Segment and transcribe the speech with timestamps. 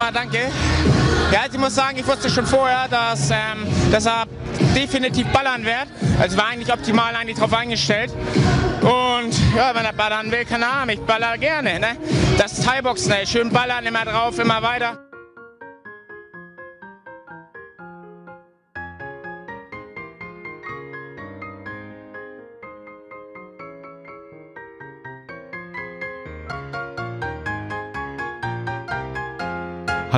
[0.00, 0.38] Ah, danke.
[1.32, 4.26] Ja, also ich muss sagen, ich wusste schon vorher, dass, ähm, dass er
[4.72, 5.88] definitiv ballern wird.
[6.20, 8.12] Also war eigentlich optimal eigentlich drauf eingestellt.
[8.80, 11.80] Und ja, wenn er ballern will, keine Ahnung, ich baller gerne.
[11.80, 11.96] Ne?
[12.38, 13.26] Das Thai-Boxen, ne?
[13.26, 15.07] schön ballern, immer drauf, immer weiter.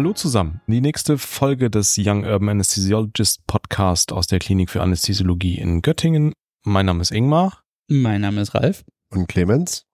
[0.01, 0.63] Hallo zusammen.
[0.67, 6.33] Die nächste Folge des Young Urban Anesthesiologist Podcast aus der Klinik für Anästhesiologie in Göttingen.
[6.65, 7.61] Mein Name ist Ingmar.
[7.87, 8.83] Mein Name ist Ralf.
[9.11, 9.85] Und Clemens.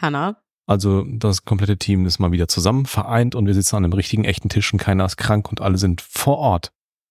[0.00, 0.40] Hanna.
[0.68, 4.24] Also das komplette Team ist mal wieder zusammen vereint und wir sitzen an einem richtigen
[4.24, 6.70] echten Tisch und keiner ist krank und alle sind vor Ort.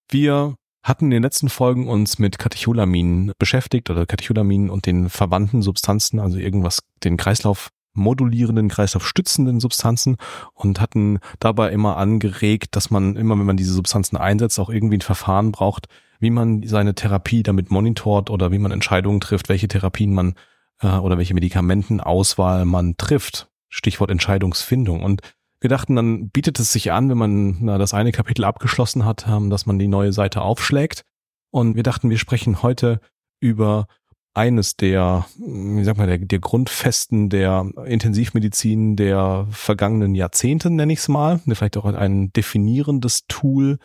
[0.10, 5.62] Wir hatten in den letzten Folgen uns mit Katecholamin beschäftigt oder Katecholamin und den verwandten
[5.62, 10.18] Substanzen, also irgendwas den Kreislauf modulierenden, kreislaufstützenden Substanzen
[10.54, 14.98] und hatten dabei immer angeregt, dass man immer, wenn man diese Substanzen einsetzt, auch irgendwie
[14.98, 15.88] ein Verfahren braucht,
[16.20, 20.36] wie man seine Therapie damit monitort oder wie man Entscheidungen trifft, welche Therapien man
[20.82, 23.50] äh, oder welche Medikamentenauswahl man trifft.
[23.70, 25.04] Stichwort Entscheidungsfindung.
[25.04, 25.22] Und
[25.60, 29.26] wir dachten, dann bietet es sich an, wenn man na, das eine Kapitel abgeschlossen hat,
[29.28, 31.04] ähm, dass man die neue Seite aufschlägt.
[31.52, 33.00] Und wir dachten, wir sprechen heute
[33.40, 33.88] über
[34.36, 41.00] eines der, wie sag mal, der, der Grundfesten der Intensivmedizin der vergangenen Jahrzehnte, nenne ich
[41.00, 41.40] es mal.
[41.40, 43.80] Vielleicht auch ein definierendes Tool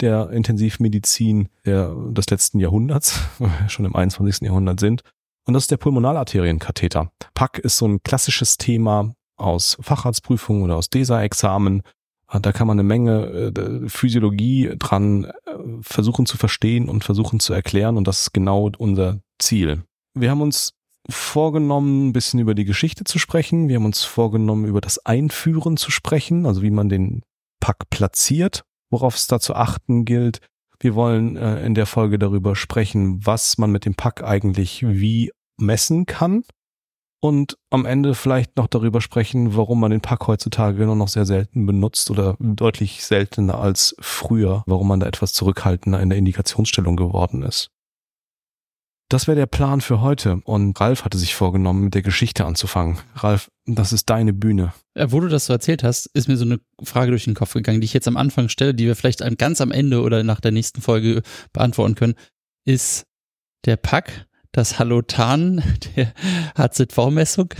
[0.00, 3.20] der Intensivmedizin der, des letzten Jahrhunderts,
[3.68, 4.42] schon im 21.
[4.42, 5.02] Jahrhundert sind.
[5.46, 7.10] Und das ist der Pulmonalarterienkatheter.
[7.34, 11.82] PAC ist so ein klassisches Thema aus Facharztprüfungen oder aus DESA-Examen.
[12.40, 15.30] Da kann man eine Menge äh, Physiologie dran äh,
[15.80, 17.96] versuchen zu verstehen und versuchen zu erklären.
[17.96, 19.84] Und das ist genau unser Ziel
[20.14, 20.74] wir haben uns
[21.08, 23.68] vorgenommen, ein bisschen über die Geschichte zu sprechen.
[23.68, 27.22] Wir haben uns vorgenommen, über das Einführen zu sprechen, also wie man den
[27.60, 30.40] Pack platziert, worauf es da zu achten gilt.
[30.80, 35.30] Wir wollen äh, in der Folge darüber sprechen, was man mit dem Pack eigentlich wie
[35.58, 36.42] messen kann.
[37.20, 41.24] Und am Ende vielleicht noch darüber sprechen, warum man den Pack heutzutage nur noch sehr
[41.24, 46.96] selten benutzt oder deutlich seltener als früher, warum man da etwas zurückhaltender in der Indikationsstellung
[46.96, 47.70] geworden ist.
[49.14, 50.40] Das wäre der Plan für heute.
[50.42, 52.98] Und Ralf hatte sich vorgenommen, mit der Geschichte anzufangen.
[53.14, 54.74] Ralf, das ist deine Bühne.
[54.96, 57.52] Ja, wo du das so erzählt hast, ist mir so eine Frage durch den Kopf
[57.52, 60.40] gegangen, die ich jetzt am Anfang stelle, die wir vielleicht ganz am Ende oder nach
[60.40, 62.14] der nächsten Folge beantworten können.
[62.64, 63.06] Ist
[63.66, 65.62] der Pack das Halotan
[65.94, 66.12] der
[66.56, 67.54] HZV-Messung?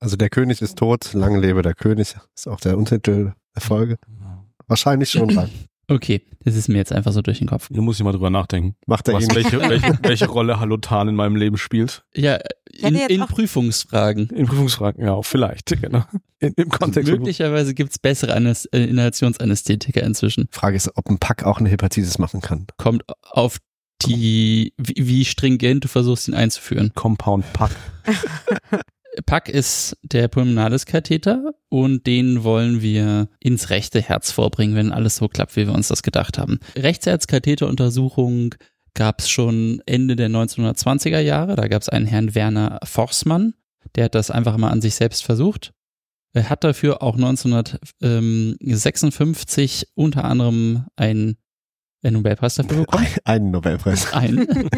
[0.00, 3.96] Also der König ist tot, lange lebe der König, ist auch der Untertitel der Folge.
[4.66, 5.50] Wahrscheinlich schon, Ralf.
[5.88, 7.68] Okay, das ist mir jetzt einfach so durch den Kopf.
[7.70, 8.74] Du musst ich mal drüber nachdenken.
[8.86, 12.04] Macht er Was, welche, welche, welche Rolle Halotan in meinem Leben spielt?
[12.14, 12.38] Ja,
[12.72, 14.28] in, in Prüfungsfragen.
[14.30, 16.04] In Prüfungsfragen, ja, vielleicht, genau.
[16.38, 17.10] In, Im Kontext.
[17.10, 20.48] Möglicherweise gibt's bessere Anes äh, Inhalationsanästhetika inzwischen.
[20.50, 22.66] Frage ist, ob ein Pack auch eine Hepatitis machen kann.
[22.76, 23.58] Kommt auf
[24.06, 26.92] die, wie, wie stringent du versuchst, ihn einzuführen.
[26.94, 27.70] Compound Pack.
[29.26, 35.28] PAC ist der Pulmonalis-Katheter und den wollen wir ins rechte Herz vorbringen, wenn alles so
[35.28, 36.60] klappt, wie wir uns das gedacht haben.
[36.76, 38.54] Rechtsherzkatheteruntersuchung
[38.94, 41.56] gab es schon Ende der 1920er Jahre.
[41.56, 43.54] Da gab es einen Herrn Werner Forssmann,
[43.94, 45.72] der hat das einfach mal an sich selbst versucht.
[46.32, 51.36] Er hat dafür auch 1956 unter anderem einen
[52.02, 53.06] Nobelpreis dafür bekommen.
[53.24, 54.12] Einen Nobelpreis.
[54.12, 54.48] Einen.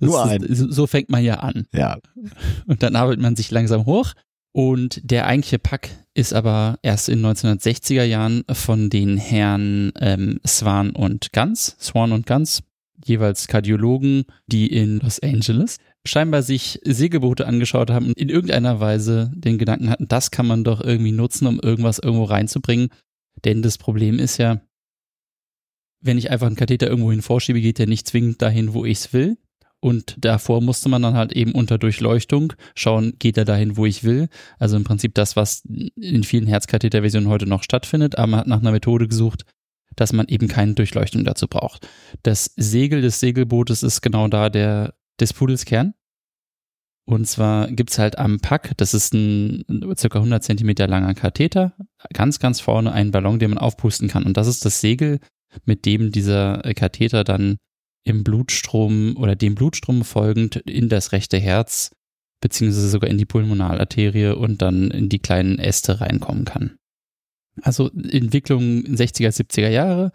[0.00, 0.42] Nur ein.
[0.42, 1.66] Ist, so fängt man ja an.
[1.72, 1.98] Ja.
[2.66, 4.12] Und dann arbeitet man sich langsam hoch.
[4.52, 10.90] Und der eigentliche Pack ist aber erst in 1960er Jahren von den Herren ähm, Swan
[10.90, 12.62] und Ganz, Swan und Ganz,
[13.04, 19.32] jeweils Kardiologen, die in Los Angeles scheinbar sich Segelboote angeschaut haben und in irgendeiner Weise
[19.34, 22.90] den Gedanken hatten, das kann man doch irgendwie nutzen, um irgendwas irgendwo reinzubringen.
[23.44, 24.60] Denn das Problem ist ja,
[26.00, 28.98] wenn ich einfach einen Katheter irgendwo hin vorschiebe, geht der nicht zwingend dahin, wo ich
[28.98, 29.38] es will.
[29.84, 34.02] Und davor musste man dann halt eben unter Durchleuchtung schauen, geht er dahin, wo ich
[34.02, 34.30] will.
[34.58, 38.60] Also im Prinzip das, was in vielen Herzkatheterversionen heute noch stattfindet, aber man hat nach
[38.60, 39.44] einer Methode gesucht,
[39.94, 41.86] dass man eben keine Durchleuchtung dazu braucht.
[42.22, 45.92] Das Segel des Segelbootes ist genau da der des Pudels Kern.
[47.04, 49.66] Und zwar gibt's halt am Pack, das ist ein
[49.98, 51.74] circa 100 Zentimeter langer Katheter,
[52.14, 54.24] ganz, ganz vorne einen Ballon, den man aufpusten kann.
[54.24, 55.20] Und das ist das Segel,
[55.66, 57.58] mit dem dieser Katheter dann
[58.04, 61.90] im Blutstrom oder dem Blutstrom folgend in das rechte Herz
[62.44, 66.76] beziehungsweise sogar in die Pulmonalarterie und dann in die kleinen Äste reinkommen kann.
[67.62, 70.12] Also Entwicklung in 60er, 70er Jahre,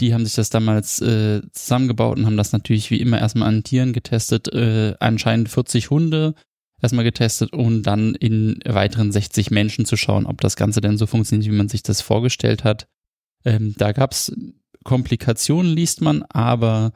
[0.00, 3.64] die haben sich das damals äh, zusammengebaut und haben das natürlich wie immer erstmal an
[3.64, 6.34] Tieren getestet, äh, anscheinend 40 Hunde
[6.80, 11.06] erstmal getestet und dann in weiteren 60 Menschen zu schauen, ob das Ganze denn so
[11.06, 12.86] funktioniert, wie man sich das vorgestellt hat.
[13.44, 14.32] Ähm, da gab es
[14.86, 16.92] Komplikationen, liest man, aber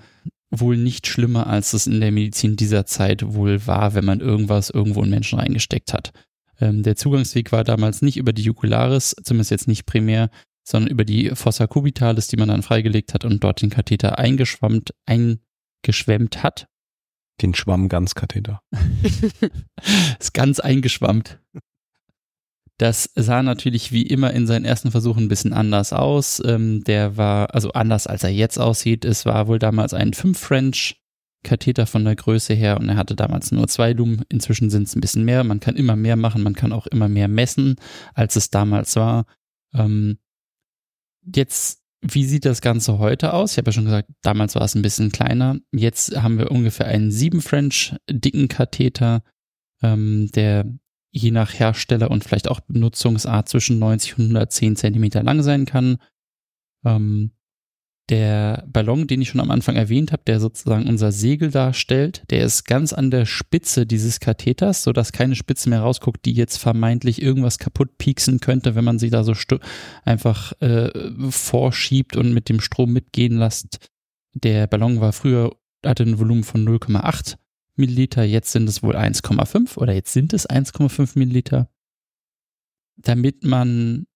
[0.50, 4.70] wohl nicht schlimmer, als es in der Medizin dieser Zeit wohl war, wenn man irgendwas
[4.70, 6.12] irgendwo in Menschen reingesteckt hat.
[6.60, 10.30] Ähm, der Zugangsweg war damals nicht über die Jugularis, zumindest jetzt nicht primär,
[10.64, 14.94] sondern über die Fossa cubitalis, die man dann freigelegt hat und dort den Katheter eingeschwammt,
[15.06, 16.66] eingeschwemmt hat.
[17.42, 18.60] Den Schwammganzkatheter.
[20.20, 21.40] ist ganz eingeschwammt.
[22.80, 26.42] Das sah natürlich wie immer in seinen ersten Versuchen ein bisschen anders aus.
[26.42, 29.04] Ähm, der war, also anders als er jetzt aussieht.
[29.04, 30.98] Es war wohl damals ein 5 French
[31.44, 34.22] Katheter von der Größe her und er hatte damals nur zwei Lumen.
[34.30, 35.44] Inzwischen sind es ein bisschen mehr.
[35.44, 37.76] Man kann immer mehr machen, man kann auch immer mehr messen,
[38.14, 39.26] als es damals war.
[39.74, 40.16] Ähm,
[41.20, 43.52] jetzt, wie sieht das Ganze heute aus?
[43.52, 45.58] Ich habe ja schon gesagt, damals war es ein bisschen kleiner.
[45.70, 49.22] Jetzt haben wir ungefähr einen 7 French dicken Katheter,
[49.82, 50.64] ähm, der
[51.12, 55.98] je nach Hersteller und vielleicht auch Benutzungsart zwischen 90 und 110 Zentimeter lang sein kann.
[56.84, 57.32] Ähm,
[58.10, 62.44] der Ballon, den ich schon am Anfang erwähnt habe, der sozusagen unser Segel darstellt, der
[62.44, 67.22] ist ganz an der Spitze dieses Katheters, sodass keine Spitze mehr rausguckt, die jetzt vermeintlich
[67.22, 69.32] irgendwas kaputt pieksen könnte, wenn man sie da so
[70.04, 70.90] einfach äh,
[71.30, 73.78] vorschiebt und mit dem Strom mitgehen lässt.
[74.34, 77.36] Der Ballon war früher, hatte ein Volumen von 0,8
[77.80, 81.68] Milliliter, jetzt sind es wohl 1,5 oder jetzt sind es 1,5 Milliliter.
[82.96, 84.06] Damit man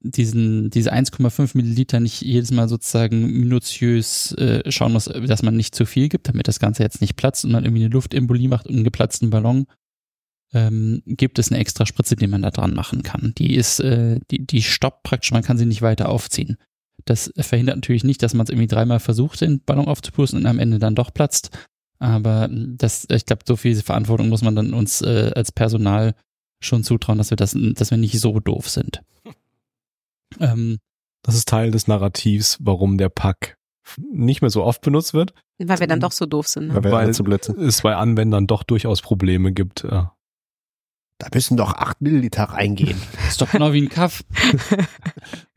[0.00, 5.74] diesen, diese 1,5 Milliliter nicht jedes Mal sozusagen minutiös äh, schauen muss, dass man nicht
[5.74, 8.66] zu viel gibt, damit das Ganze jetzt nicht platzt und man irgendwie eine Luftembolie macht
[8.66, 9.66] und einen geplatzten Ballon,
[10.52, 13.32] ähm, gibt es eine extra Spritze, die man da dran machen kann.
[13.36, 16.56] Die ist, äh, die, die stoppt praktisch, man kann sie nicht weiter aufziehen.
[17.04, 20.58] Das verhindert natürlich nicht, dass man es irgendwie dreimal versucht, den Ballon aufzupusten und am
[20.58, 21.50] Ende dann doch platzt.
[21.98, 26.14] Aber das, ich glaube, so viel Verantwortung muss man dann uns äh, als Personal
[26.60, 29.02] schon zutrauen, dass wir das, dass wir nicht so doof sind.
[30.40, 30.78] Ähm,
[31.22, 33.56] das ist Teil des Narrativs, warum der Pack
[34.12, 35.32] nicht mehr so oft benutzt wird.
[35.58, 36.68] Weil wir dann doch so doof sind.
[36.68, 36.84] Ne?
[36.84, 39.84] Weil, Weil es bei Anwendern doch durchaus Probleme gibt.
[39.84, 40.16] Ja.
[41.18, 43.00] Da müssen doch 8 Milliliter reingehen.
[43.14, 44.22] Das ist doch genau wie ein Kaff.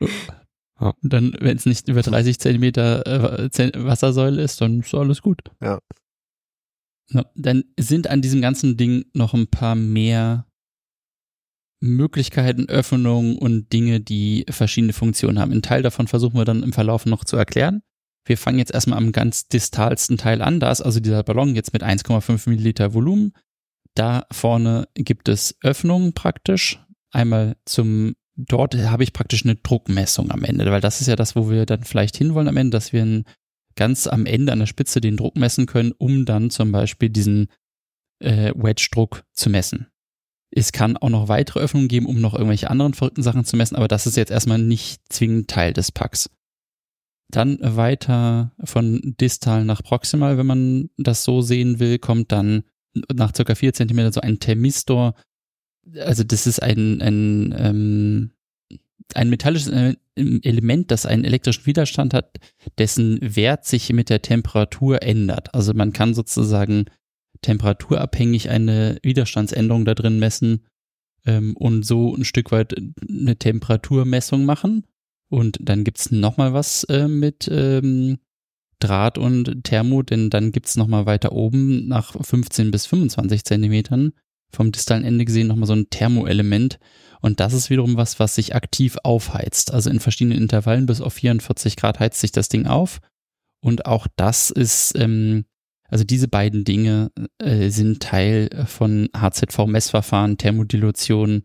[0.80, 0.94] ja.
[1.02, 5.40] Dann, wenn es nicht über 30 Zentimeter äh, Wassersäule ist, dann ist alles gut.
[5.60, 5.80] Ja.
[7.12, 7.24] Ja.
[7.34, 10.46] Dann sind an diesem ganzen Ding noch ein paar mehr
[11.80, 15.52] Möglichkeiten, Öffnungen und Dinge, die verschiedene Funktionen haben.
[15.52, 17.82] Ein Teil davon versuchen wir dann im Verlauf noch zu erklären.
[18.26, 20.60] Wir fangen jetzt erstmal am ganz distalsten Teil an.
[20.60, 23.32] Da ist also dieser Ballon jetzt mit 1,5 Milliliter Volumen.
[23.94, 26.84] Da vorne gibt es Öffnungen praktisch.
[27.12, 31.34] Einmal zum, dort habe ich praktisch eine Druckmessung am Ende, weil das ist ja das,
[31.34, 33.24] wo wir dann vielleicht hinwollen am Ende, dass wir
[33.80, 37.48] ganz am Ende an der Spitze den Druck messen können, um dann zum Beispiel diesen
[38.18, 39.86] äh, Wedge-Druck zu messen.
[40.50, 43.76] Es kann auch noch weitere Öffnungen geben, um noch irgendwelche anderen verrückten Sachen zu messen,
[43.76, 46.28] aber das ist jetzt erstmal nicht zwingend Teil des Packs.
[47.30, 52.64] Dann weiter von distal nach proximal, wenn man das so sehen will, kommt dann
[53.10, 55.14] nach circa vier Zentimeter so ein Thermistor.
[55.96, 58.32] Also das ist ein, ein, ähm,
[59.14, 62.38] ein metallisches Element, das einen elektrischen Widerstand hat,
[62.78, 65.54] dessen Wert sich mit der Temperatur ändert.
[65.54, 66.86] Also man kann sozusagen
[67.42, 70.66] temperaturabhängig eine Widerstandsänderung da drin messen
[71.26, 72.74] ähm, und so ein Stück weit
[73.08, 74.86] eine Temperaturmessung machen.
[75.28, 78.18] Und dann gibt's noch mal was äh, mit ähm,
[78.80, 84.12] Draht und Thermo, denn dann gibt's noch mal weiter oben nach 15 bis 25 Zentimetern
[84.52, 86.78] vom distalen Ende gesehen noch mal so ein Thermoelement.
[87.20, 89.72] Und das ist wiederum was, was sich aktiv aufheizt.
[89.72, 93.00] Also in verschiedenen Intervallen bis auf 44 Grad heizt sich das Ding auf.
[93.62, 95.44] Und auch das ist ähm,
[95.90, 101.42] also diese beiden Dinge äh, sind Teil von HZV-Messverfahren, Thermodilution,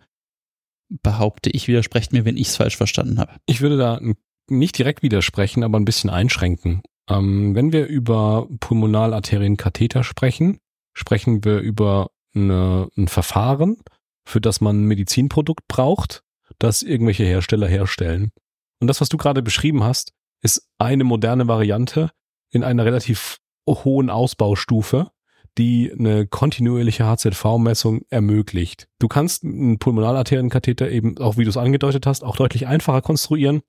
[1.02, 3.34] behaupte ich, widersprecht mir, wenn ich es falsch verstanden habe.
[3.48, 4.00] Ich würde da
[4.48, 6.84] nicht direkt widersprechen, aber ein bisschen einschränken.
[7.10, 10.60] Ähm, wenn wir über Pulmonalarterienkatheter sprechen,
[10.94, 13.78] sprechen wir über eine, ein Verfahren,
[14.26, 16.24] für das man ein Medizinprodukt braucht,
[16.60, 18.32] das irgendwelche Hersteller herstellen.
[18.80, 22.12] Und das, was du gerade beschrieben hast, ist eine moderne Variante
[22.50, 25.12] in einer relativ hohen Ausbaustufe,
[25.58, 28.88] die eine kontinuierliche HZV-Messung ermöglicht.
[29.00, 33.62] Du kannst einen Pulmonalarterienkatheter eben, auch wie du es angedeutet hast, auch deutlich einfacher konstruieren,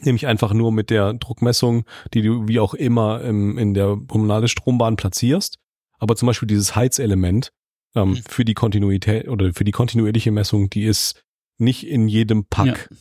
[0.00, 4.48] nämlich einfach nur mit der Druckmessung, die du wie auch immer im, in der pulmonale
[4.48, 5.58] Strombahn platzierst.
[5.98, 7.52] Aber zum Beispiel dieses Heizelement
[7.94, 8.16] ähm, mhm.
[8.28, 11.22] für die Kontinuität oder für die kontinuierliche Messung, die ist
[11.58, 12.96] nicht in jedem Pack ja.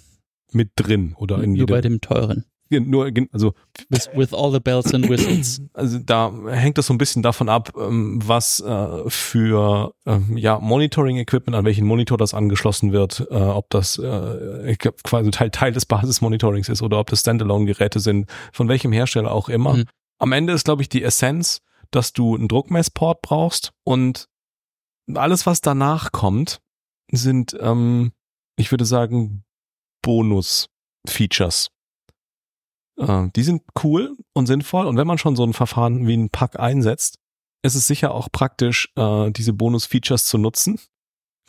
[0.52, 1.68] mit drin oder in Nur jedem.
[1.68, 2.46] bei dem teuren.
[2.70, 3.54] nur, also
[3.90, 5.62] with, with all the bells and whistles.
[5.74, 10.60] Also da hängt das so ein bisschen davon ab, ähm, was äh, für ähm, ja
[10.60, 15.86] Monitoring-Equipment, an welchen Monitor das angeschlossen wird, äh, ob das äh, quasi Teil, Teil des
[15.86, 19.76] Basis-Monitorings ist oder ob das Standalone-Geräte sind, von welchem Hersteller auch immer.
[19.76, 19.86] Mhm.
[20.20, 24.28] Am Ende ist, glaube ich, die Essenz, dass du einen Druckmessport brauchst und
[25.14, 26.60] alles, was danach kommt,
[27.12, 28.12] sind, ähm,
[28.58, 29.44] ich würde sagen,
[30.02, 31.70] Bonus-Features.
[32.98, 36.30] Äh, die sind cool und sinnvoll und wenn man schon so ein Verfahren wie ein
[36.30, 37.20] Pack einsetzt,
[37.64, 40.80] ist es sicher auch praktisch, äh, diese Bonus-Features zu nutzen.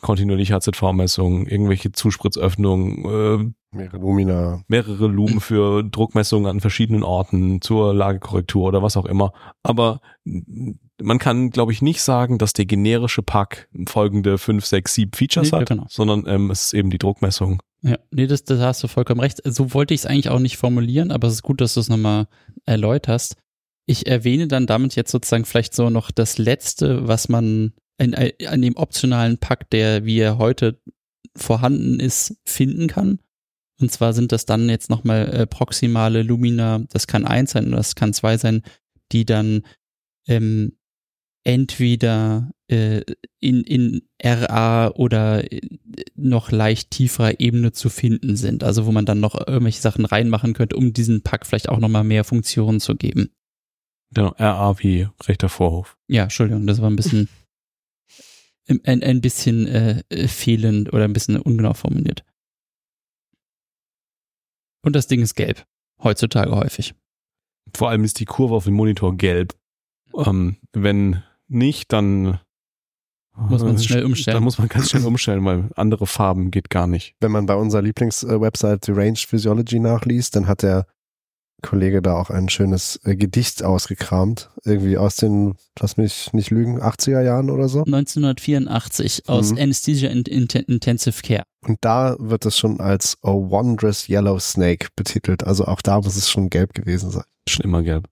[0.01, 7.93] Kontinuierliche HZV-Messungen, irgendwelche Zuspritzöffnungen, äh, mehrere Lumina, mehrere Lumen für Druckmessungen an verschiedenen Orten zur
[7.93, 9.33] Lagekorrektur oder was auch immer.
[9.61, 9.99] Aber
[11.01, 15.51] man kann, glaube ich, nicht sagen, dass der generische Pack folgende fünf, sechs, sieben Features
[15.51, 15.85] nee, hat, genau.
[15.89, 17.61] sondern ähm, es ist eben die Druckmessung.
[17.81, 19.41] Ja, nee, das, das hast du vollkommen recht.
[19.45, 21.89] So wollte ich es eigentlich auch nicht formulieren, aber es ist gut, dass du es
[21.89, 22.27] nochmal
[22.65, 23.35] erläuterst.
[23.85, 28.61] Ich erwähne dann damit jetzt sozusagen vielleicht so noch das Letzte, was man in, an
[28.61, 30.81] dem optionalen Pack, der wie er heute
[31.35, 33.19] vorhanden ist, finden kann.
[33.79, 37.77] Und zwar sind das dann jetzt nochmal äh, proximale Lumina, das kann eins sein oder
[37.77, 38.61] das kann zwei sein,
[39.11, 39.63] die dann
[40.27, 40.73] ähm,
[41.43, 43.01] entweder äh,
[43.39, 45.61] in, in RA oder äh,
[46.15, 48.63] noch leicht tieferer Ebene zu finden sind.
[48.63, 52.03] Also wo man dann noch irgendwelche Sachen reinmachen könnte, um diesen Pack vielleicht auch nochmal
[52.03, 53.31] mehr Funktionen zu geben.
[54.13, 55.97] Genau, RA wie rechter Vorhof.
[56.07, 57.29] Ja, Entschuldigung, das war ein bisschen
[58.83, 62.23] ein, ein bisschen äh, fehlend oder ein bisschen ungenau formuliert.
[64.81, 65.65] Und das Ding ist gelb.
[66.01, 66.93] Heutzutage häufig.
[67.75, 69.55] Vor allem ist die Kurve auf dem Monitor gelb.
[70.15, 72.39] Ähm, wenn nicht, dann
[73.35, 74.35] muss man es schnell umstellen.
[74.35, 77.15] Dann muss man ganz schnell umstellen, weil andere Farben geht gar nicht.
[77.19, 80.85] Wenn man bei unserer Lieblingswebsite The Range Physiology nachliest, dann hat der
[81.61, 84.49] Kollege da auch ein schönes äh, Gedicht ausgekramt.
[84.63, 87.79] Irgendwie aus den, lass mich nicht lügen, 80er Jahren oder so.
[87.79, 89.59] 1984 aus mhm.
[89.59, 91.43] Anesthesia and Intensive Care.
[91.65, 95.43] Und da wird es schon als A Wondrous Yellow Snake betitelt.
[95.43, 97.25] Also auch da muss es schon gelb gewesen sein.
[97.47, 98.07] Schon immer gelb.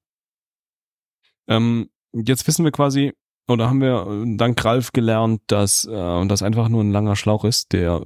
[1.48, 3.14] Ähm, jetzt wissen wir quasi,
[3.48, 7.46] oder haben wir äh, dank Ralf gelernt, dass äh, das einfach nur ein langer Schlauch
[7.46, 8.04] ist, der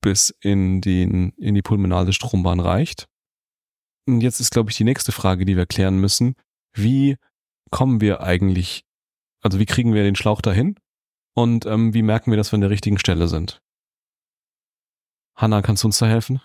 [0.00, 3.06] bis in, den, in die pulmonale Strombahn reicht.
[4.06, 6.34] Und jetzt ist, glaube ich, die nächste Frage, die wir klären müssen.
[6.74, 7.16] Wie
[7.70, 8.84] kommen wir eigentlich,
[9.40, 10.76] also wie kriegen wir den Schlauch dahin?
[11.34, 13.62] Und ähm, wie merken wir, dass wir an der richtigen Stelle sind?
[15.36, 16.40] Hanna, kannst du uns da helfen?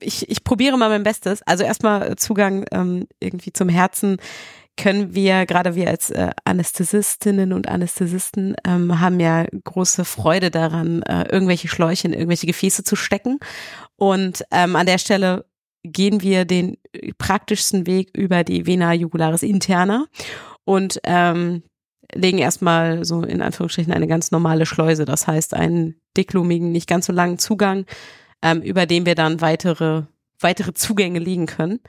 [0.00, 1.42] Ich, ich probiere mal mein Bestes.
[1.42, 4.16] Also erstmal Zugang ähm, irgendwie zum Herzen
[4.76, 11.02] können wir, gerade wir als äh, Anästhesistinnen und Anästhesisten, ähm, haben ja große Freude daran,
[11.02, 13.38] äh, irgendwelche Schläuche in irgendwelche Gefäße zu stecken.
[13.96, 15.44] Und ähm, an der Stelle
[15.84, 16.78] gehen wir den
[17.18, 20.06] praktischsten Weg über die Vena jugularis interna
[20.64, 21.62] und ähm,
[22.14, 27.06] legen erstmal so in Anführungsstrichen eine ganz normale Schleuse, das heißt einen dicklumigen, nicht ganz
[27.06, 27.86] so langen Zugang,
[28.42, 30.02] ähm, über den wir dann weitere,
[30.40, 31.80] weitere Zugänge legen können.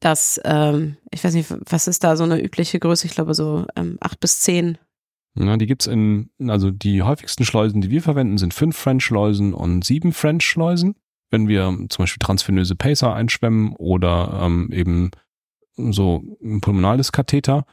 [0.00, 3.06] Das, ähm, ich weiß nicht, was ist da so eine übliche Größe?
[3.06, 4.78] Ich glaube so ähm, acht bis zehn.
[5.34, 9.84] Ja, die gibt's in, also die häufigsten Schleusen, die wir verwenden, sind fünf French-Schleusen und
[9.84, 10.96] sieben French-Schleusen
[11.30, 15.10] wenn wir zum Beispiel transvenöse Pacer einschwemmen oder ähm, eben
[15.76, 17.64] so ein pulmonales Katheter.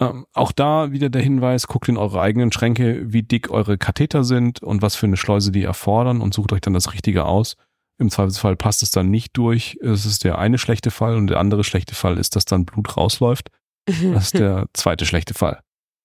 [0.00, 4.24] Ähm, auch da wieder der Hinweis, guckt in eure eigenen Schränke, wie dick eure Katheter
[4.24, 7.56] sind und was für eine Schleuse die erfordern und sucht euch dann das Richtige aus.
[8.02, 9.78] Im Zweifelsfall passt es dann nicht durch.
[9.80, 12.96] Es ist der eine schlechte Fall und der andere schlechte Fall ist, dass dann Blut
[12.96, 13.48] rausläuft.
[14.14, 15.60] Das ist der zweite schlechte Fall.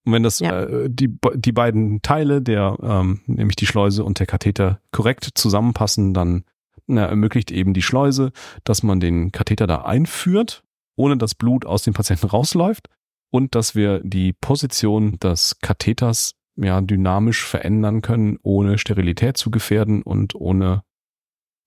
[0.05, 0.63] Und wenn das ja.
[0.63, 6.13] äh, die, die beiden Teile, der ähm, nämlich die Schleuse und der Katheter korrekt zusammenpassen,
[6.13, 6.45] dann
[6.87, 8.31] na, ermöglicht eben die Schleuse,
[8.63, 10.63] dass man den Katheter da einführt,
[10.95, 12.89] ohne dass Blut aus dem Patienten rausläuft
[13.31, 20.01] und dass wir die Position des Katheters ja dynamisch verändern können, ohne Sterilität zu gefährden
[20.01, 20.83] und ohne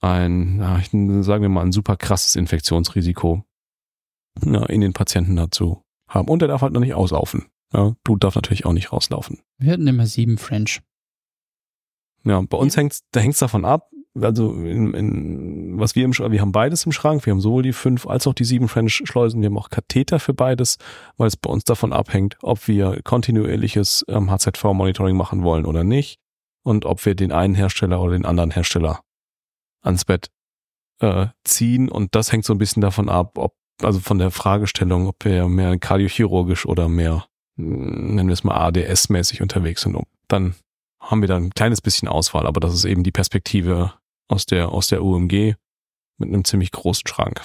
[0.00, 3.44] ein, ja, sagen wir mal, ein super krasses Infektionsrisiko
[4.44, 6.28] ja, in den Patienten dazu haben.
[6.28, 7.46] Und er darf halt noch nicht auslaufen.
[7.72, 9.40] Ja, Blut darf natürlich auch nicht rauslaufen.
[9.58, 10.80] Wir hatten immer sieben French.
[12.24, 13.90] Ja, bei uns hängt's, da hängt's davon ab,
[14.20, 17.62] also in, in, was wir im Schrank, wir haben beides im Schrank, wir haben sowohl
[17.62, 20.78] die fünf als auch die sieben French-Schleusen, wir haben auch Katheter für beides,
[21.16, 26.18] weil es bei uns davon abhängt, ob wir kontinuierliches ähm, HZV-Monitoring machen wollen oder nicht
[26.62, 29.00] und ob wir den einen Hersteller oder den anderen Hersteller
[29.82, 30.30] ans Bett
[31.00, 35.06] äh, ziehen und das hängt so ein bisschen davon ab, ob, also von der Fragestellung,
[35.06, 39.96] ob wir mehr kardiochirurgisch oder mehr, hm, nennen wir es mal ADS-mäßig unterwegs sind.
[40.28, 40.54] Dann
[41.00, 43.94] haben wir da ein kleines bisschen Auswahl, aber das ist eben die Perspektive
[44.28, 45.54] aus der, aus der UMG
[46.18, 47.40] mit einem ziemlich großen Schrank.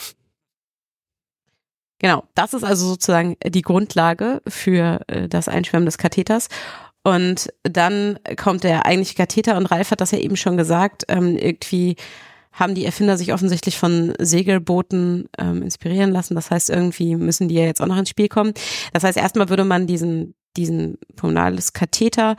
[1.99, 6.49] Genau, das ist also sozusagen die Grundlage für äh, das Einschwemmen des Katheters.
[7.05, 11.37] Und dann kommt der eigentliche Katheter und Ralf hat das ja eben schon gesagt, ähm,
[11.37, 11.97] irgendwie
[12.51, 16.33] haben die Erfinder sich offensichtlich von Segelbooten ähm, inspirieren lassen.
[16.33, 18.53] Das heißt, irgendwie müssen die ja jetzt auch noch ins Spiel kommen.
[18.91, 22.37] Das heißt, erstmal würde man diesen, diesen pulmonales Katheter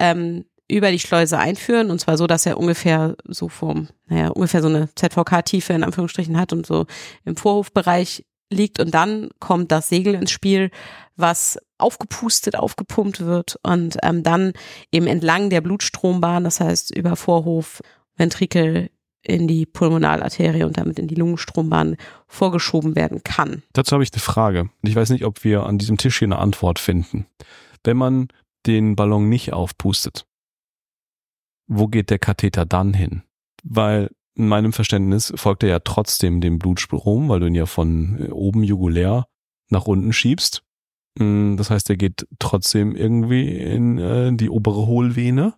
[0.00, 4.62] ähm, über die Schleuse einführen und zwar so, dass er ungefähr so vom, naja, ungefähr
[4.62, 6.86] so eine ZVK-Tiefe in Anführungsstrichen hat und so
[7.24, 10.70] im Vorhofbereich liegt und dann kommt das Segel ins Spiel,
[11.16, 14.52] was aufgepustet, aufgepumpt wird und ähm, dann
[14.92, 17.82] eben entlang der Blutstrombahn, das heißt über Vorhof,
[18.16, 18.90] Ventrikel
[19.22, 23.62] in die Pulmonalarterie und damit in die Lungenstrombahn vorgeschoben werden kann.
[23.72, 24.70] Dazu habe ich eine Frage.
[24.82, 27.26] Ich weiß nicht, ob wir an diesem Tisch hier eine Antwort finden.
[27.84, 28.28] Wenn man
[28.66, 30.26] den Ballon nicht aufpustet,
[31.66, 33.22] wo geht der Katheter dann hin?
[33.62, 38.18] Weil in meinem Verständnis folgt er ja trotzdem dem Blutstrom, weil du ihn ja von
[38.20, 39.26] äh, oben jugulär
[39.68, 40.62] nach unten schiebst.
[41.18, 45.54] Mm, das heißt, er geht trotzdem irgendwie in äh, die obere Hohlvene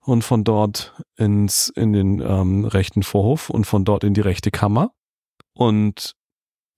[0.00, 4.50] und von dort ins in den ähm, rechten Vorhof und von dort in die rechte
[4.50, 4.92] Kammer.
[5.54, 6.16] Und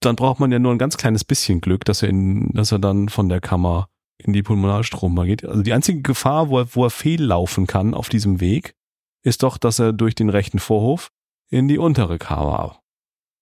[0.00, 2.78] dann braucht man ja nur ein ganz kleines bisschen Glück, dass er in, dass er
[2.78, 5.44] dann von der Kammer in die Pulmonalstrombahn geht.
[5.44, 8.75] Also die einzige Gefahr, wo er, wo er fehllaufen kann auf diesem Weg,
[9.26, 11.11] ist doch, dass er durch den rechten Vorhof
[11.50, 12.80] in die untere Kammer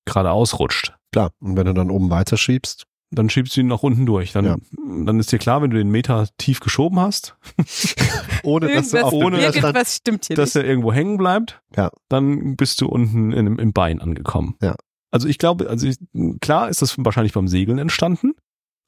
[0.07, 0.95] gerade ausrutscht.
[1.13, 4.33] Klar, und wenn du dann oben weiterschiebst, dann schiebst du ihn nach unten durch.
[4.33, 4.57] Dann, Ja.
[5.05, 7.37] dann ist dir klar, wenn du den Meter tief geschoben hast,
[8.43, 11.91] ohne dass du ohne, dass hier dass er irgendwo hängen bleibt, Ja.
[12.09, 14.57] dann bist du unten in, im Bein angekommen.
[14.63, 14.75] Ja.
[15.11, 15.97] Also ich glaube, also ich,
[16.41, 18.33] klar ist das wahrscheinlich beim Segeln entstanden,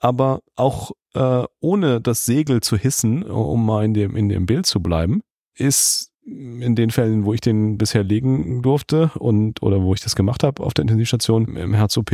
[0.01, 4.67] aber auch äh, ohne das Segel zu hissen, um mal in dem, in dem Bild
[4.67, 5.23] zu bleiben,
[5.55, 10.17] ist in den Fällen, wo ich den bisher legen durfte und oder wo ich das
[10.17, 12.11] gemacht habe auf der Intensivstation im Herz-OP,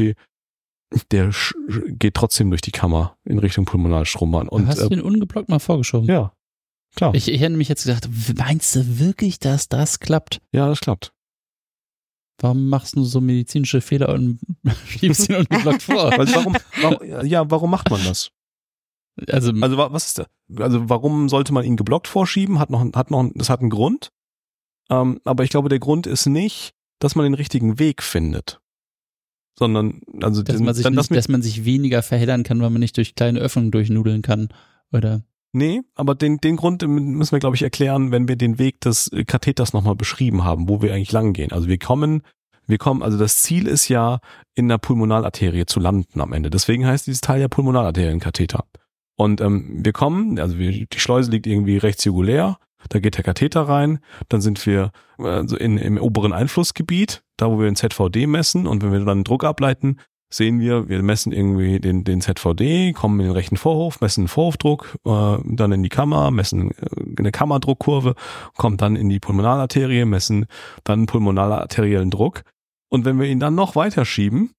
[1.10, 1.54] der sch-
[1.88, 4.48] geht trotzdem durch die Kammer in Richtung Pulmonalstrombahn.
[4.48, 6.06] Und Hast du äh, den ungeblockt mal vorgeschoben?
[6.08, 6.32] ja,
[6.94, 7.14] klar.
[7.14, 10.40] Ich, ich hätte mich jetzt gedacht, meinst du wirklich, dass das klappt?
[10.52, 11.12] ja, das klappt.
[12.40, 14.40] Warum machst du so medizinische Fehler und
[14.86, 16.12] schiebst ihn ungeblockt vor?
[16.18, 18.30] Also warum, warum, ja, warum macht man das?
[19.28, 20.26] Also, Also wa- was ist da?
[20.58, 22.58] Also warum sollte man ihn geblockt vorschieben?
[22.58, 24.10] Hat noch, hat noch, das hat einen Grund.
[24.90, 28.60] Ähm, aber ich glaube, der Grund ist nicht, dass man den richtigen Weg findet,
[29.58, 32.70] sondern also dass den- man, sich dann nicht, dass man sich weniger verheddern kann, weil
[32.70, 34.48] man nicht durch kleine Öffnungen durchnudeln kann.
[34.92, 35.22] Oder
[35.52, 39.08] nee, aber den den Grund müssen wir glaube ich erklären, wenn wir den Weg des
[39.12, 41.52] äh, Katheters nochmal beschrieben haben, wo wir eigentlich lang gehen.
[41.52, 42.22] Also wir kommen
[42.66, 44.20] wir kommen, also das Ziel ist ja,
[44.54, 46.48] in der Pulmonalarterie zu landen am Ende.
[46.48, 48.64] Deswegen heißt dieses Teil ja Pulmonalarterienkatheter.
[49.16, 53.24] Und ähm, wir kommen, also wir, die Schleuse liegt irgendwie rechts jugulär, da geht der
[53.24, 58.26] Katheter rein, dann sind wir also in, im oberen Einflussgebiet, da wo wir den ZVD
[58.26, 59.98] messen und wenn wir dann Druck ableiten,
[60.32, 64.28] sehen wir, wir messen irgendwie den, den ZVD, kommen in den rechten Vorhof, messen den
[64.28, 66.74] Vorhofdruck, äh, dann in die Kammer, messen äh,
[67.18, 68.14] eine Kammerdruckkurve,
[68.56, 70.46] kommen dann in die Pulmonalarterie, messen
[70.84, 72.42] dann pulmonalarteriellen Druck.
[72.88, 74.50] Und wenn wir ihn dann noch weiter schieben,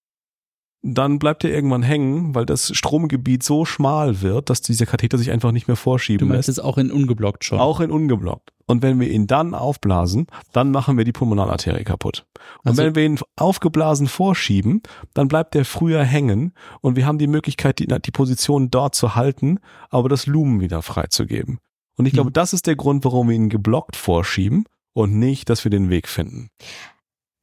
[0.85, 5.31] dann bleibt er irgendwann hängen, weil das Stromgebiet so schmal wird, dass dieser Katheter sich
[5.31, 6.59] einfach nicht mehr du vorschieben meinst lässt.
[6.59, 7.57] es auch in ungeblockt schon.
[7.59, 8.51] Auch in ungeblockt.
[8.65, 12.25] Und wenn wir ihn dann aufblasen, dann machen wir die Pulmonalarterie kaputt.
[12.63, 14.81] Und Also- wenn wir ihn aufgeblasen vorschieben,
[15.13, 19.15] dann bleibt er früher hängen und wir haben die Möglichkeit, die, die Position dort zu
[19.15, 21.59] halten, aber das Lumen wieder freizugeben.
[21.97, 22.33] Und ich glaube, Hm.
[22.33, 26.07] das ist der Grund, warum wir ihn geblockt vorschieben und nicht, dass wir den Weg
[26.09, 26.49] finden.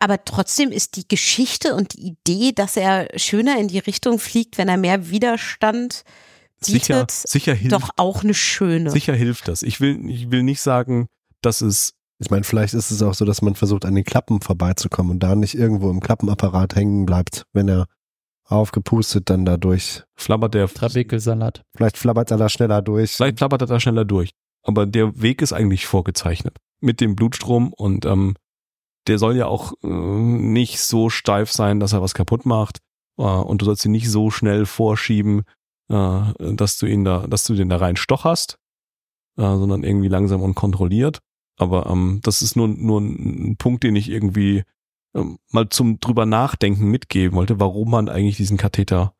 [0.01, 4.59] Aber trotzdem ist die Geschichte und die Idee, dass er schöner in die Richtung fliegt,
[4.59, 6.05] wenn er mehr Widerstand
[6.63, 8.91] Sicher, bietet, sicher hilft, doch auch eine schöne.
[8.91, 9.63] sicher hilft das.
[9.63, 11.07] Ich will, ich will nicht sagen,
[11.43, 14.43] dass es ich meine, vielleicht ist es auch so, dass man versucht, an den Klappen
[14.43, 17.87] vorbeizukommen und da nicht irgendwo im Klappenapparat hängen bleibt, wenn er
[18.45, 20.03] aufgepustet dann dadurch.
[20.17, 21.63] flabbert der, Trabekelsalat.
[21.75, 23.13] Vielleicht flabbert er da schneller durch.
[23.13, 24.33] vielleicht flabbert er da schneller durch.
[24.63, 26.59] Aber der Weg ist eigentlich vorgezeichnet.
[26.81, 28.35] Mit dem Blutstrom und ähm,
[29.11, 32.79] der soll ja auch äh, nicht so steif sein, dass er was kaputt macht.
[33.19, 35.43] Äh, und du sollst ihn nicht so schnell vorschieben,
[35.89, 38.59] äh, dass du ihn da, dass du den da rein stocherst,
[39.37, 41.19] äh, sondern irgendwie langsam und kontrolliert.
[41.59, 44.63] Aber ähm, das ist nur, nur ein Punkt, den ich irgendwie
[45.15, 49.15] ähm, mal zum drüber nachdenken mitgeben wollte, warum man eigentlich diesen Katheter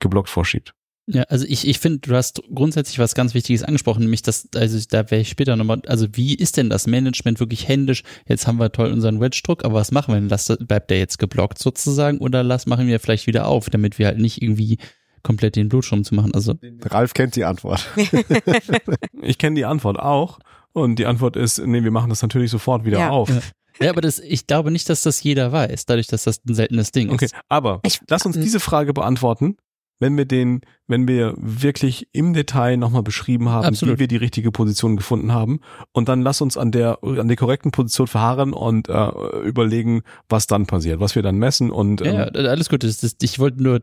[0.00, 0.74] geblockt vorschiebt.
[1.06, 4.78] Ja, also ich, ich finde, du hast grundsätzlich was ganz Wichtiges angesprochen, nämlich das, also
[4.88, 8.02] da wäre ich später nochmal, also wie ist denn das Management wirklich händisch?
[8.26, 10.30] Jetzt haben wir toll unseren Wedge-Druck, aber was machen wir denn?
[10.30, 14.06] Lass, bleibt der jetzt geblockt sozusagen oder lass, machen wir vielleicht wieder auf, damit wir
[14.06, 14.78] halt nicht irgendwie
[15.22, 16.34] komplett den Blutstrom zu machen.
[16.34, 17.86] Also Ralf kennt die Antwort.
[19.22, 20.38] Ich kenne die Antwort auch.
[20.72, 23.10] Und die Antwort ist, nee, wir machen das natürlich sofort wieder Ja.
[23.10, 23.28] auf.
[23.28, 23.40] Ja.
[23.80, 26.92] Ja, aber das, ich glaube nicht, dass das jeder weiß, dadurch, dass das ein seltenes
[26.92, 27.34] Ding Okay, ist.
[27.48, 29.56] aber Ich- lass uns ähm, diese Frage beantworten,
[30.00, 33.96] wenn wir den, wenn wir wirklich im Detail nochmal beschrieben haben, Absolut.
[33.96, 35.60] wie wir die richtige Position gefunden haben.
[35.92, 39.08] Und dann lass uns an der, an der korrekten Position verharren und äh,
[39.44, 42.82] überlegen, was dann passiert, was wir dann messen und Ja, ja, ähm, alles gut.
[42.82, 43.80] Das, das, ich wollte nur,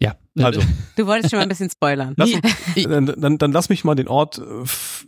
[0.00, 0.16] ja.
[0.38, 0.60] also
[0.96, 2.14] Du wolltest schon mal ein bisschen spoilern.
[2.16, 2.30] Lass
[2.76, 4.42] dann, dann, dann lass mich mal den Ort äh,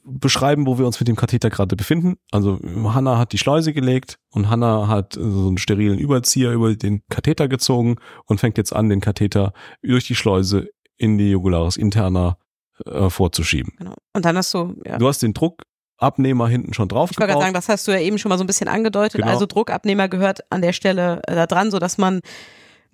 [0.05, 2.17] beschreiben, wo wir uns mit dem Katheter gerade befinden.
[2.31, 6.75] Also Hanna hat die Schleuse gelegt und Hanna hat äh, so einen sterilen Überzieher über
[6.75, 7.97] den Katheter gezogen
[8.27, 12.39] und fängt jetzt an, den Katheter durch die Schleuse in die Jugularis interna
[12.85, 13.73] äh, vorzuschieben.
[13.79, 13.95] Genau.
[14.13, 14.99] Und dann hast du, ja.
[14.99, 18.01] Du hast den Druckabnehmer hinten schon drauf Ich wollte gerade sagen, das hast du ja
[18.01, 19.21] eben schon mal so ein bisschen angedeutet.
[19.21, 19.33] Genau.
[19.33, 22.21] Also Druckabnehmer gehört an der Stelle äh, da dran, so dass man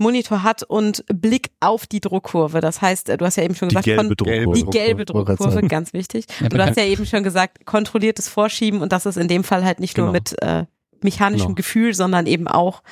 [0.03, 2.61] Monitor hat und Blick auf die Druckkurve.
[2.61, 4.59] Das heißt, äh, du hast ja eben schon die gesagt, gelbe kon- Druckkurve.
[4.59, 6.27] die gelbe Druckkurve, ganz wichtig.
[6.41, 9.65] Und du hast ja eben schon gesagt, kontrolliertes Vorschieben und das ist in dem Fall
[9.65, 10.13] halt nicht nur Genau.
[10.13, 10.67] mit äh,
[11.03, 11.55] mechanischem Genau.
[11.55, 12.83] Gefühl, sondern eben auch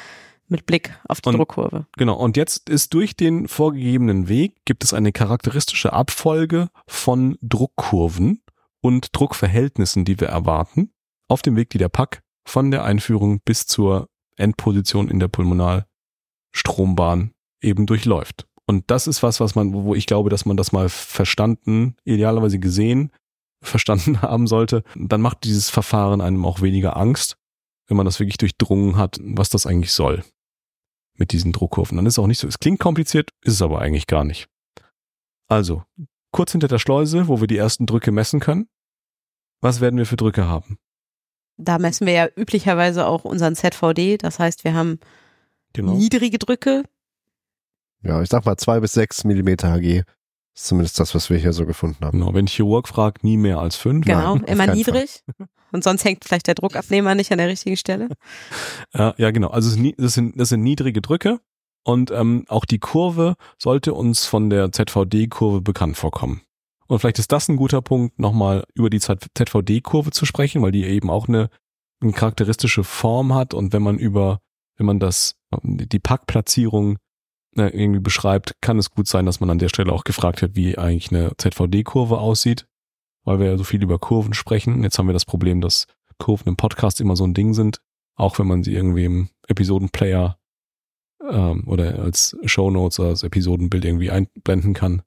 [0.49, 1.87] mit Blick auf die Und- Druckkurve.
[1.96, 8.42] Genau, und jetzt ist durch den vorgegebenen Weg gibt es eine charakteristische Abfolge von Druckkurven
[8.81, 10.90] und Druckverhältnissen, die wir erwarten,
[11.29, 15.29] auf dem Weg, die der Pack von der Einführung bis zur Endposition in der
[16.52, 17.32] Pulmonalstrombahn
[17.62, 18.46] eben durchläuft.
[18.66, 22.58] Und das ist was, was man, wo ich glaube, dass man das mal verstanden, idealerweise
[22.58, 23.10] gesehen,
[23.62, 24.82] verstanden haben sollte.
[24.94, 27.36] Dann macht dieses Verfahren einem auch weniger Angst,
[27.88, 30.24] wenn man das wirklich durchdrungen hat, was das eigentlich soll
[31.14, 31.96] mit diesen Druckkurven.
[31.96, 34.48] Dann ist es auch nicht so, es klingt kompliziert, ist es aber eigentlich gar nicht.
[35.48, 35.82] Also,
[36.32, 38.68] kurz hinter der Schleuse, wo wir die ersten Drücke messen können.
[39.60, 40.78] Was werden wir für Drücke haben?
[41.58, 44.16] Da messen wir ja üblicherweise auch unseren ZVD.
[44.16, 45.00] Das heißt, wir haben
[45.72, 45.94] Genau.
[45.94, 46.85] niedrige Drücke.
[48.02, 50.04] Ja, ich sag mal zwei bis sechs Millimeter Hg.
[50.54, 52.18] Ist zumindest das, was wir hier so gefunden haben.
[52.18, 54.04] Genau, wenn Chirurg fragt, nie mehr als fünf.
[54.04, 55.22] Genau, Nein, immer niedrig.
[55.72, 58.09] Und sonst hängt vielleicht der Druckabnehmer nicht an der richtigen Stelle.
[58.92, 59.48] Ja, ja, genau.
[59.48, 61.38] Also das sind, das sind niedrige Drücke
[61.85, 66.42] und ähm, auch die Kurve sollte uns von der ZVD-Kurve bekannt vorkommen.
[66.87, 70.85] Und vielleicht ist das ein guter Punkt, nochmal über die ZVD-Kurve zu sprechen, weil die
[70.85, 71.48] eben auch eine,
[72.00, 74.40] eine charakteristische Form hat und wenn man über,
[74.81, 76.97] wenn man das, die Packplatzierung
[77.55, 80.57] äh, irgendwie beschreibt, kann es gut sein, dass man an der Stelle auch gefragt hat,
[80.57, 82.66] wie eigentlich eine ZVD-Kurve aussieht,
[83.25, 84.83] weil wir ja so viel über Kurven sprechen.
[84.83, 85.87] Jetzt haben wir das Problem, dass
[86.19, 87.83] Kurven im Podcast immer so ein Ding sind,
[88.16, 90.38] auch wenn man sie irgendwie im Episodenplayer
[91.31, 95.03] ähm, oder als Shownotes oder als Episodenbild irgendwie einblenden kann.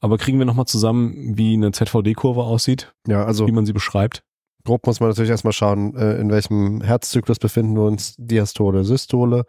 [0.00, 4.22] Aber kriegen wir nochmal zusammen, wie eine ZVD-Kurve aussieht, Ja, also wie man sie beschreibt?
[4.64, 9.44] Grob muss man natürlich erstmal schauen, äh, in welchem Herzzyklus befinden wir uns, Diastole, Systole.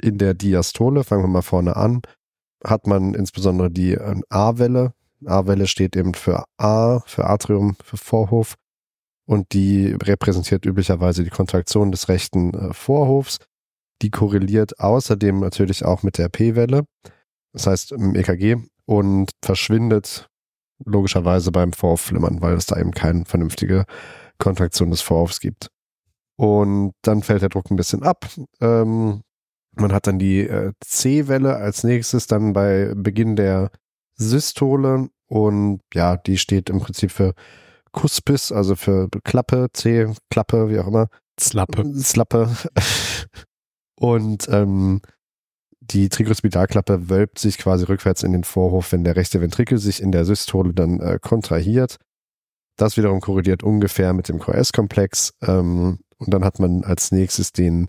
[0.00, 2.02] In der Diastole, fangen wir mal vorne an,
[2.64, 4.92] hat man insbesondere die äh, A-Welle.
[5.24, 8.56] A-Welle steht eben für A, für Atrium, für Vorhof.
[9.26, 13.38] Und die repräsentiert üblicherweise die Kontraktion des rechten äh, Vorhofs.
[14.02, 16.84] Die korreliert außerdem natürlich auch mit der P-Welle,
[17.52, 20.28] das heißt im EKG, und verschwindet
[20.84, 23.86] logischerweise beim Vorhofflimmern, weil es da eben keine vernünftige
[24.38, 25.68] Kontraktion des Vorhofs gibt.
[26.36, 28.28] Und dann fällt der Druck ein bisschen ab.
[28.60, 29.22] Ähm,
[29.72, 33.70] man hat dann die äh, C-Welle als nächstes, dann bei Beginn der
[34.14, 35.08] Systole.
[35.28, 37.34] Und ja, die steht im Prinzip für
[37.92, 41.08] Cuspis, also für Klappe, C, Klappe, wie auch immer.
[41.38, 41.84] Slappe.
[41.94, 42.54] Slappe.
[43.98, 45.00] Und ähm,
[45.80, 50.12] die Tricuspidalklappe wölbt sich quasi rückwärts in den Vorhof, wenn der rechte Ventrikel sich in
[50.12, 51.96] der Systole dann äh, kontrahiert.
[52.76, 55.34] Das wiederum korreliert ungefähr mit dem QS-Komplex.
[55.42, 57.88] Ähm, und dann hat man als nächstes den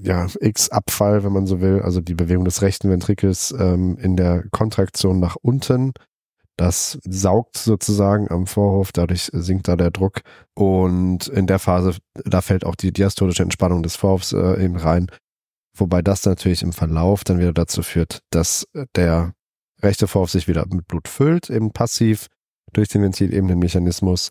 [0.00, 4.44] ja, X-Abfall, wenn man so will, also die Bewegung des rechten Ventrikels ähm, in der
[4.50, 5.92] Kontraktion nach unten.
[6.56, 10.20] Das saugt sozusagen am Vorhof, dadurch sinkt da der Druck.
[10.54, 15.06] Und in der Phase, da fällt auch die diastolische Entspannung des Vorhofs äh, eben rein.
[15.74, 19.34] Wobei das natürlich im Verlauf dann wieder dazu führt, dass der
[19.80, 22.26] rechte Vorhof sich wieder mit Blut füllt, eben passiv
[22.72, 24.30] durch den Ventilebenenmechanismus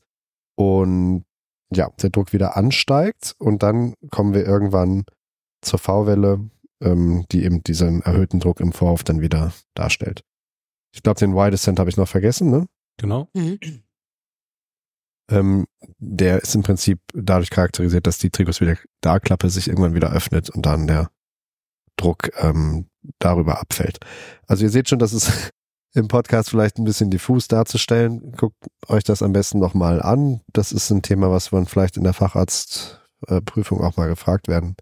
[0.55, 1.25] und
[1.73, 5.05] ja, der Druck wieder ansteigt und dann kommen wir irgendwann
[5.61, 6.49] zur V-Welle,
[6.81, 10.23] ähm, die eben diesen erhöhten Druck im Vorhof dann wieder darstellt.
[10.93, 12.67] Ich glaube, den Y-Descent habe ich noch vergessen, ne?
[12.97, 13.29] Genau.
[13.33, 13.59] Mhm.
[15.29, 15.65] Ähm,
[15.97, 20.87] der ist im Prinzip dadurch charakterisiert, dass die Tricuspidalklappe sich irgendwann wieder öffnet und dann
[20.87, 21.11] der
[21.97, 22.87] Druck ähm,
[23.19, 23.99] darüber abfällt.
[24.47, 25.51] Also ihr seht schon, dass es
[25.93, 28.33] im Podcast vielleicht ein bisschen diffus darzustellen.
[28.37, 30.41] Guckt euch das am besten nochmal an.
[30.53, 34.75] Das ist ein Thema, was man vielleicht in der Facharztprüfung auch mal gefragt werden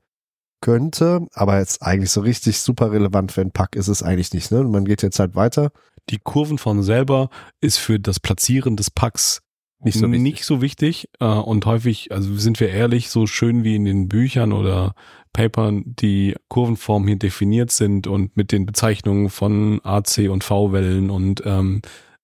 [0.61, 1.25] könnte.
[1.33, 4.51] Aber jetzt eigentlich so richtig super relevant für einen Pack ist es eigentlich nicht.
[4.51, 4.63] Ne?
[4.63, 5.71] Man geht jetzt halt weiter.
[6.09, 7.29] Die Kurvenform selber
[7.61, 9.41] ist für das Platzieren des Packs
[9.83, 10.21] Nicht so wichtig.
[10.21, 14.07] nicht so wichtig äh, und häufig, also sind wir ehrlich, so schön wie in den
[14.07, 14.93] Büchern oder
[15.35, 21.43] Papern die Kurvenformen hier definiert sind und mit den Bezeichnungen von AC und V-Wellen und
[21.45, 21.81] ähm,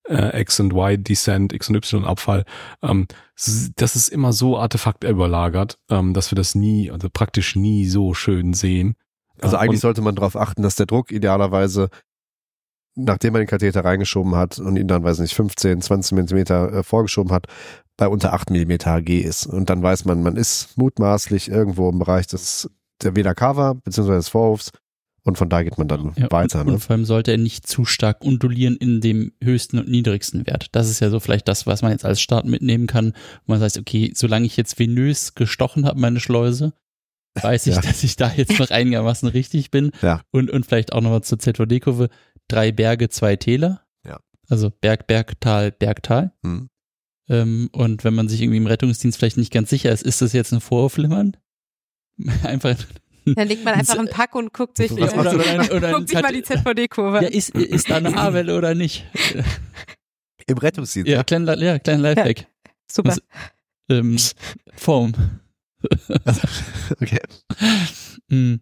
[0.08, 2.46] äh, X und Y Descent, X und Y Abfall,
[2.82, 3.08] ähm,
[3.76, 8.54] das ist immer so artefaktüberlagert, ähm, dass wir das nie, also praktisch nie so schön
[8.54, 8.96] sehen.
[9.42, 11.90] Also Äh, eigentlich und- sollte man darauf achten, dass der Druck idealerweise,
[12.96, 16.84] nachdem man den Katheter reingeschoben hat und ihn dann, weiß nicht, 15, 20 Zentimeter äh,
[16.84, 17.48] vorgeschoben hat,
[17.98, 19.46] bei unter 8 Millimeter Hg ist.
[19.46, 22.70] Und dann weiß man, man ist mutmaßlich irgendwo im Bereich des,
[23.04, 24.72] der Vena Cava, beziehungsweise des Vorhofs.
[25.24, 26.62] Und von da geht man dann Ja, weiter.
[26.62, 26.74] und, Ne?
[26.74, 30.68] und vor allem sollte er nicht zu stark undulieren in dem höchsten und niedrigsten Wert.
[30.72, 33.14] Das ist ja so vielleicht das, was man jetzt als Start mitnehmen kann.
[33.46, 36.74] Wo man sagt, okay, solange ich jetzt venös gestochen habe, meine Schleuse,
[37.40, 37.82] weiß ich, Ja.
[37.82, 39.92] dass ich da jetzt noch einigermaßen richtig bin.
[40.02, 40.22] Ja.
[40.32, 42.10] Und, und vielleicht auch nochmal zur ZVD-Kurve.
[42.48, 43.84] Drei Berge, zwei Täler.
[44.04, 44.20] Ja.
[44.50, 46.34] Also Berg, Berg, Tal, Berg, Tal.
[46.44, 46.70] Hm.
[47.30, 50.34] Ähm, und wenn man sich irgendwie im Rettungsdienst vielleicht nicht ganz sicher ist, ist das
[50.34, 51.38] jetzt ein Vorhofflimmern?
[52.44, 52.76] Einfach
[53.26, 55.04] Dann legt man einfach einen Pack und guckt sich, denn?
[55.04, 58.74] Oder- oder ein guckt sich mal die ZVD-Kurve Ja, ist, ist da eine A-Welle oder
[58.76, 59.06] nicht?
[60.48, 61.10] Im Rettungsdienst.
[61.10, 62.48] Ja, klein, ja, klein Lifehack.
[62.92, 63.16] Super.
[63.90, 64.18] Ähm,
[64.76, 65.14] Foam.
[67.00, 67.20] Okay.
[68.30, 68.56] Mm.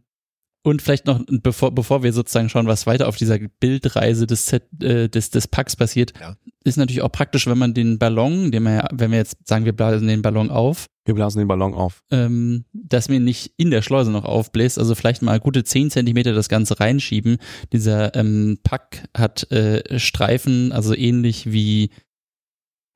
[0.62, 4.64] Und vielleicht noch, bevor, bevor wir sozusagen schauen, was weiter auf dieser Bildreise des, Set,
[4.84, 6.36] äh, des, des Packs passiert, Ja.
[6.66, 9.64] ist natürlich auch praktisch, wenn man den Ballon, den wir ja, wenn wir jetzt sagen,
[9.64, 12.04] wir blasen den Ballon auf, wir blasen den Ballon auf.
[12.12, 16.34] ähm, dass mir nicht in der Schleuse noch aufbläst, also vielleicht mal gute 10 Zentimeter
[16.34, 17.38] das Ganze reinschieben.
[17.72, 21.90] Dieser ähm, Pack hat äh, Streifen, also ähnlich wie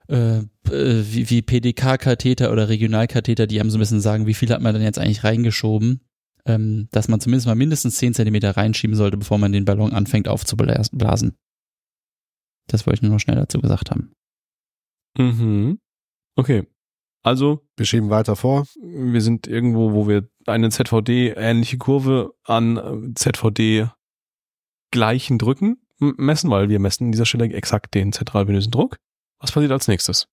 [0.10, 4.50] äh, äh, wie, wie PDK-Katheter oder Regionalkatheter, die haben so ein bisschen sagen, wie viel
[4.50, 6.02] hat man denn jetzt eigentlich reingeschoben,
[6.46, 10.28] ähm, dass man zumindest mal mindestens 10 Zentimeter reinschieben sollte, bevor man den Ballon anfängt
[10.28, 11.38] aufzublasen.
[12.68, 14.14] Das wollte ich nur noch schnell dazu gesagt haben.
[15.18, 15.80] Mhm.
[16.36, 16.68] Okay.
[17.26, 18.66] Also, Wir schieben weiter vor.
[18.82, 23.90] wir sind irgendwo, wo wir eine ZVD-ähnliche Kurve an äh, ZVD
[24.92, 28.98] gleichen Drücken messen, weil wir messen an dieser Stelle exakt den zentralvenösen Druck.
[29.40, 30.28] Was passiert als nächstes?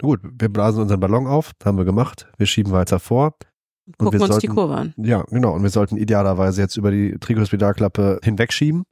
[0.00, 2.28] Gut, wir blasen unseren Ballon auf, haben wir gemacht.
[2.36, 3.34] Wir schieben weiter vor.
[3.88, 4.94] Und Gucken wir uns die sollten- Kurve an.
[4.98, 5.54] Ja, genau.
[5.54, 8.84] Und wir sollten idealerweise jetzt über die Trigospidalklappe hinwegschieben.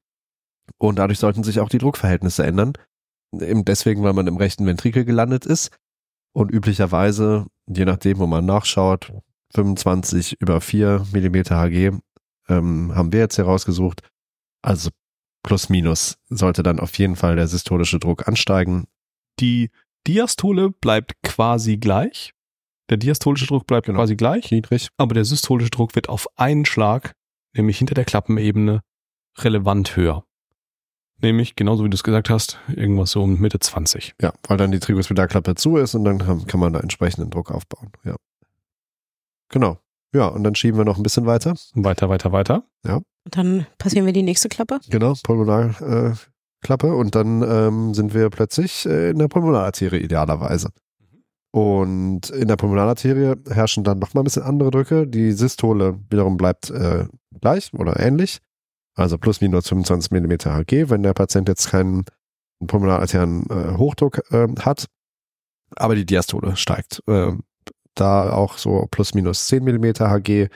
[0.79, 2.73] Und dadurch sollten sich auch die Druckverhältnisse ändern.
[3.39, 5.71] Eben deswegen, weil man im rechten Ventrikel gelandet ist.
[6.33, 9.13] Und üblicherweise, je nachdem, wo man nachschaut,
[9.55, 11.99] 25 über 4 Millimeter Hg
[12.49, 14.03] ähm, haben wir jetzt herausgesucht.
[14.63, 14.91] Also
[15.43, 18.87] plus minus sollte dann auf jeden Fall der systolische Druck ansteigen.
[19.41, 19.71] Die
[20.07, 22.33] Diastole bleibt quasi gleich.
[22.91, 23.99] Der diastolische Druck bleibt Genau.
[23.99, 24.89] quasi gleich, Niedrig.
[24.97, 27.13] aber der systolische Druck wird auf einen Schlag,
[27.57, 28.81] nämlich hinter der Klappenebene,
[29.39, 30.25] relevant höher.
[31.23, 34.15] Nämlich, genauso wie du es gesagt hast, irgendwas so um Mitte 20.
[34.21, 37.91] Ja, weil dann die Trigospidalklappe zu ist und dann kann man da entsprechenden Druck aufbauen.
[38.05, 38.17] Ja.
[39.49, 39.79] Genau.
[40.15, 41.55] Ja, und dann schieben wir noch ein bisschen weiter.
[41.75, 42.65] Weiter, weiter, weiter.
[42.85, 43.05] Und
[43.37, 44.79] dann passieren wir die nächste Klappe.
[44.89, 46.13] Genau, Pulmonalklappe.
[46.15, 46.95] Äh, Klappe.
[46.95, 50.71] und dann ähm, sind wir plötzlich äh, in der Pulmonalarterie idealerweise.
[51.57, 55.07] Und in der Pulmonalarterie herrschen dann nochmal ein bisschen andere Drücke.
[55.07, 57.07] Die Systole wiederum bleibt äh,
[57.41, 58.41] gleich oder ähnlich.
[58.95, 62.05] Also plus minus 25 Millimeter Hg, wenn der Patient jetzt keinen
[62.67, 64.85] pulmonalarteriellen äh, Hochdruck äh, hat.
[65.77, 67.03] Aber die Diastole steigt.
[67.07, 67.33] Äh,
[67.95, 70.51] da auch so plus minus 10 Millimeter Hg.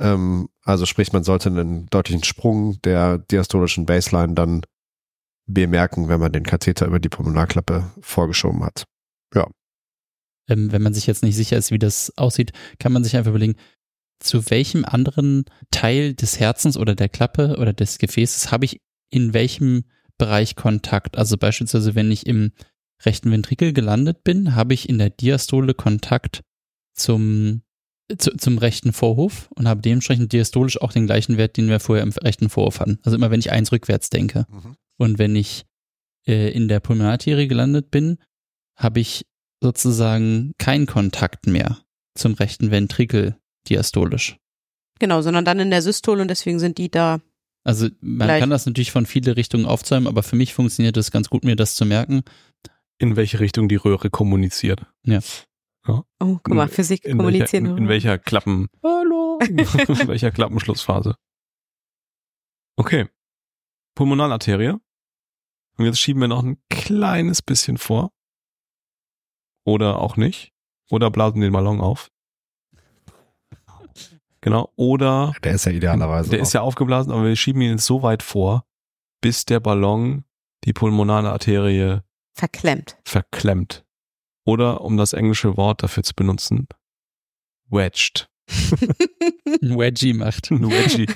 [0.00, 4.62] Ähm, also sprich, man sollte einen deutlichen Sprung der diastolischen Baseline dann
[5.46, 8.84] bemerken, wenn man den Katheter über die Pulmonarklappe vorgeschoben hat.
[10.50, 13.30] Ähm, wenn man sich jetzt nicht sicher ist, wie das aussieht, kann man sich einfach
[13.30, 13.56] überlegen,
[14.20, 19.32] zu welchem anderen Teil des Herzens oder der Klappe oder des Gefäßes habe ich in
[19.32, 19.84] welchem
[20.18, 21.16] Bereich Kontakt?
[21.16, 22.52] Also beispielsweise, wenn ich im
[23.04, 26.42] rechten Ventrikel gelandet bin, habe ich in der Diastole Kontakt
[26.94, 27.62] zum,
[28.18, 32.02] zu, zum rechten Vorhof und habe dementsprechend diastolisch auch den gleichen Wert, den wir vorher
[32.02, 32.98] im rechten Vorhof hatten.
[33.02, 34.46] Also immer wenn ich eins rückwärts denke.
[34.98, 35.64] Und wenn ich
[36.26, 38.18] äh, in der Pulmonararterie gelandet bin,
[38.76, 39.26] habe ich
[39.60, 41.78] sozusagen keinen Kontakt mehr
[42.14, 43.36] zum rechten Ventrikel
[43.68, 44.36] diastolisch.
[44.98, 47.20] Genau, sondern dann in der Systole und deswegen sind die da.
[47.64, 48.40] Also man Gleich.
[48.40, 51.56] kann das natürlich von viele Richtungen aufzäumen, aber für mich funktioniert es ganz gut, mir
[51.56, 52.22] das zu merken.
[52.98, 54.86] In welche Richtung die Röhre kommuniziert.
[55.86, 57.66] Oh, guck mal, In- Physik In welcher, kommunizieren.
[57.66, 59.38] in, in welcher Klappen, Hallo.
[59.40, 59.56] in
[60.08, 61.14] welcher Klappenschlussphase.
[62.76, 63.08] Okay.
[63.94, 64.74] Pulmonalarterie.
[65.76, 68.10] Und jetzt schieben wir noch ein kleines bisschen vor.
[69.70, 70.52] Oder auch nicht.
[70.90, 72.10] Oder blasen den Ballon auf.
[74.40, 74.72] Genau.
[74.76, 76.30] Oder Der ist ja idealerweise.
[76.30, 78.64] der ist ja aufgeblasen, aber wir schieben ihn jetzt so weit vor,
[79.20, 80.24] bis der Ballon
[80.64, 82.00] die pulmonale Arterie
[82.34, 82.96] Verklemmt.
[83.04, 83.84] verklemmt.
[84.46, 86.66] Oder um das englische Wort dafür zu benutzen,
[87.68, 88.28] wedged.
[89.62, 90.50] Ein Wedgie macht.
[90.50, 91.06] Ein Wedgie.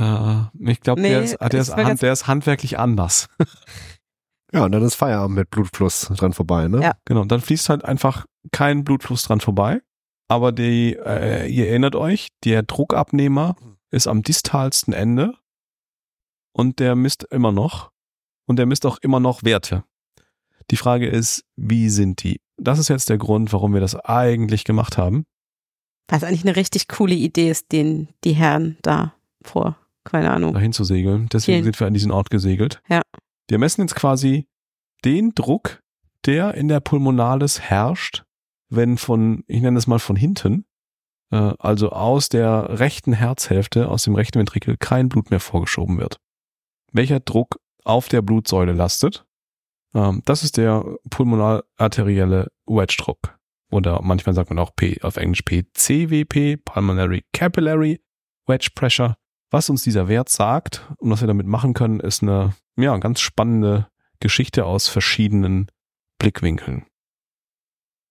[0.00, 3.28] Ja, ich glaube, Nee, der, ist, der, ist hand, ganz- der ist handwerklich anders.
[4.56, 6.80] Ja, und dann ist Feierabend mit Blutfluss dran vorbei, ne?
[6.82, 6.92] Ja.
[7.04, 9.82] Genau, dann fließt halt einfach kein Blutfluss dran vorbei.
[10.28, 13.56] Aber die, äh, ihr erinnert euch, der Druckabnehmer
[13.90, 15.34] ist am distalsten Ende
[16.52, 17.90] und der misst immer noch
[18.46, 19.84] und der misst auch immer noch Werte.
[20.70, 22.40] Die Frage ist, wie sind die?
[22.56, 25.26] Das ist jetzt der Grund, warum wir das eigentlich gemacht haben.
[26.08, 30.54] Was eigentlich eine richtig coole Idee ist, den die Herren da vor, keine Ahnung.
[30.54, 31.28] dahin zu segeln.
[31.32, 31.64] Deswegen Vielen.
[31.64, 32.80] sind wir an diesen Ort gesegelt.
[32.88, 33.02] Ja.
[33.48, 34.48] Wir messen jetzt quasi
[35.04, 35.82] den Druck,
[36.24, 38.24] der in der Pulmonalis herrscht,
[38.68, 40.66] wenn von, ich nenne es mal von hinten,
[41.30, 46.18] äh, also aus der rechten Herzhälfte, aus dem rechten Ventrikel, kein Blut mehr vorgeschoben wird.
[46.92, 49.24] Welcher Druck auf der Blutsäule lastet?
[49.94, 53.38] Ähm, das ist der pulmonal-arterielle Wedge-Druck.
[53.70, 58.00] Oder manchmal sagt man auch P, auf Englisch PCWP, Pulmonary Capillary
[58.46, 59.16] Wedge Pressure.
[59.50, 63.20] Was uns dieser Wert sagt und was wir damit machen können, ist eine ja, ganz
[63.20, 63.88] spannende
[64.20, 65.66] Geschichte aus verschiedenen
[66.18, 66.86] Blickwinkeln.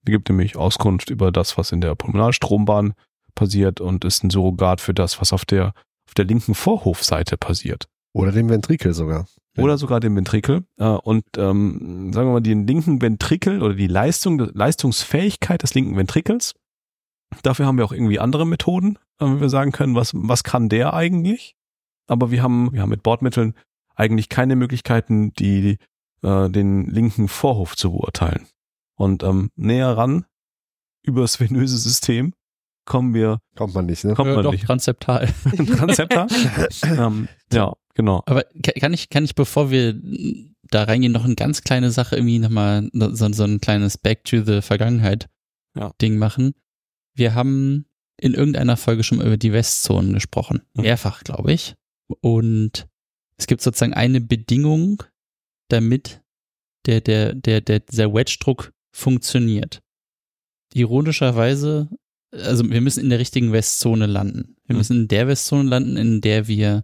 [0.04, 2.93] Die gibt nämlich Auskunft über das, was in der Pulmonalstrombahn
[3.34, 5.73] passiert und ist ein Surrogat für das, was auf der,
[6.08, 7.88] auf der linken Vorhofseite passiert.
[8.13, 9.28] Oder dem Ventrikel sogar.
[9.58, 10.63] Oder sogar dem Ventrikel.
[10.78, 15.97] Äh, und ähm, sagen wir mal, den linken Ventrikel oder die Leistung, Leistungsfähigkeit des linken
[15.97, 16.54] Ventrikels.
[17.41, 20.69] Dafür haben wir auch irgendwie andere Methoden, äh, wie wir sagen können, was, was kann
[20.69, 21.56] der eigentlich?
[22.08, 23.56] Aber wir haben, wir haben mit Bordmitteln
[23.95, 25.77] eigentlich keine Möglichkeiten, die
[26.23, 28.47] äh, den linken Vorhof zu beurteilen.
[28.97, 30.25] Und ähm, näher ran,
[31.03, 32.34] übers venöse System,
[32.86, 34.13] kommen wir, Kommt man nicht, ne?
[34.13, 34.65] kommt Äh, man doch, nicht.
[34.65, 35.27] transzeptal.
[35.77, 36.27] Transzepter?
[36.84, 38.21] ähm, ja, genau.
[38.25, 39.99] Aber ka- kann ich, kann ich, bevor wir
[40.71, 44.43] da reingehen, noch eine ganz kleine Sache irgendwie nochmal so, so ein kleines Back to
[44.43, 45.27] the Vergangenheit
[45.75, 45.91] Ja.
[46.01, 46.53] Ding machen?
[47.15, 47.86] Wir haben
[48.17, 50.62] in irgendeiner Folge schon mal über die Westzonen gesprochen.
[50.73, 51.75] Mehrfach, glaube ich.
[52.21, 52.88] Und
[53.38, 55.04] es gibt sozusagen eine Bedingung,
[55.69, 56.21] damit
[56.86, 59.82] der, der, der, der, dieser Wedge-Druck funktioniert.
[60.74, 61.89] Ironischerweise,
[62.32, 64.56] also wir müssen in der richtigen Westzone landen.
[64.65, 64.78] Wir Mhm.
[64.78, 66.84] müssen in der Westzone landen, in der wir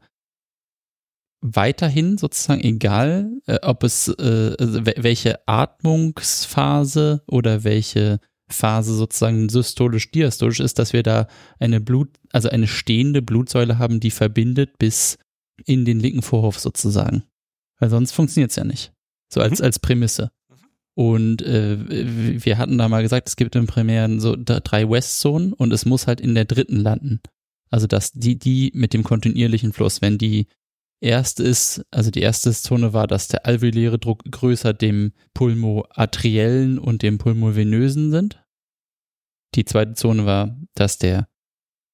[1.43, 9.49] weiterhin sozusagen, egal äh, ob es äh, also wel- welche Atmungsphase oder welche Phase sozusagen
[9.49, 11.27] systolisch-diastolisch ist, dass wir da
[11.59, 15.17] eine Blut, also eine stehende Blutsäule haben, die verbindet bis
[15.65, 17.23] in den linken Vorhof sozusagen.
[17.79, 18.93] Weil sonst funktioniert es ja nicht.
[19.31, 19.65] So als, Mhm.
[19.65, 20.31] als Prämisse.
[20.93, 21.77] Und äh,
[22.43, 26.05] wir hatten da mal gesagt, es gibt im Primären so drei Westzonen und es muss
[26.05, 27.21] halt in der dritten landen.
[27.69, 30.47] Also dass die, die mit dem kontinuierlichen Fluss, wenn die
[30.99, 37.01] erste ist, also die erste Zone war, dass der alveoläre Druck größer dem pulmoarteriellen und
[37.01, 38.43] dem pulmovenösen sind.
[39.55, 41.27] Die zweite Zone war, dass der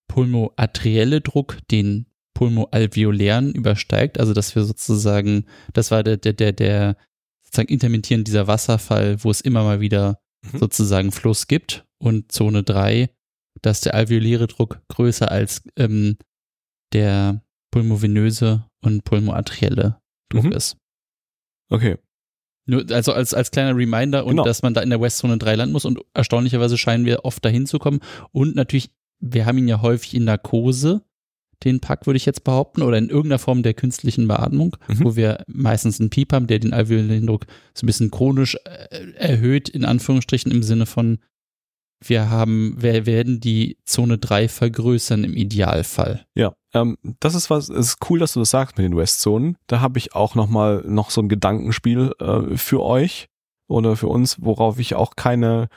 [0.07, 6.97] pulmoarterielle Druck den pulmoalveolären übersteigt, also dass wir sozusagen, das war der, der, der, der
[7.43, 10.19] sozusagen intermittierend dieser Wasserfall, wo es immer mal wieder
[10.53, 10.59] Mhm.
[10.59, 11.83] sozusagen Fluss gibt.
[11.99, 13.09] Und Zone 3,
[13.63, 16.17] dass der alveoläre Druck größer als ähm,
[16.93, 20.51] der pulmovenöse und pulmoarterielle Druck Mhm.
[20.51, 20.77] ist.
[21.71, 21.97] Okay.
[22.67, 24.43] Nur, also als, als kleiner Reminder und Genau.
[24.43, 27.65] dass man da in der Westzone 3 landen muss und erstaunlicherweise scheinen wir oft dahin
[27.65, 27.99] zu kommen.
[28.31, 31.01] Und natürlich, wir haben ihn ja häufig in Narkose,
[31.63, 35.03] den Pack würde ich jetzt behaupten, oder in irgendeiner Form der künstlichen Beatmung, Mhm.
[35.03, 39.13] wo wir meistens einen Piep haben, der den alveolären Druck so ein bisschen chronisch äh,
[39.15, 41.19] erhöht, in Anführungsstrichen im Sinne von,
[42.05, 46.25] wir haben, wir werden die Zone 3 vergrößern im Idealfall.
[46.35, 49.57] Ja, ähm, das ist was, es ist cool, dass du das sagst mit den Westzonen.
[49.65, 53.29] Da habe ich auch noch mal noch so ein Gedankenspiel äh, für euch
[53.67, 55.69] oder für uns, worauf ich auch keine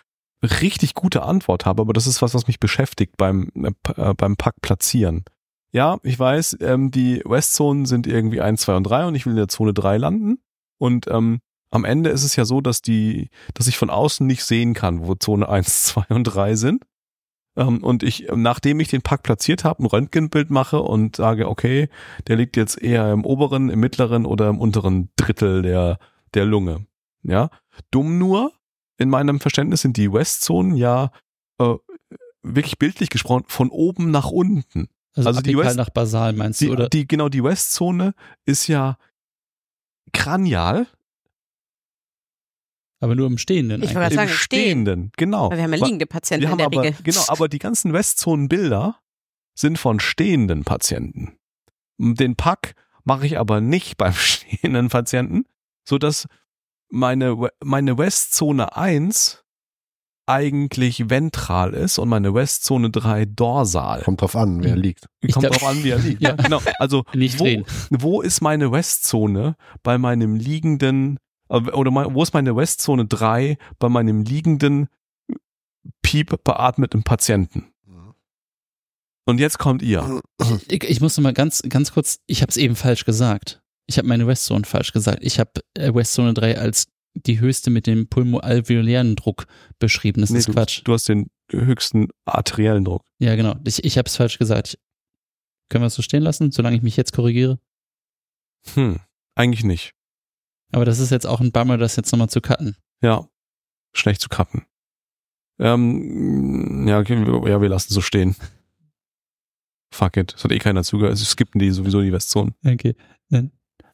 [0.42, 4.36] richtig gute Antwort habe, aber das ist was, was mich beschäftigt beim äh, äh, beim
[4.36, 5.24] Pack platzieren.
[5.72, 9.32] Ja, ich weiß, ähm, die Westzonen sind irgendwie 1, 2 und 3 und ich will
[9.32, 10.38] in der Zone 3 landen
[10.78, 14.44] und ähm, am Ende ist es ja so, dass die, dass ich von außen nicht
[14.44, 16.84] sehen kann, wo Zone 1, 2 und 3 sind.
[17.56, 21.88] Ähm, und ich, nachdem ich den Pack platziert habe, ein Röntgenbild mache und sage, okay,
[22.26, 25.98] der liegt jetzt eher im oberen, im mittleren oder im unteren Drittel der,
[26.34, 26.86] der Lunge.
[27.22, 27.50] Ja,
[27.90, 28.52] dumm nur,
[28.98, 31.10] in meinem Verständnis sind die Westzonen ja
[31.58, 31.74] äh,
[32.42, 34.88] wirklich bildlich gesprochen von oben nach unten.
[35.26, 36.88] Also, Also die West- nach basal meinst Die, du, oder?
[36.88, 38.14] die, genau, die Westzone
[38.46, 38.96] ist ja
[40.12, 40.86] kranial
[43.02, 43.96] aber nur im Stehenden Ich eigentlich.
[43.96, 44.60] wollte im sagen, stehen.
[44.62, 45.50] Stehenden, genau.
[45.50, 47.02] Weil wir haben ja liegende Patienten Wir in haben der aber, Regel.
[47.02, 48.98] genau, aber die ganzen Westzonenbilder
[49.54, 51.38] sind von stehenden Patienten.
[51.98, 55.44] Den Pack mache ich aber nicht beim stehenden Patienten,
[55.88, 56.26] so dass
[56.90, 59.44] meine, meine Westzone 1
[60.30, 64.02] eigentlich ventral ist und meine Westzone 3 dorsal.
[64.02, 64.82] Kommt drauf an, wer Mhm.
[64.82, 65.06] liegt.
[65.20, 66.20] Ich Kommt glaub- drauf an, wie er liegt.
[66.22, 66.60] ja, genau.
[66.78, 67.64] Also Nicht wo, drehen.
[67.90, 71.18] wo ist meine Westzone bei meinem liegenden
[71.48, 74.88] äh, oder mein, wo ist meine Westzone 3 bei meinem liegenden
[76.02, 77.66] Piep beatmeten Patienten?
[79.26, 80.20] Und jetzt kommt ihr.
[80.68, 83.62] Ich, ich musste mal ganz, ganz kurz, ich habe es eben falsch gesagt.
[83.86, 85.18] Ich habe meine Westzone falsch gesagt.
[85.22, 89.46] Ich habe äh, Westzone 3 als die höchste mit dem pulmoalveolären Druck
[89.78, 90.20] beschrieben.
[90.20, 90.82] Das Nee, ist du, Quatsch.
[90.84, 93.04] Du hast den höchsten arteriellen Druck.
[93.18, 93.56] Ja, genau.
[93.66, 94.68] Ich, ich habe es falsch gesagt.
[94.68, 94.78] Ich,
[95.68, 97.58] können wir es so stehen lassen, solange ich mich jetzt korrigiere?
[98.74, 99.00] Hm,
[99.36, 99.92] eigentlich nicht.
[100.72, 102.76] Aber das ist jetzt auch ein Bummer, das jetzt nochmal zu cutten.
[103.02, 103.28] Ja,
[103.92, 104.66] schlecht zu cutten.
[105.58, 108.36] Ähm, ja, okay, wir- ja, wir lassen so stehen.
[109.92, 110.34] Fuck it.
[110.36, 111.10] Es hat eh keiner zugehört.
[111.12, 112.54] Also skippen die sowieso die Westzonen.
[112.64, 112.94] Okay.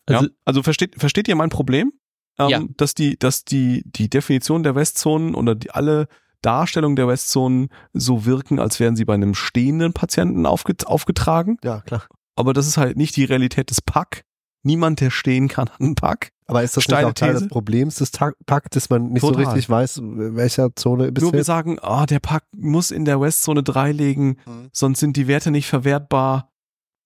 [0.08, 1.92] Also, ja, also versteht, versteht ihr mein Problem?
[2.38, 2.62] Ähm, Ja.
[2.76, 6.08] Dass die, dass die, die Definition der Westzonen oder die, alle
[6.42, 11.56] Darstellungen der Westzonen so wirken, als wären sie bei einem stehenden Patienten aufget aufgetragen.
[11.64, 12.04] Ja, klar.
[12.36, 14.24] Aber das ist halt nicht die Realität des Pack.
[14.62, 16.30] Niemand, der stehen kann, hat einen Pack.
[16.48, 17.44] Aber ist das Steile nicht auch Teil These?
[17.44, 18.10] des Problems des
[18.46, 19.46] Pakt, dass man nicht so Total.
[19.46, 23.62] richtig weiß, welcher Zone bist Nur wir sagen, ah, der Pack muss in der Westzone
[23.62, 24.68] 3 liegen, Mhm.
[24.72, 26.52] sonst sind die Werte nicht verwertbar.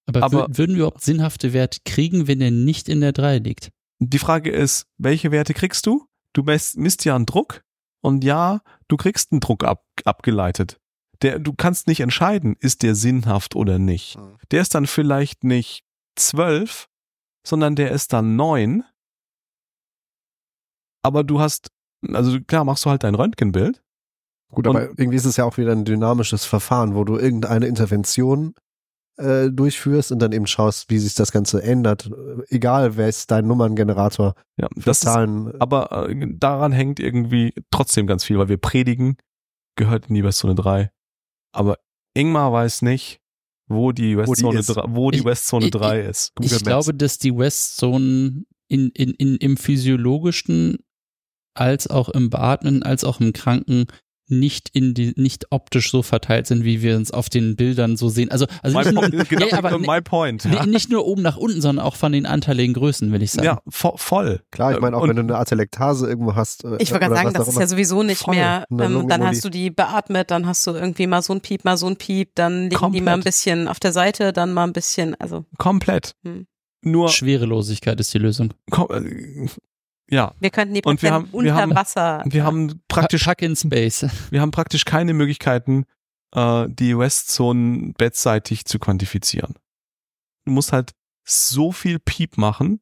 [0.06, 3.38] aber, aber- wür- würden wir überhaupt sinnhafte Werte kriegen, wenn der nicht in der 3
[3.38, 3.70] liegt?
[4.00, 6.06] Die Frage ist, welche Werte kriegst du?
[6.32, 7.62] Du misst, misst ja einen Druck
[8.02, 10.80] und ja, du kriegst einen Druck ab, abgeleitet.
[11.22, 14.16] Der, du kannst nicht entscheiden, ist der sinnhaft oder nicht.
[14.16, 14.38] Mhm.
[14.50, 15.84] Der ist dann vielleicht nicht
[16.16, 16.88] 12,
[17.46, 18.84] sondern der ist dann 9.
[21.02, 21.70] Aber du hast,
[22.08, 23.82] also klar, machst du halt dein Röntgenbild.
[24.52, 28.54] Gut, aber irgendwie ist es ja auch wieder ein dynamisches Verfahren, wo du irgendeine Intervention
[29.20, 32.10] äh, durchführst und dann eben schaust, wie sich das Ganze ändert.
[32.48, 35.52] Egal, wer ist dein Nummerngenerator Ja, für das ist, Zahlen.
[35.60, 39.16] aber äh, daran hängt irgendwie trotzdem ganz viel, weil wir predigen,
[39.76, 40.90] gehört in die Westzone 3.
[41.52, 41.78] Aber
[42.14, 43.20] Ingmar weiß nicht,
[43.68, 44.66] wo die Westzone, ist.
[44.68, 46.32] 3, wo die Westzone ich- 3 ist.
[46.40, 50.78] Ich glaube, dass die Westzonen in, in, in, im physiologischen
[51.54, 53.86] als auch im Beatmen, als auch im Kranken
[54.30, 58.08] nicht in die, nicht optisch so verteilt sind, wie wir uns auf den Bildern so
[58.08, 58.30] sehen.
[58.30, 60.44] Also, also My nicht, nur, point, genau, ja, aber my point.
[60.44, 63.32] ni- Ja, nicht nur oben nach unten, sondern auch von den anteiligen Größen, will ich
[63.32, 63.44] sagen.
[63.46, 64.40] ja vo voll.
[64.50, 66.64] Klar, ich meine, auch Und- wenn du eine Atelektase irgendwo hast.
[66.64, 68.34] äh, Ich wollte gerade sagen, das ist ja sowieso nicht Voll.
[68.34, 68.64] mehr.
[68.70, 71.76] Ähm, dann hast du die beatmet, dann hast du irgendwie mal so ein Piep, mal
[71.76, 73.04] so ein Piep, dann liegen die Komplett.
[73.04, 76.14] mal ein bisschen auf der Seite, dann mal ein bisschen, also Komplett.
[76.24, 76.46] Hm.
[76.82, 78.54] Nur, Schwerelosigkeit ist die Lösung.
[80.10, 82.22] Ja, wir könnten die Patienten haben- wir unter haben- Wasser.
[82.26, 84.06] wir haben praktisch, Pack in Space.
[84.30, 85.84] wir haben praktisch keine Möglichkeiten,
[86.34, 89.54] äh, die Westzonen bettseitig zu quantifizieren.
[90.44, 90.92] Du musst halt
[91.26, 92.80] so viel Piep machen,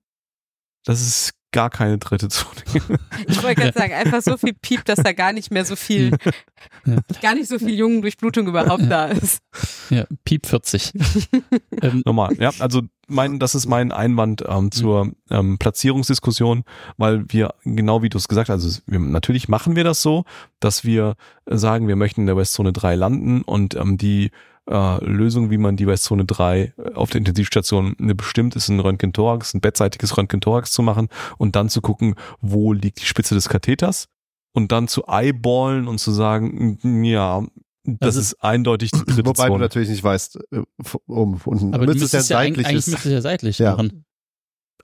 [0.84, 2.86] dass es gar keine dritte Zone gibt.
[3.26, 6.16] Ich wollte gerade sagen, einfach so viel Piep, dass da gar nicht mehr so viel,
[6.86, 6.96] Ja.
[7.20, 9.40] gar nicht so viel Jungendurchblutung überhaupt da ist.
[9.90, 10.92] Ja, Piep 40.
[11.82, 12.50] ähm, Normal, ja.
[12.58, 16.64] Also mein, das ist mein Einwand ähm, zur ähm, Platzierungsdiskussion,
[16.96, 20.24] weil wir, genau wie du es gesagt hast, also wir, natürlich machen wir das so,
[20.60, 21.14] dass wir
[21.46, 24.30] äh, sagen, wir möchten in der Westzone 3 landen und ähm, die
[24.70, 29.54] äh, Lösung, wie man die Westzone 3 auf der Intensivstation eine bestimmt ist, ein Röntgenthorax,
[29.54, 34.08] ein bettseitiges Röntgenthorax zu machen und dann zu gucken, wo liegt die Spitze des Katheters
[34.52, 37.42] und dann zu eyeballen und zu sagen, ja,
[38.00, 39.64] das Also- ist eindeutig die dritte Wobei du Zone.
[39.64, 40.62] natürlich nicht weißt, äh,
[41.06, 41.74] um unten.
[41.74, 43.72] aber du müsstest müsstest ja, eigentlich, eigentlich müsstest du ja seitlich Ja.
[43.72, 44.04] machen.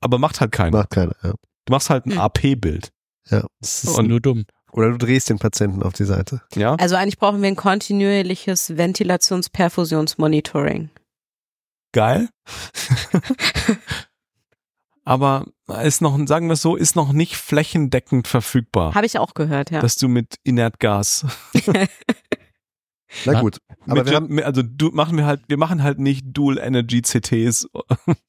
[0.01, 0.79] Aber macht halt keiner.
[0.79, 1.33] Macht keiner, ja.
[1.67, 2.19] Du machst halt ein Hm.
[2.21, 2.91] AP-Bild.
[3.31, 4.45] Das ist Und- nur dumm.
[4.73, 6.43] Oder du drehst den Patienten auf die Seite.
[6.57, 6.75] Ja?
[6.75, 10.91] Also eigentlich brauchen wir ein kontinuierliches Ventilationsperfusionsmonitoring.
[11.93, 12.29] Geil.
[15.07, 15.47] Aber
[15.83, 18.95] ist noch, sagen wir es so, ist noch nicht flächendeckend verfügbar.
[18.95, 19.81] Habe ich auch gehört, ja.
[19.81, 21.27] Dass du mit Inertgas.
[23.25, 23.59] Na gut.
[23.87, 27.03] Aber mit, wir haben, also du, machen wir halt, wir machen halt nicht Dual Energy
[27.03, 27.69] CTs.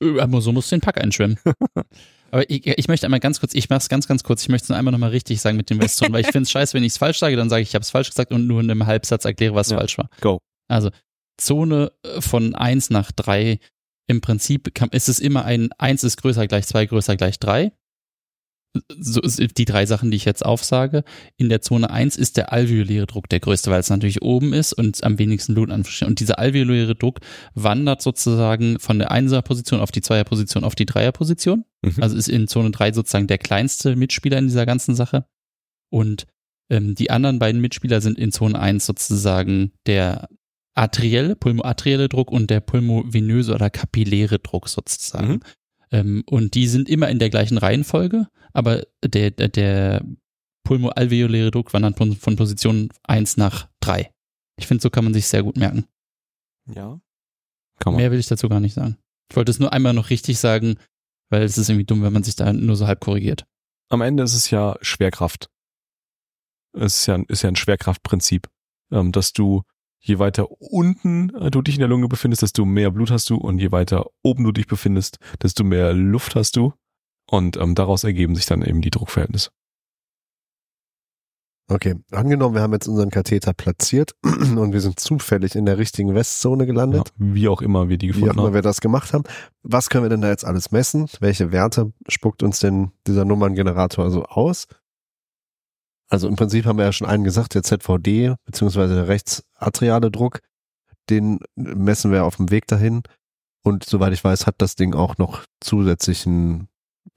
[0.01, 1.37] Äh, Aber so musst du den Pack einschwemmen.
[2.31, 4.69] Aber ich, ich möchte einmal ganz kurz, ich mach's ganz, ganz kurz, ich möchte es
[4.69, 6.93] nur einmal nochmal richtig sagen mit dem Westzonen, weil ich finde es scheiße, wenn ich
[6.93, 8.85] es falsch sage, dann sage ich, ich habe es falsch gesagt und nur in einem
[8.85, 9.77] Halbsatz erkläre, was Ja.
[9.77, 10.09] falsch war.
[10.21, 10.39] Go.
[10.67, 10.89] Also
[11.37, 13.59] Zone äh, von 1 nach 3,
[14.07, 17.71] im Prinzip ist es immer ein 1 ist größer gleich 2, größer gleich 3.
[18.99, 21.03] So die drei Sachen, die ich jetzt aufsage.
[21.37, 24.73] In der Zone 1 ist der alveoläre Druck der größte, weil es natürlich oben ist
[24.73, 26.09] und am wenigsten Blut anfällt.
[26.09, 27.19] Und dieser alveoläre Druck
[27.53, 31.65] wandert sozusagen von der Einser-Position auf die Zweier-Position auf die Dreier-Position.
[31.81, 31.95] Mhm.
[32.01, 35.25] Also ist in Zone 3 sozusagen der kleinste Mitspieler in dieser ganzen Sache.
[35.89, 36.25] Und
[36.69, 40.27] ähm, die anderen beiden Mitspieler sind in Zone 1 sozusagen der
[40.75, 45.33] arterielle, pulmoarterielle Druck und der pulmovenöse oder kapilläre Druck sozusagen.
[45.33, 45.39] Mhm.
[45.91, 50.05] Ähm, und die sind immer in der gleichen Reihenfolge, aber der, der, der
[50.63, 54.11] pulmoalveoläre Druck wandert von, von Position 1 nach 3.
[54.57, 55.85] Ich finde, so kann man sich sehr gut merken.
[56.73, 56.99] Ja.
[57.79, 58.01] Kann man.
[58.01, 58.97] Mehr will ich dazu gar nicht sagen.
[59.29, 60.77] Ich wollte es nur einmal noch richtig sagen,
[61.29, 63.45] weil es ist irgendwie dumm, wenn man sich da nur so halb korrigiert.
[63.89, 65.49] Am Ende ist es ja Schwerkraft.
[66.73, 68.49] Es ist ja, ist ja ein Schwerkraftprinzip,
[68.91, 69.63] ähm, dass du
[70.07, 73.37] je weiter unten äh, du dich in der Lunge befindest, desto mehr Blut hast du
[73.37, 76.73] und je weiter oben du dich befindest, desto mehr Luft hast du
[77.29, 79.49] und ähm, daraus ergeben sich dann eben die Druckverhältnisse.
[81.67, 86.13] Okay, angenommen, wir haben jetzt unseren Katheter platziert und wir sind zufällig in der richtigen
[86.13, 87.11] Westzone Ja, gelandet.
[87.17, 88.53] wie auch immer wir die Wie auch gefunden immer haben.
[88.53, 89.23] wir das gemacht haben.
[89.63, 91.07] Was können wir denn da jetzt alles messen?
[91.21, 94.67] Welche Werte spuckt uns denn dieser Nummerngenerator so aus?
[96.09, 100.39] Also im Prinzip haben wir ja schon einen gesagt, der ZVD, beziehungsweise der rechtsatriale Druck,
[101.09, 103.01] den messen wir auf dem Weg dahin.
[103.63, 106.67] Und soweit ich weiß, hat das Ding auch noch zusätzlichen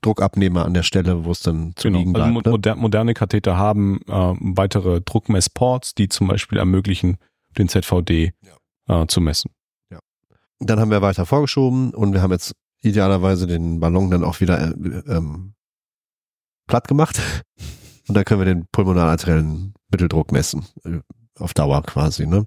[0.01, 1.99] Druckabnehmer an der Stelle, wo es dann zu Genau.
[1.99, 2.47] liegen Also bleibt.
[2.47, 2.51] ne?
[2.53, 7.19] moder moderne Katheter haben äh, weitere Druckmessports, die zum Beispiel ermöglichen,
[7.59, 8.33] den ZVD
[8.89, 9.51] äh, zu messen.
[10.61, 14.61] Dann haben wir weiter vorgeschoben und wir haben jetzt idealerweise den Ballon dann auch wieder
[14.61, 14.73] äh,
[15.07, 15.55] ähm,
[16.67, 17.21] platt gemacht.
[18.09, 20.65] Und dann können wir den pulmonalarteriellen Mitteldruck messen.
[20.85, 20.99] äh,
[21.39, 22.47] Auf Dauer quasi, ne?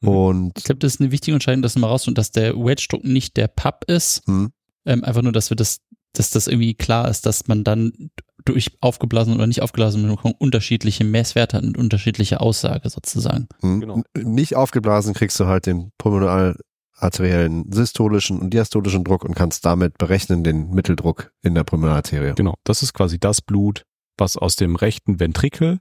[0.00, 0.08] Mhm.
[0.08, 3.04] Und Ich glaube, das ist eine wichtige Entscheidung, dass mal raus und dass der Wedge-Druck
[3.04, 4.22] nicht der Pub ist.
[4.26, 4.50] hm,
[4.86, 5.78] Ähm, einfach nur, dass wir das,
[6.14, 8.10] dass das irgendwie klar ist, dass man dann
[8.44, 10.08] durch aufgeblasen oder nicht aufgeblasen
[10.38, 13.48] unterschiedliche Messwerte hat und unterschiedliche Aussage sozusagen.
[13.60, 14.02] hm, Genau.
[14.16, 20.44] nicht aufgeblasen kriegst du halt den pulmonalarteriellen systolischen und diastolischen Druck und kannst damit berechnen
[20.44, 22.34] den Mitteldruck in der Pulmonalarterie.
[22.36, 23.84] Genau, das ist quasi das Blut,
[24.18, 25.78] was aus dem rechten Ventrikel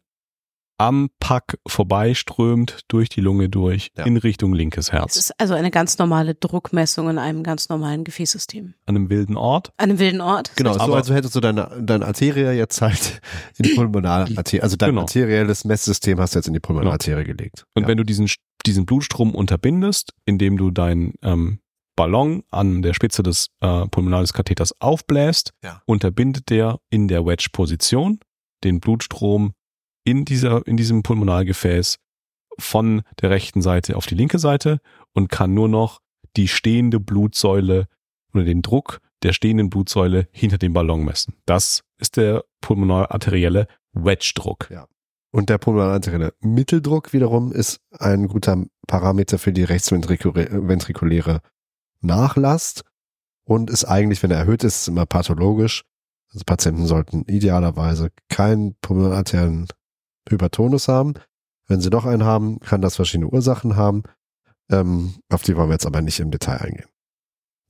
[0.79, 4.05] am Pack vorbeiströmt, durch die Lunge durch, Ja.
[4.05, 5.15] in Richtung linkes Es Herz.
[5.15, 8.75] ist also eine ganz normale Druckmessung in einem ganz normalen Gefäßsystem.
[8.85, 9.71] An einem wilden Ort.
[9.77, 10.51] An einem wilden Ort.
[10.55, 13.21] Genau, so Aber- also hättest du deine, deine Arterie jetzt halt
[13.57, 15.01] in die Pulmonalarterie, also dein Genau.
[15.01, 17.65] arterielles Messsystem hast du jetzt in die Pulmonalarterie gelegt.
[17.73, 17.87] Und ja.
[17.87, 18.29] wenn du diesen,
[18.67, 21.59] diesen Blutstrom unterbindest, indem du deinen ähm,
[21.95, 25.81] Ballon an der Spitze des äh, pulmonales Katheters aufbläst, Ja.
[25.87, 28.19] unterbindet der in der Wedge-Position
[28.63, 29.53] den Blutstrom
[30.03, 31.97] in, dieser, in diesem Pulmonalgefäß
[32.59, 34.79] von der rechten Seite auf die linke Seite
[35.13, 35.99] und kann nur noch
[36.35, 37.87] die stehende Blutsäule
[38.33, 41.35] oder den Druck der stehenden Blutsäule hinter dem Ballon messen.
[41.45, 44.69] Das ist der pulmonalarterielle Wedge-Druck.
[45.31, 51.41] Und der pulmonalarterielle Mitteldruck wiederum ist ein guter Parameter für die rechtsventrikuläre
[52.01, 52.83] Nachlast
[53.43, 55.83] und ist eigentlich, wenn er erhöht ist immer pathologisch.
[56.33, 59.67] Also Patienten sollten idealerweise keinen pulmonalarteriellen
[60.29, 61.13] Hypertonus haben.
[61.67, 64.03] Wenn sie doch einen haben, kann das verschiedene Ursachen haben.
[64.69, 66.87] Ähm, auf die wollen wir jetzt aber nicht im Detail eingehen.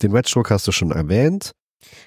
[0.01, 1.51] Den Wedge-Druck hast du schon erwähnt.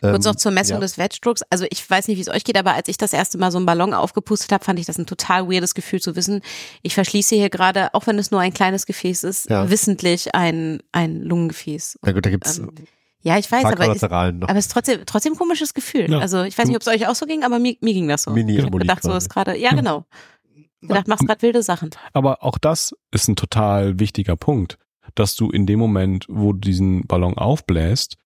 [0.00, 0.80] Kurz Ähm, noch zur Messung ja.
[0.80, 1.42] des Wedge-Drucks.
[1.48, 3.58] Also ich weiß nicht, wie es euch geht, aber als ich das erste Mal so
[3.58, 6.40] einen Ballon aufgepustet habe, fand ich das ein total weirdes Gefühl zu wissen,
[6.82, 9.70] ich verschließe hier gerade, auch wenn es nur ein kleines Gefäß ist, Ja.
[9.70, 12.00] wissentlich ein, ein Lungengefäß.
[12.02, 12.72] Na gut, da gibt's Ähm,
[13.22, 16.10] ja, ich weiß, aber, ist, aber es ist trotzdem, trotzdem ein komisches Gefühl.
[16.10, 16.18] Ja.
[16.18, 18.22] Also ich weiß nicht, ob es euch auch so ging, aber mir, mir ging das
[18.22, 18.30] so.
[18.30, 20.06] Mini ich habe gedacht, so ist gerade, ja genau.
[20.80, 21.90] Gedacht, machst gerade wilde Sachen.
[22.14, 24.78] Aber auch das ist ein total wichtiger Punkt,
[25.14, 28.16] dass du in dem Moment, wo du diesen Ballon aufbläst,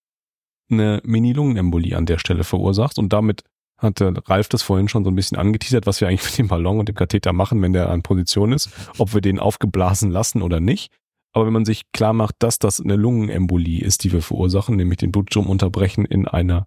[0.71, 3.43] eine Mini-Lungenembolie an der Stelle verursachst und damit
[3.77, 6.79] hatte Ralf das vorhin schon so ein bisschen angeteasert, was wir eigentlich mit dem Ballon
[6.79, 10.61] und dem Katheter machen, wenn der an Position ist, ob wir den aufgeblasen lassen oder
[10.61, 10.93] nicht.
[11.35, 14.99] Aber wenn man sich klar macht, dass das eine Lungenembolie ist, die wir verursachen, nämlich
[14.99, 16.67] den Blutstrom unterbrechen in einer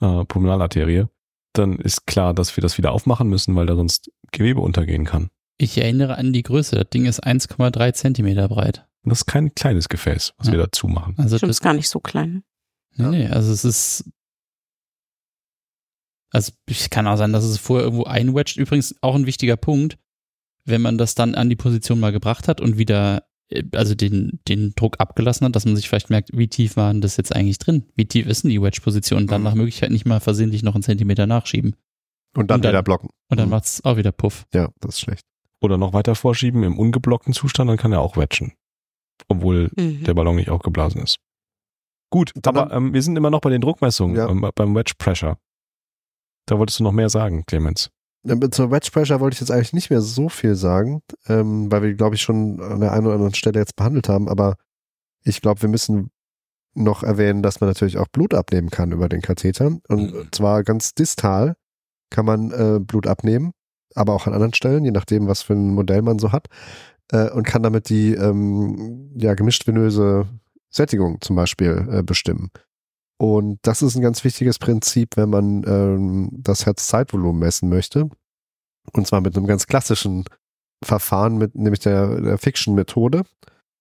[0.00, 1.06] äh, Pulmonalarterie,
[1.52, 5.28] dann ist klar, dass wir das wieder aufmachen müssen, weil da sonst Gewebe untergehen kann.
[5.58, 6.76] Ich erinnere an die Größe.
[6.76, 8.86] Das Ding ist 1,3 Zentimeter breit.
[9.02, 10.52] Und das ist kein kleines Gefäß, was Ja.
[10.54, 11.14] wir dazu machen.
[11.16, 12.42] Also Stimmt, das, ist gar nicht so klein.
[12.96, 14.04] nee, nee, also es ist
[16.32, 18.56] also ich kann auch sein, dass es vorher irgendwo einwedged.
[18.56, 19.98] Übrigens auch ein wichtiger Punkt,
[20.64, 23.24] wenn man das dann an die Position mal gebracht hat und wieder
[23.74, 27.00] also den, den Druck abgelassen hat, dass man sich vielleicht merkt, wie tief war denn
[27.00, 27.84] das jetzt eigentlich drin?
[27.96, 29.22] Wie tief ist denn die Wedge-Position?
[29.22, 29.44] Und dann Mhm.
[29.44, 31.74] nach Möglichkeit nicht mal versehentlich noch einen Zentimeter nachschieben.
[32.36, 33.08] und dann, und dann- wieder blocken.
[33.28, 33.50] Und dann Mhm.
[33.50, 34.46] macht's auch wieder Puff.
[34.54, 35.22] Ja, das ist schlecht.
[35.60, 38.52] Oder noch weiter vorschieben im ungeblockten Zustand, dann kann er auch wedgen.
[39.26, 40.04] Obwohl Mhm.
[40.04, 41.16] der Ballon nicht aufgeblasen ist.
[42.12, 44.28] Gut, Dann aber ähm, wir sind immer noch bei den Druckmessungen, Ja.
[44.28, 45.38] ähm, beim Wedge Pressure.
[46.46, 47.90] Da wolltest du noch mehr sagen, Clemens.
[48.50, 51.94] Zur Wedge Pressure wollte ich jetzt eigentlich nicht mehr so viel sagen, ähm, weil wir,
[51.94, 54.56] glaube ich, schon an der einen oder anderen Stelle jetzt behandelt haben, aber
[55.24, 56.10] ich glaube, wir müssen
[56.74, 59.66] noch erwähnen, dass man natürlich auch Blut abnehmen kann über den Katheter.
[59.88, 60.28] Und Mhm.
[60.32, 61.56] zwar ganz distal
[62.10, 63.52] kann man äh, Blut abnehmen,
[63.94, 66.46] aber auch an anderen Stellen, je nachdem, was für ein Modell man so hat,
[67.12, 70.28] äh, und kann damit die ähm, ja, gemischt venöse
[70.68, 72.50] Sättigung zum Beispiel äh, bestimmen.
[73.20, 78.08] Und das ist ein ganz wichtiges Prinzip, wenn man ähm, das Herzzeitvolumen messen möchte.
[78.94, 80.24] Und zwar mit einem ganz klassischen
[80.82, 83.24] Verfahren, mit, nämlich der, der Fiction-Methode.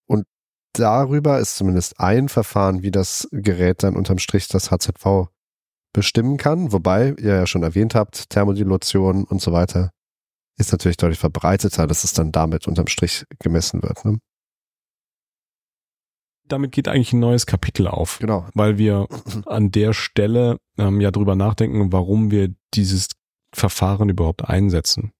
[0.09, 0.25] Und
[0.73, 5.29] darüber ist zumindest ein Verfahren, wie das Gerät dann unterm Strich das HZV
[5.93, 6.73] bestimmen kann.
[6.73, 9.91] Wobei, ihr ja schon erwähnt habt, Thermodilation und so weiter
[10.57, 14.03] ist natürlich deutlich verbreiteter, dass es dann damit unterm Strich gemessen wird.
[14.03, 14.19] Ne?
[16.51, 18.19] Damit geht eigentlich ein neues Kapitel auf.
[18.19, 18.45] Genau.
[18.53, 19.07] Weil wir
[19.45, 23.09] an der Stelle ähm, ja drüber nachdenken, warum wir dieses
[23.53, 25.11] Verfahren überhaupt einsetzen.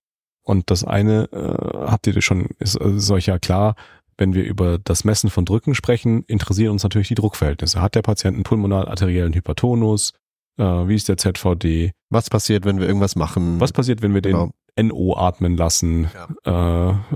[0.43, 3.75] Und das eine, äh, habt ihr schon, ist, ist euch ja klar,
[4.17, 7.82] wenn wir über das Messen von Drücken sprechen, interessieren uns natürlich die Druckverhältnisse.
[7.82, 10.13] Hat der Patient einen pulmonar-arteriellen Hypertonus?
[10.57, 11.91] Äh, wie ist der ZVD?
[12.09, 13.59] Was passiert, wenn wir irgendwas machen?
[13.59, 14.47] Was passiert, wenn wir genau.
[14.47, 14.53] den
[14.84, 16.09] NO atmen lassen?
[16.45, 16.89] Ja.
[16.91, 17.15] Äh,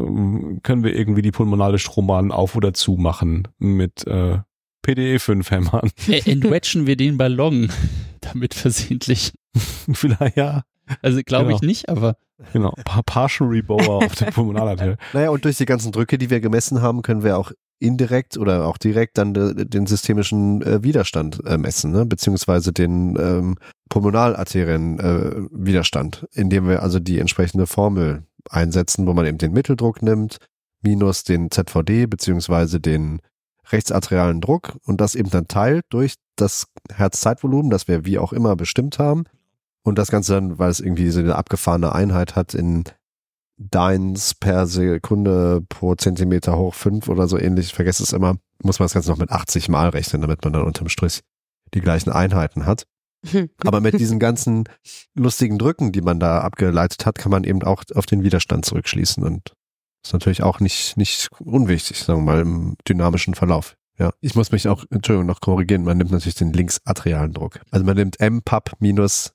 [0.64, 4.40] können wir irgendwie die pulmonale Strombahn auf oder zu machen mit äh,
[4.86, 5.92] PDE5-Hämmern?
[6.26, 7.72] Entwetschen wir den Ballon
[8.22, 9.34] damit versehentlich?
[9.94, 10.64] Vielleicht ja.
[11.02, 11.56] Also glaube genau.
[11.56, 12.18] ich nicht, aber.
[12.52, 12.74] Genau,
[13.06, 14.98] Partial Rebower auf der Pulmonalarterie.
[15.14, 17.52] Naja, und durch die ganzen Drücke, die wir gemessen haben, können wir auch
[17.84, 22.06] indirekt oder auch direkt dann de, den systemischen äh, Widerstand äh, messen, ne?
[22.06, 23.56] beziehungsweise den ähm,
[23.90, 30.38] pulmonalarterien äh, indem wir also die entsprechende Formel einsetzen, wo man eben den Mitteldruck nimmt,
[30.82, 33.20] minus den ZVD, beziehungsweise den
[33.72, 38.56] rechtsarterialen Druck und das eben dann teilt durch das Herzzeitvolumen, das wir wie auch immer
[38.56, 39.26] bestimmt haben
[39.84, 42.84] und das Ganze dann, weil es irgendwie so eine abgefahrene Einheit hat, in
[43.58, 48.80] Dynes per Sekunde pro Zentimeter hoch fünf oder so ähnlich, ich vergesse es immer, muss
[48.80, 51.22] man das Ganze noch mit 80 Mal rechnen, damit man dann unterm Strich
[51.74, 52.86] die gleichen Einheiten hat.
[53.66, 54.66] Aber mit diesen ganzen
[55.16, 59.24] lustigen Drücken, die man da abgeleitet hat, kann man eben auch auf den Widerstand zurückschließen
[59.24, 59.54] und
[60.06, 63.78] ist natürlich auch nicht, nicht unwichtig, sagen wir mal, im dynamischen Verlauf.
[63.98, 65.84] Ja, ich muss mich auch, Entschuldigung, noch korrigieren.
[65.84, 67.62] Man nimmt natürlich den linksatrialen Druck.
[67.72, 69.34] Also man nimmt M-Pub minus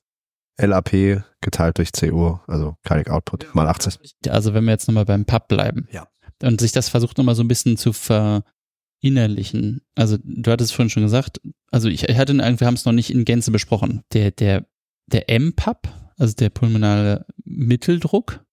[0.59, 3.97] LAP geteilt durch CU, also Cardiac Output mal 80.
[4.29, 5.87] Also wenn wir jetzt nochmal beim Pub bleiben.
[5.91, 6.07] Ja.
[6.43, 9.81] Und sich das versucht nochmal so ein bisschen zu verinnerlichen.
[9.95, 11.41] Also du hattest vorhin schon gesagt,
[11.71, 14.03] also ich, ich hatte, wir haben es noch nicht in Gänze besprochen.
[14.13, 14.65] Der, der,
[15.07, 18.43] der M-Pub, also der pulmonale Mitteldruck,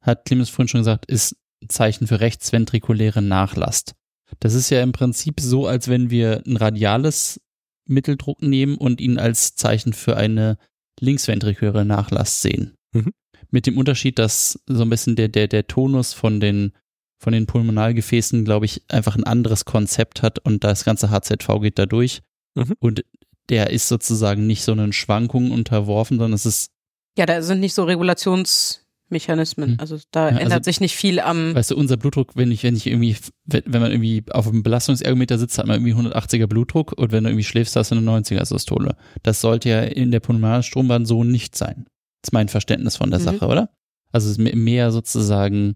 [0.00, 3.94] hat Clemens vorhin schon gesagt, ist ein Zeichen für rechtsventrikuläre Nachlast.
[4.40, 7.40] Das ist ja im Prinzip so, als wenn wir ein radiales
[7.86, 10.58] Mitteldruck nehmen und ihn als Zeichen für eine
[11.00, 12.74] linksventrikuläre Nachlass sehen.
[12.92, 13.12] Mhm.
[13.50, 16.72] Mit dem Unterschied, dass so ein bisschen der, der, der Tonus von den,
[17.18, 21.78] von den Pulmonalgefäßen, glaube ich, einfach ein anderes Konzept hat und das ganze HZV geht
[21.78, 22.22] da durch.
[22.54, 22.74] Mhm.
[22.78, 23.04] Und
[23.48, 26.70] der ist sozusagen nicht so einen Schwankungen unterworfen, sondern es ist.
[27.18, 28.81] Ja, da sind nicht so Regulations-
[29.12, 29.72] Mechanismen.
[29.72, 29.76] Hm.
[29.78, 31.54] Also da ja, ändert also, sich nicht viel am.
[31.54, 35.38] Weißt du, unser Blutdruck, wenn ich, wenn ich irgendwie, wenn man irgendwie auf einem Belastungsergometer
[35.38, 38.44] sitzt, hat man irgendwie 180er Blutdruck und wenn du irgendwie schläfst, hast du eine 90er
[38.44, 38.96] Systole.
[39.22, 41.84] Das sollte ja in der Pulmonarstrombahn so nicht sein.
[42.22, 43.24] Das ist mein Verständnis von der mhm.
[43.24, 43.70] Sache, oder?
[44.10, 45.74] Also es ist mehr sozusagen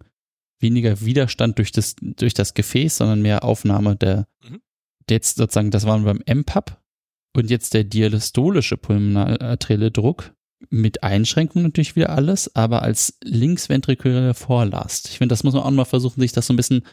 [0.60, 4.60] weniger Widerstand durch das, durch das Gefäß, sondern mehr Aufnahme der, mhm.
[5.08, 6.80] jetzt sozusagen, das waren wir beim MPAP
[7.36, 10.32] und jetzt der diastolische pulmonararterielle Druck
[10.70, 15.08] mit Einschränkungen natürlich wieder alles, aber als linksventrikuläre Vorlast.
[15.08, 16.86] Ich finde, das muss man auch mal versuchen, sich das so ein bisschen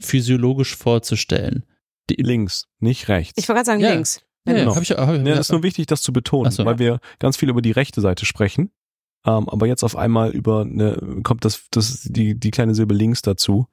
[0.00, 1.64] physiologisch vorzustellen.
[2.08, 3.34] Die links, nicht rechts.
[3.36, 3.92] Ich wollte gerade sagen ja.
[3.92, 4.20] links.
[4.46, 4.74] Ja, genau.
[4.74, 6.64] hab ich, hab ich, ja, ist nur wichtig, das zu betonen, so.
[6.64, 8.70] weil wir ganz viel über die rechte Seite sprechen.
[9.26, 13.20] Ähm, aber jetzt auf einmal über eine, kommt das, das die, die kleine Silbe links
[13.22, 13.66] dazu.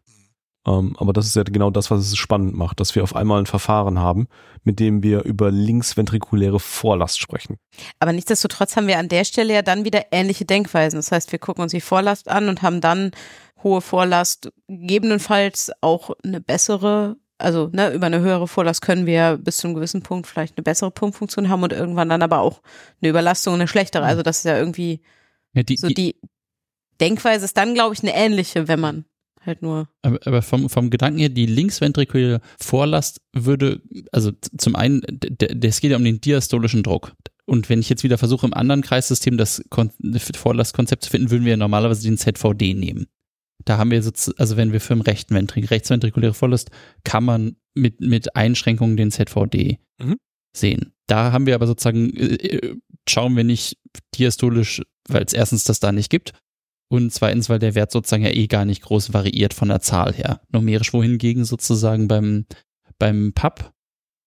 [0.67, 3.39] Ähm, aber das ist ja genau das, was es spannend macht, dass wir auf einmal
[3.39, 4.27] ein Verfahren haben,
[4.63, 7.57] mit dem wir über linksventrikuläre Vorlast sprechen.
[7.99, 10.97] Aber nichtsdestotrotz haben wir an der Stelle ja dann wieder ähnliche Denkweisen.
[10.97, 13.11] Das heißt, wir gucken uns die Vorlast an und haben dann
[13.63, 19.57] hohe Vorlast, gegebenenfalls auch eine bessere also ne, über eine höhere Vorlast können wir bis
[19.57, 22.63] zu einem gewissen Punkt vielleicht eine bessere Pumpfunktion haben und irgendwann dann aber auch
[22.99, 24.05] eine Überlastung und eine schlechtere.
[24.05, 25.01] Also das ist ja irgendwie
[25.53, 26.15] ja, die, so die
[26.99, 29.05] Denkweise ist dann, glaube ich, eine ähnliche, wenn man
[29.47, 29.89] halt nur.
[30.01, 33.81] Aber, aber vom, vom Gedanken her, die linksventrikuläre Vorlast würde,
[34.11, 35.01] also zum einen,
[35.61, 37.13] es geht ja um den diastolischen Druck.
[37.45, 39.63] Und wenn ich jetzt wieder versuche, im anderen Kreissystem das
[40.35, 43.07] Vorlastkonzept zu finden, würden wir ja normalerweise den ZVD nehmen.
[43.63, 46.69] Da haben wir so, also wenn wir für den rechten Ventrik, rechtsventrikuläre Vorlast,
[47.03, 50.17] kann man mit, mit Einschränkungen den ZVD mhm.
[50.55, 50.93] sehen.
[51.07, 52.75] Da haben wir aber sozusagen, äh, äh,
[53.07, 53.77] schauen wir nicht
[54.15, 56.33] diastolisch, weil es erstens das da nicht gibt
[56.89, 60.13] und zweitens, weil der Wert sozusagen ja eh gar nicht groß variiert von der Zahl
[60.13, 60.41] her.
[60.51, 62.45] Numerisch wohingegen sozusagen beim,
[62.97, 63.73] beim Pub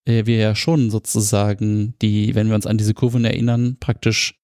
[0.07, 4.37] äh, wir ja schon sozusagen die, wenn wir uns an diese Kurven erinnern, praktisch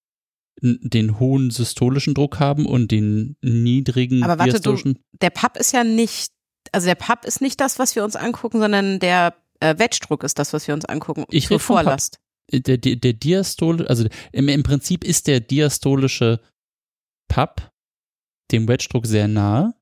[0.62, 5.84] den hohen systolischen Druck haben und den niedrigen Aber warte, du, der Pub ist ja
[5.84, 6.32] nicht,
[6.72, 10.38] also der Pub ist nicht das, was wir uns angucken, sondern der äh, Wedge-Druck ist
[10.38, 11.24] das, was wir uns angucken.
[11.30, 12.18] Ich rede Vorlast.
[12.50, 16.40] der, der, der diastole, also im, im Prinzip ist der diastolische
[17.28, 17.70] Pub
[18.52, 19.74] dem Wedge-Druck sehr nahe.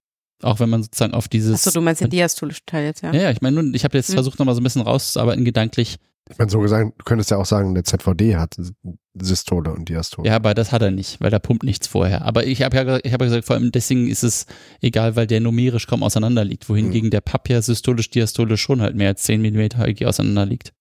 [0.43, 1.55] Auch wenn man sozusagen auf dieses.
[1.55, 3.13] Achso, du meinst den diastolischen Teil jetzt, ja?
[3.15, 4.15] Ja, ich meine, nun, ich habe jetzt Hm.
[4.15, 5.97] versucht, nochmal so ein bisschen rauszuarbeiten, gedanklich.
[6.31, 8.57] Ich meine, so gesagt, du könntest ja auch sagen, der ZVD hat
[9.15, 10.27] Systole und Diastole.
[10.29, 12.23] Ja, aber das hat er nicht, weil da pumpt nichts vorher.
[12.23, 14.47] Aber ich habe ja, ich habe ja gesagt, vor allem deswegen ist es
[14.81, 18.97] egal, weil der numerisch kaum auseinander liegt, wohingegen der Papp ja systolisch, diastolisch schon halt
[18.97, 20.73] mehr als 10 mm HG auseinander liegt.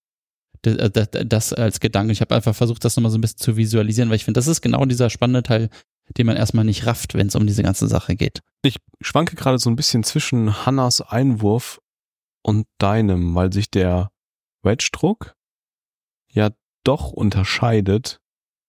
[0.61, 2.13] Das, äh, das, das als Gedanke.
[2.13, 4.47] Ich habe einfach versucht, das nochmal so ein bisschen zu visualisieren, weil ich finde, das
[4.47, 5.69] ist genau dieser spannende Teil,
[6.09, 8.41] den man erstmal nicht rafft, wenn es um diese ganze Sache geht.
[8.61, 11.79] Ich schwanke gerade so ein bisschen zwischen Hannas Einwurf
[12.43, 14.11] und deinem, weil sich der
[14.63, 15.35] Wedge-Druck
[16.29, 16.51] ja
[16.83, 18.19] doch unterscheidet,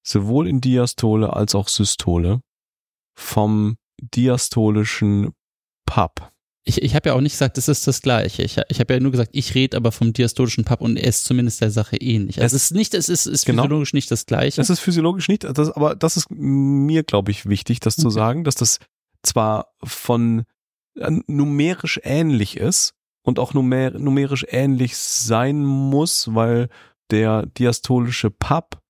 [0.07, 2.41] sowohl in Diastole als auch Systole,
[3.17, 5.33] vom diastolischen
[5.87, 6.34] Pub.
[6.67, 8.43] Ich, ich habe ja auch nicht gesagt, es ist das Gleiche.
[8.43, 11.25] Ich, ich habe ja nur gesagt, ich rede aber vom diastolischen Pub und er ist
[11.25, 12.41] zumindest der Sache ähnlich.
[12.41, 13.65] Also es ist nicht, es ist, ist Genau.
[13.65, 14.57] physiologisch nicht das Gleiche.
[14.57, 18.15] Das ist physiologisch nicht, das, aber das ist mir, glaube ich, wichtig, das zu Okay.
[18.15, 18.79] sagen, dass das
[19.23, 20.45] zwar von
[20.99, 26.69] äh, numerisch ähnlich ist und auch numer numerisch ähnlich sein muss, weil
[27.11, 28.81] der diastolische Pub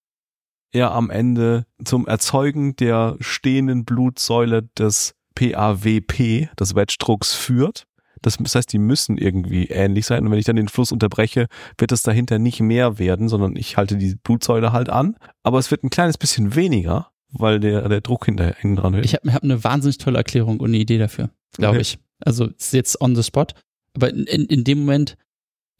[0.72, 7.86] ja am Ende zum Erzeugen der stehenden Blutsäule des PAWP, des Wedge-Drucks führt.
[8.22, 10.24] Das, das heißt, die müssen irgendwie ähnlich sein.
[10.24, 13.76] Und wenn ich dann den Fluss unterbreche, wird es dahinter nicht mehr werden, sondern ich
[13.76, 15.16] halte die Blutsäule halt an.
[15.42, 19.04] Aber es wird ein kleines bisschen weniger, weil der, der Druck hinten dran wird.
[19.04, 21.82] Ich habe hab eine wahnsinnig tolle Erklärung und eine Idee dafür, glaube Okay.
[21.82, 21.98] ich.
[22.20, 23.48] Also ist jetzt on the spot.
[23.94, 25.16] Aber in, in, in dem Moment,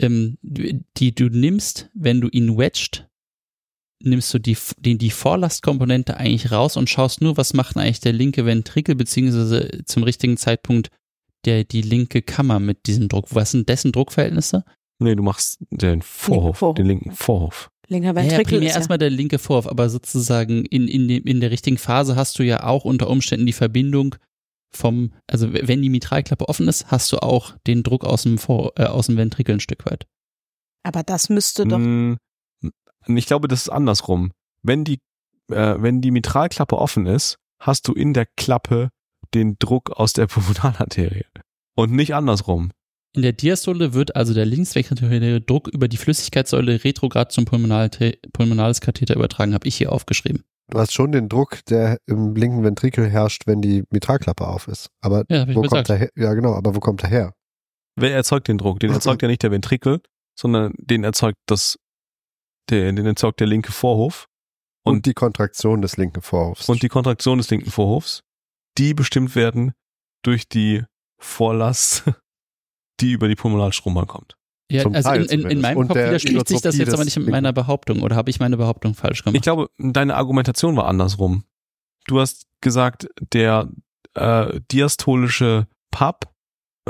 [0.01, 3.09] ähm, die du nimmst, wenn du ihn wedged,
[4.05, 8.13] nimmst du die, die, die Vorlastkomponente eigentlich raus und schaust nur, was macht eigentlich der
[8.13, 10.91] linke Ventrikel, beziehungsweise zum richtigen Zeitpunkt
[11.45, 13.35] der, die linke Kammer mit diesem Druck.
[13.35, 14.65] Was sind dessen Druckverhältnisse?
[14.99, 16.77] nee, du machst den Vorhof, Vorhof.
[16.77, 17.71] den linken Vorhof.
[17.89, 18.77] Linker Ja, ja, Ventrikel primär ja.
[18.77, 22.43] erstmal der linke Vorhof, aber sozusagen in, in, dem, in der richtigen Phase hast du
[22.43, 24.17] ja auch unter Umständen die Verbindung
[24.75, 28.73] vom, also wenn die Mitralklappe offen ist, hast du auch den Druck aus dem, Vor,
[28.77, 30.07] äh, aus dem Ventrikel ein Stück weit.
[30.83, 31.79] Aber das müsste doch.
[33.07, 34.33] Ich glaube, das ist andersrum.
[34.63, 34.99] Wenn die,
[35.51, 38.91] äh, wenn die Mitralklappe offen ist, hast du in der Klappe
[39.35, 41.25] den Druck aus der Pulmonalarterie.
[41.77, 42.71] Und nicht andersrum.
[43.17, 48.81] In der Diastole wird also der linksventrikuläre Druck über die Flüssigkeitssäule retrograd zum Pulmonal- pulmonales
[48.81, 50.43] Katheter übertragen, habe ich hier aufgeschrieben.
[50.71, 54.89] Du hast schon den Druck, der im linken Ventrikel herrscht, wenn die Mitralklappe auf ist.
[55.01, 55.87] Aber Ja, wo gesagt.
[55.87, 56.11] kommt er her?
[56.17, 57.35] Ja, genau, aber wo kommt er her?
[57.97, 58.81] Wer erzeugt den Druck?
[58.81, 60.01] Den erzeugt ja nicht der Ventrikel,
[60.37, 61.77] sondern den erzeugt das,
[62.71, 64.27] der, den erzeugt der linke Vorhof
[64.85, 66.69] Und, Und- die Kontraktion des linken Vorhofs.
[66.69, 68.23] und die Kontraktion des linken Vorhofs,
[68.79, 69.73] die bestimmt werden
[70.23, 70.83] durch die
[71.21, 72.05] Vorlast,
[73.01, 74.37] die über die Pulmonalstrombahn kommt.
[74.71, 77.05] Ja, Zum also in, in, in meinem Und Kopf der widerspricht sich das jetzt aber
[77.05, 78.03] nicht mit meiner Behauptung.
[78.03, 79.37] Oder habe ich meine Behauptung falsch gemacht?
[79.37, 81.45] Ich glaube, deine Argumentation war andersrum.
[82.07, 83.71] Du hast gesagt, der
[84.15, 86.33] äh, diastolische Pub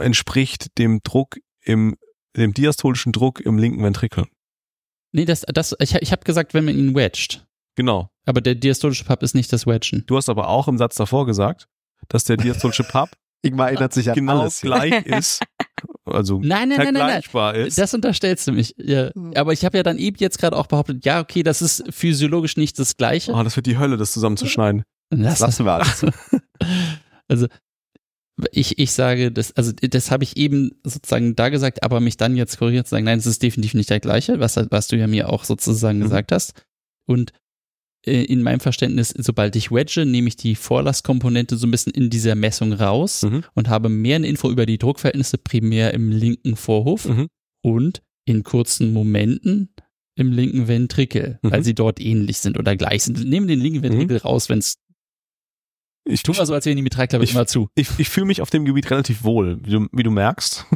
[0.00, 1.96] entspricht dem Druck im
[2.36, 4.26] dem diastolischen Druck im linken Ventrikel.
[5.14, 7.46] Nee, das, das, ich, ich habe gesagt, wenn man ihn wedgt.
[7.76, 8.10] Genau.
[8.26, 10.04] Aber der diastolische Pub ist nicht das Wedgen.
[10.06, 11.66] Du hast aber auch im Satz davor gesagt,
[12.08, 13.10] dass der diastolische Pub
[13.42, 14.60] Ingmar erinnert sich an genau alles.
[14.60, 14.70] hier.
[14.70, 15.42] gleich ist,
[16.06, 17.02] also Nein, nein, nein, nein, nein.
[17.02, 17.78] vergleichbar ist.
[17.78, 18.74] Das unterstellst du mich.
[18.78, 19.10] Ja.
[19.14, 19.32] Hm.
[19.36, 22.56] Aber ich habe ja dann eben jetzt gerade auch behauptet, ja, okay, das ist physiologisch
[22.56, 23.32] nicht das Gleiche.
[23.32, 24.84] oh, das wird die Hölle, das zusammenzuschneiden.
[25.10, 25.58] Lass das.
[25.58, 26.06] Lassen wir alles.
[27.26, 27.46] Also
[28.50, 32.36] ich, ich sage, das, also das habe ich eben sozusagen da gesagt, aber mich dann
[32.36, 35.06] jetzt korrigiert zu sagen, nein, es ist definitiv nicht der gleiche, was, was du ja
[35.06, 36.02] mir auch sozusagen Mhm.
[36.04, 36.52] gesagt hast.
[37.06, 37.32] Und
[38.06, 42.10] äh, in meinem Verständnis, sobald ich wedge, nehme ich die Vorlastkomponente so ein bisschen in
[42.10, 43.44] dieser Messung raus Mhm.
[43.54, 47.28] und habe mehr eine Info über die Druckverhältnisse primär im linken Vorhof Mhm.
[47.64, 49.68] und in kurzen Momenten
[50.16, 51.50] im linken Ventrikel, Mhm.
[51.50, 53.24] weil sie dort ähnlich sind oder gleich sind.
[53.24, 54.76] Nehmen den linken Ventrikel raus, wenn es
[56.04, 57.68] Ich, tu mal so, als wären die Mitralklappe Ich- immer zu.
[57.74, 60.66] ich, ich fühle mich auf dem Gebiet relativ wohl, wie du, wie du merkst.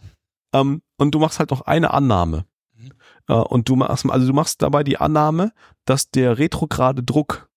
[0.52, 2.44] ähm, und du machst halt noch eine Annahme.
[2.76, 2.90] Mhm.
[3.28, 5.52] Äh, und du machst, also du machst dabei die Annahme,
[5.86, 7.48] dass der retrograde Druck,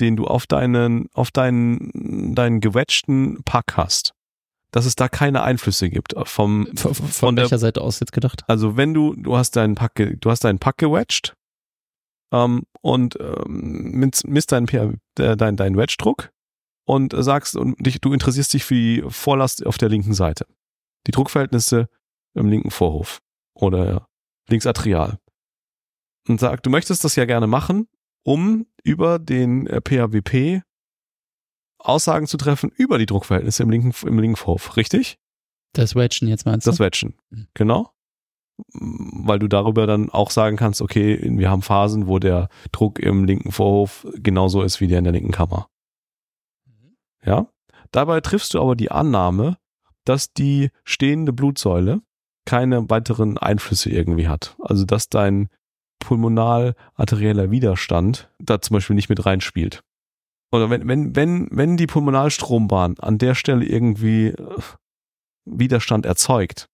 [0.00, 4.14] den du auf deinen, auf deinen, deinen gewedgten Pack hast,
[4.72, 8.00] dass es da keine Einflüsse gibt äh, vom, Von, von, von der, welcher Seite aus
[8.00, 8.42] jetzt gedacht?
[8.48, 11.34] also wenn du, du hast deinen Pack, du hast deinen Pack gewedged,
[12.32, 16.32] ähm, und ähm, misst deinen, PH äh, dein, deinen Wedge-Druck
[16.84, 20.46] und sagst, und dich, du interessierst dich für die Vorlast auf der linken Seite.
[21.06, 21.88] Die Druckverhältnisse
[22.34, 23.20] im linken Vorhof
[23.54, 24.08] oder
[24.48, 25.18] linksatrial.
[26.28, 27.88] Und sag, du möchtest das ja gerne machen,
[28.24, 30.62] um über den äh, PHWP
[31.78, 35.18] Aussagen zu treffen über die Druckverhältnisse im linken, im linken Vorhof, richtig?
[35.72, 36.70] Das Wedgen jetzt meinst du?
[36.70, 37.14] Das Wedgen.
[37.30, 37.48] Mhm.
[37.54, 37.91] Genau.
[38.72, 43.24] Weil du darüber dann auch sagen kannst, okay, wir haben Phasen, wo der Druck im
[43.24, 45.68] linken Vorhof genauso ist wie der in der linken Kammer.
[47.24, 47.46] Ja?
[47.90, 49.58] Dabei triffst du aber die Annahme,
[50.04, 52.00] dass die stehende Blutsäule
[52.44, 54.56] keine weiteren Einflüsse irgendwie hat.
[54.60, 55.48] Also dass dein
[56.00, 59.82] pulmonal-arterieller Widerstand da zum Beispiel nicht mit reinspielt.
[60.50, 64.58] Oder wenn, wenn, wenn, wenn die Pulmonalstrombahn an der Stelle irgendwie äh,
[65.44, 66.68] Widerstand erzeugt,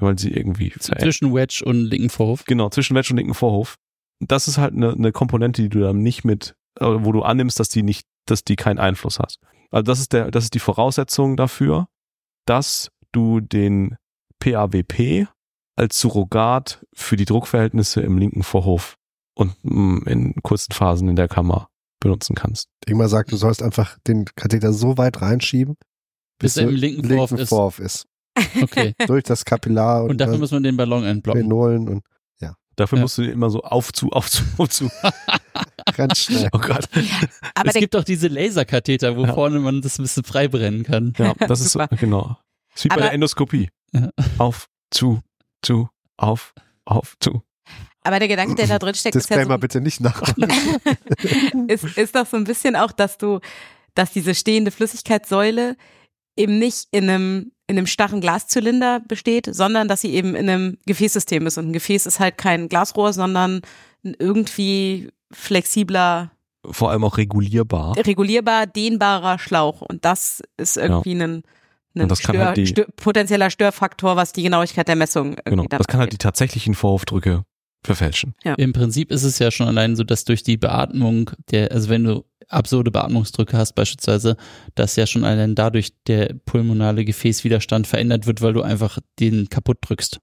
[0.00, 2.44] weil sie irgendwie zwischen Wedge und linken Vorhof.
[2.44, 3.76] Genau, zwischen Wedge und linken Vorhof.
[4.20, 7.60] Das ist halt eine, eine Komponente, die du dann nicht mit, äh, wo du annimmst,
[7.60, 9.38] dass die nicht, dass die keinen Einfluss hast.
[9.70, 11.88] Also das ist der, das ist die Voraussetzung dafür,
[12.46, 13.96] dass du den
[14.40, 15.28] PAWP
[15.76, 18.96] als Surrogat für die Druckverhältnisse im linken Vorhof
[19.34, 21.68] und mm, in kurzen Phasen in der Kammer
[22.00, 22.68] benutzen kannst.
[22.86, 25.76] Ingmar sagt, du sollst einfach den Katheter so weit reinschieben,
[26.38, 28.06] bis, bis er im linken, Vorhof, linken Vorhof ist.
[28.62, 28.94] Okay.
[29.06, 31.42] Durch das Kapillar und, und dafür muss man den Ballon entblocken.
[31.44, 32.04] Venolen und
[32.40, 32.54] ja.
[32.76, 33.02] Dafür Ja.
[33.02, 34.90] musst du den immer so auf zu, auf zu, auf zu.
[35.96, 36.48] ganz schnell.
[36.52, 36.88] Oh Gott.
[37.54, 39.34] Aber es gibt auch diese Laserkatheter, wo Ja.
[39.34, 41.12] vorne man das ein bisschen frei brennen kann.
[41.18, 42.36] Ja, das ist so, genau.
[42.74, 43.70] Das ist wie bei Aber- der Endoskopie.
[43.92, 44.10] Ja.
[44.38, 45.20] Auf, zu,
[45.62, 46.52] zu, auf,
[46.84, 47.42] auf, zu.
[48.02, 50.46] aber der Gedanke, der da drin steckt, ist ja so, bitte nicht nachmachen.
[51.68, 53.40] ist, ist doch so ein bisschen auch, dass du,
[53.94, 55.76] dass diese stehende Flüssigkeitssäule
[56.36, 60.78] eben nicht in einem, in einem starren Glaszylinder besteht, sondern dass sie eben in einem
[60.86, 61.58] Gefäßsystem ist.
[61.58, 63.60] Und ein Gefäß ist halt kein Glasrohr, sondern
[64.04, 66.30] ein irgendwie flexibler,
[66.70, 67.96] Vor allem auch regulierbar.
[67.96, 69.82] regulierbar, dehnbarer Schlauch.
[69.82, 71.42] Und das ist irgendwie ein,
[71.94, 75.50] ein das kann Stör, halt die- Stör, potenzieller Störfaktor, was die Genauigkeit der Messung irgendwie
[75.50, 75.64] Genau.
[75.68, 77.42] Das kann halt die tatsächlichen Vorhofdrücke
[77.84, 78.34] verfälschen.
[78.56, 82.04] Im Prinzip ist es ja schon allein so, dass durch die Beatmung, der, also wenn
[82.04, 84.36] du absurde Beatmungsdrücke hast beispielsweise,
[84.74, 89.78] dass ja schon allein dadurch der pulmonale Gefäßwiderstand verändert wird, weil du einfach den kaputt
[89.82, 90.18] drückst.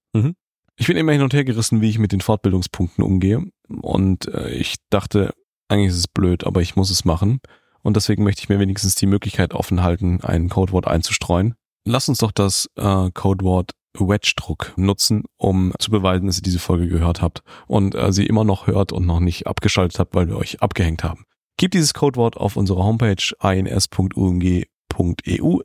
[0.78, 3.44] Ich bin immer hin und her gerissen, wie ich mit den Fortbildungspunkten umgehe.
[3.70, 5.34] Und äh, ich dachte,
[5.70, 7.40] eigentlich ist es blöd, aber ich muss es machen.
[7.82, 11.56] Und deswegen möchte ich mir wenigstens die Möglichkeit offen halten, ein Codewort einzustreuen.
[11.86, 16.88] Lass uns doch das äh, Codewort Wedge-Druck nutzen, um zu beweisen, dass ihr diese Folge
[16.88, 20.38] gehört habt und äh, sie immer noch hört und noch nicht abgeschaltet habt, weil wir
[20.38, 21.26] euch abgehängt haben.
[21.58, 24.68] Gebt dieses Codewort auf unserer Homepage ins.umg.eu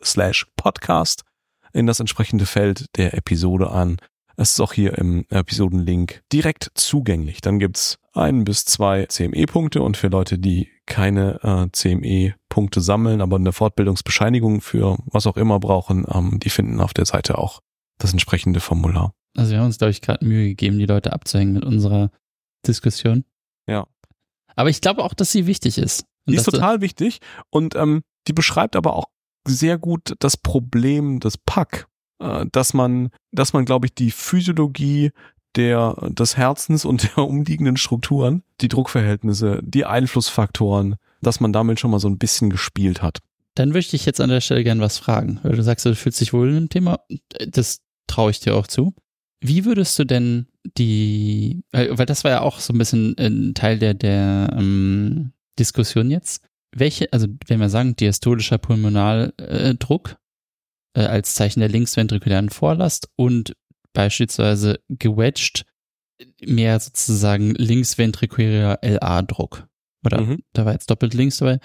[0.05, 1.25] slash podcast
[1.73, 3.97] in das entsprechende Feld der Episode an.
[4.37, 7.41] Es ist auch hier im Episodenlink direkt zugänglich.
[7.41, 13.37] Dann gibt's ein bis zwei CME-Punkte und für Leute, die keine äh, CME-Punkte sammeln, aber
[13.37, 17.61] eine Fortbildungsbescheinigung für was auch immer brauchen, ähm, die finden auf der Seite auch
[17.99, 19.13] das entsprechende Formular.
[19.37, 22.11] Also wir haben uns, glaube ich, gerade Mühe gegeben, die Leute abzuhängen mit unserer
[22.67, 23.25] Diskussion.
[23.69, 23.87] Ja.
[24.57, 26.05] Aber ich glaube auch, dass sie wichtig ist.
[26.27, 27.21] Die ist total wichtig
[27.51, 29.07] und ähm, die beschreibt aber auch
[29.47, 31.89] sehr gut das Problem des Pack,
[32.21, 35.11] äh, dass man, dass man, glaube ich, die Physiologie
[35.57, 41.91] der, des Herzens und der umliegenden Strukturen, die Druckverhältnisse, die Einflussfaktoren, dass man damit schon
[41.91, 43.19] mal so ein bisschen gespielt hat.
[43.55, 46.21] Dann möchte ich jetzt an der Stelle gern was fragen, weil du sagst, du fühlst
[46.21, 47.01] dich wohl in dem Thema.
[47.49, 48.95] Das traue ich dir auch zu.
[49.41, 53.79] Wie würdest du denn die, weil das war ja auch so ein bisschen ein Teil
[53.79, 56.45] der, der ähm, Diskussion jetzt.
[56.77, 60.17] Welche, also wenn wir sagen, diastolischer Pulmonaldruck
[60.95, 63.55] äh, als Zeichen der linksventrikulären Vorlast und
[63.93, 65.65] beispielsweise gewedged
[66.45, 69.67] mehr sozusagen linksventrikulärer LA-Druck.
[70.05, 70.43] Oder Mhm.
[70.53, 71.59] da war jetzt doppelt links dabei.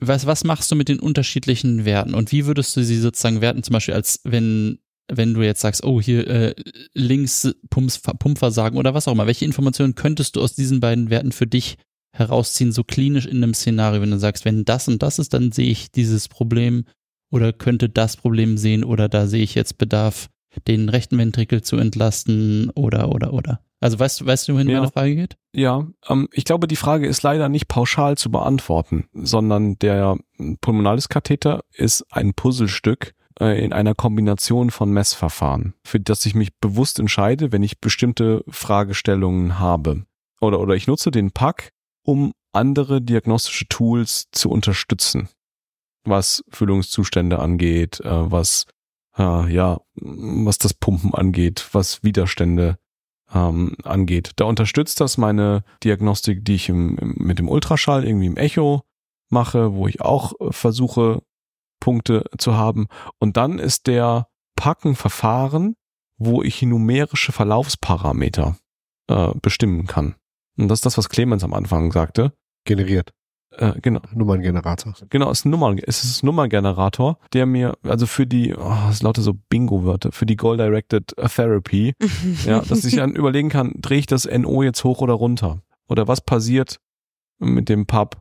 [0.00, 3.62] Was, was machst du mit den unterschiedlichen Werten und wie würdest du sie sozusagen werten,
[3.62, 4.78] zum Beispiel als wenn,
[5.10, 6.54] wenn du jetzt sagst, oh, hier äh,
[6.94, 11.32] links Pumps, Pumpversagen oder was auch immer, welche Informationen könntest du aus diesen beiden Werten
[11.32, 11.76] für dich
[12.12, 15.52] herausziehen, so klinisch in einem Szenario, wenn du sagst, wenn das und das ist, dann
[15.52, 16.84] sehe ich dieses Problem
[17.30, 20.28] oder könnte das Problem sehen oder da sehe ich jetzt Bedarf,
[20.66, 23.60] den rechten Ventrikel zu entlasten oder oder oder.
[23.80, 24.80] Also weißt du, weißt du, wohin Ja.
[24.80, 25.36] meine Frage geht?
[25.54, 30.16] Ja, ähm, ich glaube, die Frage ist leider nicht pauschal zu beantworten, sondern der
[30.60, 36.98] Pulmonalis-Katheter ist ein Puzzlestück äh, in einer Kombination von Messverfahren, für das ich mich bewusst
[36.98, 40.04] entscheide, wenn ich bestimmte Fragestellungen habe.
[40.40, 41.70] Oder, oder ich nutze den Pack,
[42.02, 45.28] um andere diagnostische Tools zu unterstützen,
[46.04, 48.66] was Füllungszustände angeht, äh, was
[49.18, 52.78] äh, ja, was das Pumpen angeht, was Widerstände
[53.34, 54.32] ähm, angeht.
[54.36, 58.82] Da unterstützt das meine Diagnostik, die ich im, im, mit dem Ultraschall irgendwie im Echo
[59.28, 61.22] mache, wo ich auch äh, versuche,
[61.80, 62.88] Punkte zu haben.
[63.18, 65.76] Und dann ist der Packenverfahren,
[66.18, 68.56] wo ich numerische Verlaufsparameter
[69.08, 70.16] äh, bestimmen kann.
[70.56, 72.32] Und das ist das, was Clemens am Anfang sagte.
[72.64, 73.12] Generiert.
[73.52, 74.00] Äh, genau.
[74.14, 74.94] Nummerngenerator.
[75.08, 79.02] Genau, es ist ein, Nummer, es ist Nummerngenerator, der mir, also für die, oh, es
[79.02, 81.94] lautet so Bingo-Wörter, für die Goal-Directed Therapy,
[82.44, 85.62] ja, dass ich dann überlegen kann, drehe ich das NO jetzt hoch oder runter?
[85.88, 86.80] Oder was passiert
[87.38, 88.20] mit dem Pub,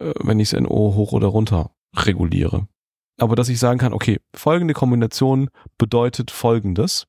[0.00, 2.66] äh, wenn ich das NO hoch oder runter reguliere?
[3.22, 5.48] Aber dass ich sagen kann, okay, folgende Kombination
[5.78, 7.06] bedeutet folgendes.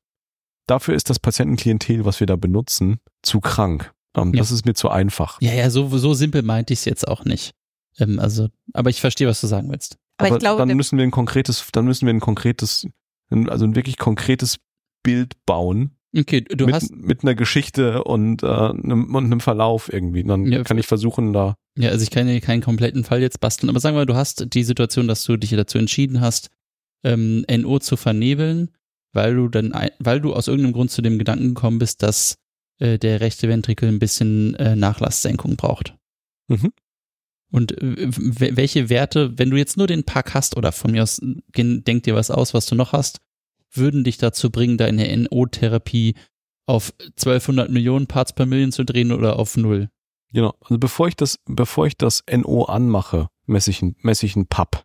[0.66, 3.92] Dafür ist das Patientenklientel, was wir da benutzen, zu krank.
[4.16, 4.38] Ähm, Ja.
[4.38, 5.40] Das ist mir zu einfach.
[5.40, 7.52] Ja, ja, so, so simpel meinte ich es jetzt auch nicht.
[7.98, 9.96] Ähm, also, aber ich verstehe, was du sagen willst.
[10.18, 12.86] Aber, ich glaube, dann müssen wir ein konkretes, dann müssen wir ein konkretes,
[13.30, 14.58] also ein wirklich konkretes
[15.02, 19.92] Bild bauen Okay, du mit, hast, mit einer Geschichte und, äh, einem, und einem Verlauf
[19.92, 20.22] irgendwie.
[20.22, 23.40] Dann Ja, kann ich versuchen, da ja, also ich kann dir keinen kompletten Fall jetzt
[23.40, 26.50] basteln, aber sagen wir, du hast die Situation, dass du dich dazu entschieden hast,
[27.02, 28.70] ähm, NO zu vernebeln,
[29.12, 32.36] weil du dann, weil du aus irgendeinem Grund zu dem Gedanken gekommen bist, dass
[32.78, 35.96] äh, der rechte Ventrikel ein bisschen äh, Nachlasssenkung braucht.
[36.46, 36.72] Mhm.
[37.50, 38.08] Und äh,
[38.56, 41.20] welche Werte, wenn du jetzt nur den Pack hast oder von mir aus
[41.52, 43.20] gen- denk dir was aus, was du noch hast,
[43.76, 46.14] würden dich dazu bringen, deine NO-Therapie
[46.66, 49.90] auf 1200 Millionen Parts per Million zu drehen oder auf null?
[50.32, 50.54] Genau.
[50.60, 54.84] Also bevor ich das, bevor ich das NO anmache, messe ich messe ich ein Pub.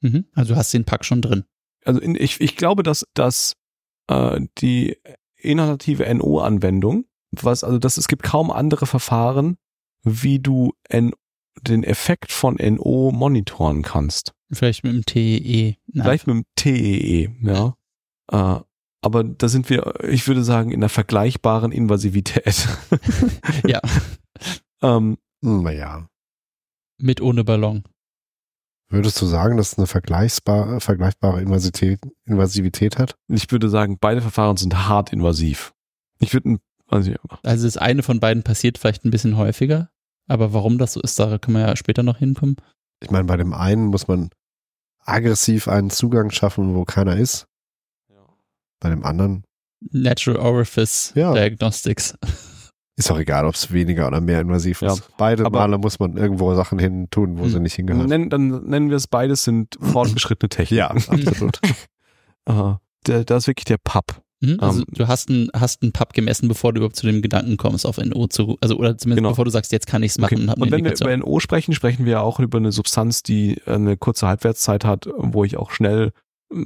[0.00, 0.26] Mhm.
[0.32, 1.44] Also du hast den Pack schon drin.
[1.84, 3.56] Also in, ich, ich glaube, dass, dass
[4.08, 4.96] äh, die
[5.36, 9.56] inhalative NO-Anwendung, was, also das, es gibt kaum andere Verfahren,
[10.02, 11.12] wie du N,
[11.62, 14.32] den Effekt von NO monitoren kannst.
[14.52, 15.76] Vielleicht mit dem TEE.
[15.86, 16.04] Nein.
[16.04, 17.74] Vielleicht mit dem TEE, ja.
[18.30, 18.60] Äh,
[19.02, 22.68] aber da sind wir, ich würde sagen, in einer vergleichbaren Invasivität.
[23.66, 23.80] Ja.
[24.82, 26.06] ähm, Hm, Naja.
[26.98, 27.84] Mit ohne Ballon.
[28.90, 33.14] Würdest du sagen, dass es eine vergleichbare, vergleichbare Invasivität, Invasivität hat?
[33.28, 35.72] ich würde sagen, beide Verfahren sind hart invasiv.
[36.18, 36.58] Ich würde, ein-
[36.88, 37.12] also,
[37.44, 39.90] Also das eine von beiden passiert vielleicht ein bisschen häufiger.
[40.28, 42.56] Aber warum das so ist, da können wir ja später noch hinkommen.
[43.02, 44.30] Ich meine, bei dem einen muss man
[45.04, 47.46] aggressiv einen Zugang schaffen, wo keiner ist.
[48.80, 49.44] Bei dem anderen
[49.92, 51.32] Natural Orifice Ja.
[51.34, 52.14] Diagnostics.
[52.96, 55.08] ist auch egal, ob es weniger oder mehr invasiv Ja, ist.
[55.16, 57.50] Beide aber- Male muss man irgendwo Sachen hin tun, wo Hm.
[57.50, 58.06] sie nicht hingehören.
[58.08, 60.76] nennen, dann nennen wir es beides sind fortgeschrittene Techniken.
[60.76, 61.60] Ja, absolut.
[63.06, 64.20] Der, da ist wirklich der Pub.
[64.42, 64.56] Mhm.
[64.60, 67.56] Also Ähm, du hast einen hast einen Pub gemessen, bevor du überhaupt zu dem Gedanken
[67.56, 69.28] kommst, auf NO zu, also oder zumindest Genau.
[69.30, 70.52] bevor du sagst, jetzt kann ich es machen Okay.
[70.56, 73.96] und Und wenn wir über NO sprechen, sprechen wir auch über eine Substanz, die eine
[73.96, 76.12] kurze Halbwertszeit hat, wo ich auch schnell,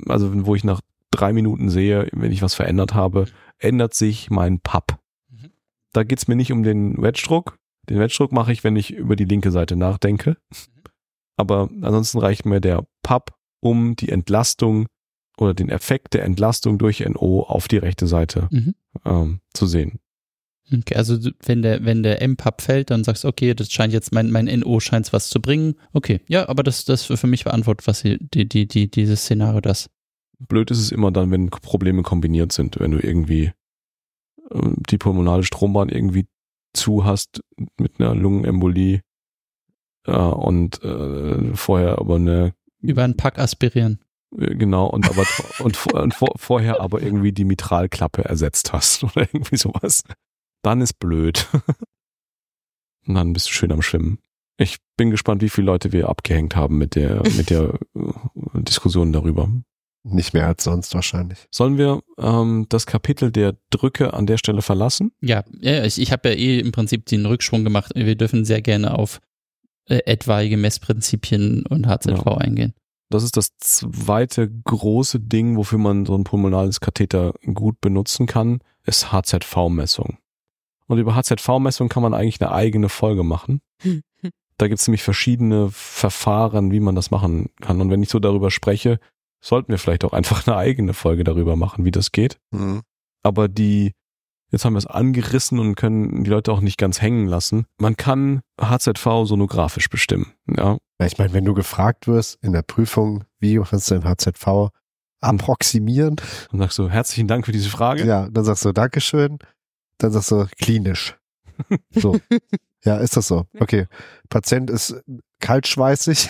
[0.09, 0.81] also wo ich nach
[1.15, 3.27] drei Minuten sehe, wenn ich was verändert habe,
[3.59, 4.99] ändert sich mein Pub.
[5.31, 5.51] Mhm.
[5.93, 7.57] Da geht's mir nicht um den Wedge-Druck.
[7.89, 10.37] Den Wedge-Druck mache ich, wenn ich über die linke Seite nachdenke.
[10.51, 10.83] Mhm.
[11.37, 14.87] Aber ansonsten reicht mir der Pub, um die Entlastung
[15.37, 18.75] oder den Effekt der Entlastung durch NO auf die rechte Seite Mhm.
[19.05, 19.99] ähm, zu sehen.
[20.73, 24.13] Okay, also wenn der, wenn der M-Pub fällt, dann sagst du, okay, das scheint jetzt,
[24.13, 25.75] mein, mein NO scheint was zu bringen.
[25.93, 29.91] Okay, ja, aber das, das für mich beantwortet, was die, die, die, dieses Szenario das.
[30.39, 33.53] Blöd ist es immer dann, wenn Probleme kombiniert sind, wenn du irgendwie
[34.51, 36.27] ähm, die pulmonale Strombahn irgendwie
[36.73, 37.41] zu hast
[37.79, 39.03] mit einer Lungenembolie
[40.07, 44.01] äh, und äh, vorher aber eine Über einen Pack aspirieren.
[44.37, 45.25] äh, genau und aber
[45.61, 50.03] und, und vor, vorher aber irgendwie die Mitralklappe ersetzt hast oder irgendwie sowas.
[50.63, 51.47] Dann ist blöd.
[53.07, 54.19] Und dann bist du schön am Schwimmen.
[54.57, 59.13] Ich bin gespannt, wie viele Leute wir abgehängt haben mit der mit der äh, Diskussion
[59.13, 59.51] darüber.
[60.07, 61.47] Nicht mehr als sonst wahrscheinlich.
[61.51, 65.13] Sollen wir ähm, das Kapitel der Drücke an der Stelle verlassen?
[65.23, 67.93] Ja, ja ich, ich habe ja eh im Prinzip den Rückschwung gemacht.
[67.95, 69.21] Wir dürfen sehr gerne auf
[69.89, 72.37] äh, etwaige Messprinzipien und HZV Ja.
[72.37, 72.75] eingehen.
[73.09, 78.61] Das ist das zweite große Ding, wofür man so ein pulmonales Katheter gut benutzen kann,
[78.85, 80.19] ist HZV-Messung.
[80.87, 83.61] Und über HZV-Messung kann man eigentlich eine eigene Folge machen.
[84.57, 87.81] Da gibt es nämlich verschiedene Verfahren, wie man das machen kann.
[87.81, 89.01] Und wenn ich so darüber spreche,
[89.45, 92.39] sollten wir vielleicht auch einfach eine eigene Folge darüber machen, wie das geht.
[92.51, 92.83] Mhm.
[93.23, 93.93] aber die,
[94.51, 97.67] jetzt haben wir es angerissen und können die Leute auch nicht ganz hängen lassen.
[97.79, 100.33] Man kann HZV sonografisch bestimmen.
[100.49, 104.05] Ja, Ja, ich meine, wenn du gefragt wirst in der Prüfung, wie kannst du dein
[104.05, 104.71] HZV
[105.21, 106.17] approximieren?
[106.51, 108.05] dann sagst du, herzlichen Dank für diese Frage.
[108.05, 109.39] Ja, dann sagst du Dankeschön.
[109.99, 111.17] Dann sagst du klinisch.
[111.91, 112.19] So.
[112.85, 113.47] ja, ist das so?
[113.61, 113.87] Okay.
[114.29, 115.01] Patient ist
[115.41, 116.29] kaltschweißig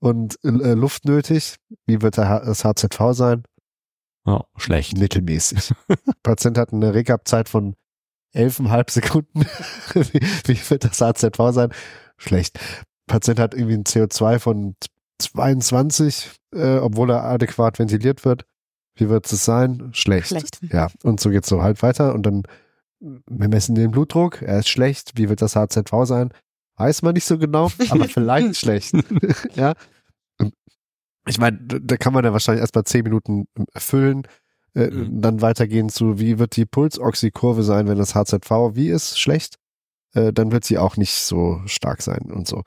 [0.00, 1.56] und äh, Luft nötig.
[1.86, 3.44] Wie wird das HZV sein?
[4.26, 4.98] Ja, schlecht.
[4.98, 5.72] Mittelmäßig.
[6.22, 7.76] Patient hat eine Recap-Zeit von
[8.34, 9.40] 11,5 Sekunden.
[9.94, 11.72] wie, wie wird das HZV sein?
[12.16, 12.58] Schlecht.
[13.06, 14.74] Patient hat irgendwie ein CO2 von
[15.18, 18.44] 22, äh, obwohl er adäquat ventiliert wird.
[18.96, 19.90] Wie wird es sein?
[19.92, 20.28] Schlecht.
[20.28, 20.60] Schlecht.
[20.72, 22.14] Ja, und so geht's so halt weiter.
[22.14, 22.42] Und dann,
[23.00, 25.12] wir messen den Blutdruck, er ist schlecht.
[25.16, 26.30] Wie wird das HZV sein?
[26.76, 28.94] Weiß man nicht so genau, aber vielleicht schlecht.
[29.54, 29.74] ja.
[31.28, 33.46] Ich meine, da kann man ja wahrscheinlich erst mal zehn Minuten
[33.76, 34.22] füllen,
[34.74, 35.20] äh, Mhm.
[35.20, 39.56] dann weitergehen zu, wie wird die Pulsoxy-Kurve sein, wenn das HZV wie ist, schlecht,
[40.14, 42.62] äh, dann wird sie auch nicht so stark sein und so.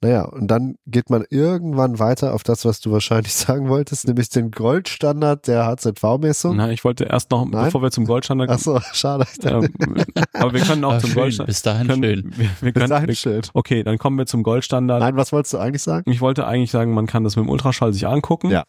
[0.00, 4.28] Naja, und dann geht man irgendwann weiter auf das, was du wahrscheinlich sagen wolltest, nämlich
[4.28, 6.56] den Goldstandard der HZV-Messung.
[6.56, 7.64] Na, ich wollte erst noch, Nein?
[7.64, 9.26] bevor wir zum Goldstandard Ach so, schade.
[9.32, 11.46] Ich dachte, ähm, aber wir können auch Ah, zum schön, Goldstandard.
[11.48, 12.32] bis dahin können, schön.
[12.36, 13.42] Wir, wir bis können, dahin wir, schön.
[13.54, 15.00] okay, dann kommen wir zum Goldstandard.
[15.00, 16.08] Nein, was wolltest du eigentlich sagen?
[16.10, 18.50] Ich wollte eigentlich sagen, man kann das mit dem Ultraschall sich angucken.
[18.50, 18.64] Ja.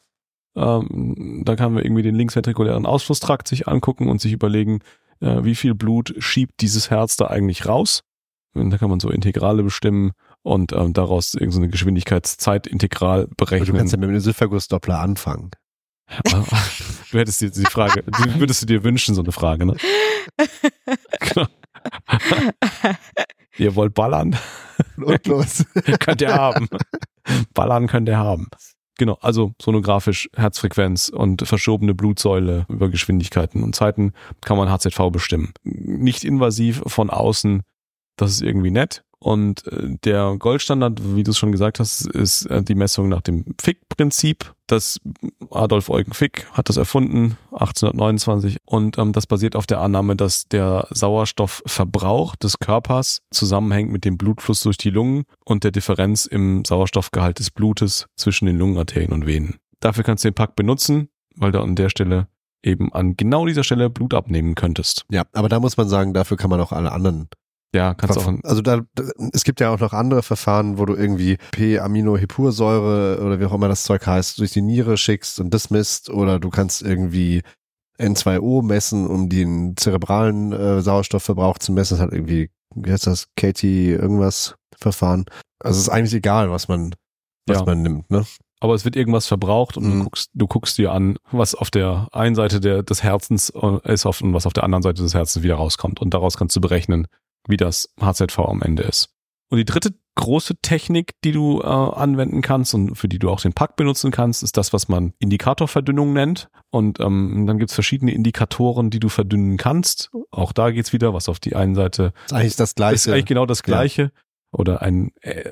[0.56, 4.80] Ähm, da kann man irgendwie den linksventrikulären Ausflusstrakt sich angucken und sich überlegen,
[5.22, 8.02] äh, wie viel Blut schiebt dieses Herz da eigentlich raus.
[8.56, 10.12] Und da kann man so Integrale bestimmen
[10.44, 13.78] und ähm, daraus irgendeine Geschwindigkeitszeitintegral Aber Du berechnen.
[13.78, 15.52] kannst ja mit dem Ösophagus-Doppler anfangen.
[17.12, 19.76] du hättest dir die Frage, die würdest du dir wünschen, so eine Frage, ne?
[21.20, 21.48] Genau.
[23.58, 24.38] Ihr wollt ballern?
[24.98, 25.66] Und los.
[26.00, 26.68] könnt ihr haben.
[27.54, 28.48] Ballern könnt ihr haben.
[28.98, 35.54] Genau, also sonografisch Herzfrequenz und verschobene Blutsäule über Geschwindigkeiten und Zeiten kann man HZV bestimmen.
[35.64, 37.64] Nicht invasiv von außen,
[38.18, 39.04] das ist irgendwie nett.
[39.20, 43.22] Und äh, der Goldstandard, wie du es schon gesagt hast, ist äh, die Messung nach
[43.22, 44.54] dem Fick-Prinzip.
[44.68, 45.00] Das
[45.52, 48.58] Adolf Eugen Fick hat das erfunden, 1829.
[48.66, 54.18] Und ähm, das basiert auf der Annahme, dass der Sauerstoffverbrauch des Körpers zusammenhängt mit dem
[54.18, 59.28] Blutfluss durch die Lungen und der Differenz im Sauerstoffgehalt des Blutes zwischen den Lungenarterien und
[59.28, 59.58] Venen.
[59.82, 62.28] Dafür kannst du den Pack benutzen, weil du an der Stelle
[62.64, 65.06] eben an genau dieser Stelle Blut abnehmen könntest.
[65.10, 67.30] Ja, aber da muss man sagen, dafür kann man auch alle anderen
[67.76, 68.34] Ja, kannst du auch.
[68.44, 73.40] Also da, da, es gibt ja auch noch andere Verfahren, wo du irgendwie P-Aminohepursäure oder
[73.40, 76.50] wie auch immer das Zeug heißt, durch die Niere schickst und das misst oder du
[76.50, 77.42] kannst irgendwie
[78.00, 81.98] N2O messen, um den zerebralen äh, Sauerstoffverbrauch zu messen.
[81.98, 85.26] Das hat irgendwie, wie heißt das, Katie irgendwas Verfahren.
[85.62, 86.96] Also es ist eigentlich egal, was man,
[87.46, 87.66] was Ja.
[87.66, 88.26] man nimmt, ne?
[88.62, 89.92] aber es wird irgendwas verbraucht und Mhm.
[90.00, 93.92] du guckst, du guckst dir an, was auf der einen Seite der, des Herzens äh,
[93.94, 96.00] ist und was auf der anderen Seite des Herzens wieder rauskommt.
[96.02, 97.08] Und daraus kannst du berechnen,
[97.50, 99.10] wie das HZV am Ende ist.
[99.52, 103.40] Und die dritte große Technik, die du äh, anwenden kannst und für die du auch
[103.42, 106.50] den Pack benutzen kannst, ist das, was man Indikatorverdünnung nennt.
[106.72, 110.12] Und ähm, dann gibt's verschiedene Indikatoren, die du verdünnen kannst.
[110.30, 113.14] Auch da geht's wieder, was auf die einen Seite ist eigentlich das ist Gleiche.
[113.14, 114.12] eigentlich genau das Gleiche
[114.52, 115.50] oder ein äh,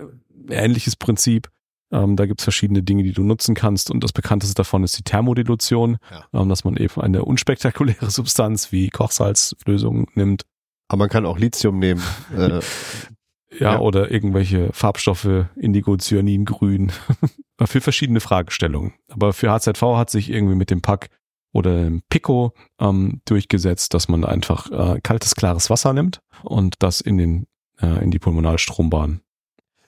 [0.50, 1.50] ähnliches Prinzip.
[1.92, 5.04] Ähm, da gibt's verschiedene Dinge, die du nutzen kannst und das bekannteste davon ist die
[5.04, 6.26] Thermodilution, Ja.
[6.42, 10.44] ähm, dass man eben eine unspektakuläre Substanz wie Kochsalzlösung nimmt,
[10.88, 12.02] Aber man kann auch Lithium nehmen.
[12.36, 12.60] äh,
[13.60, 13.80] ja, Ja.
[13.80, 16.92] oder irgendwelche Farbstoffe, Indigo, Cyanin, Grün,
[17.66, 18.94] für verschiedene Fragestellungen.
[19.10, 21.10] Aber für HZV hat sich irgendwie mit dem Pack
[21.54, 27.02] oder dem Pico ähm, durchgesetzt, dass man einfach äh, kaltes, klares Wasser nimmt und das
[27.02, 27.48] in den
[27.82, 29.22] äh, in die Pulmonalstrombahn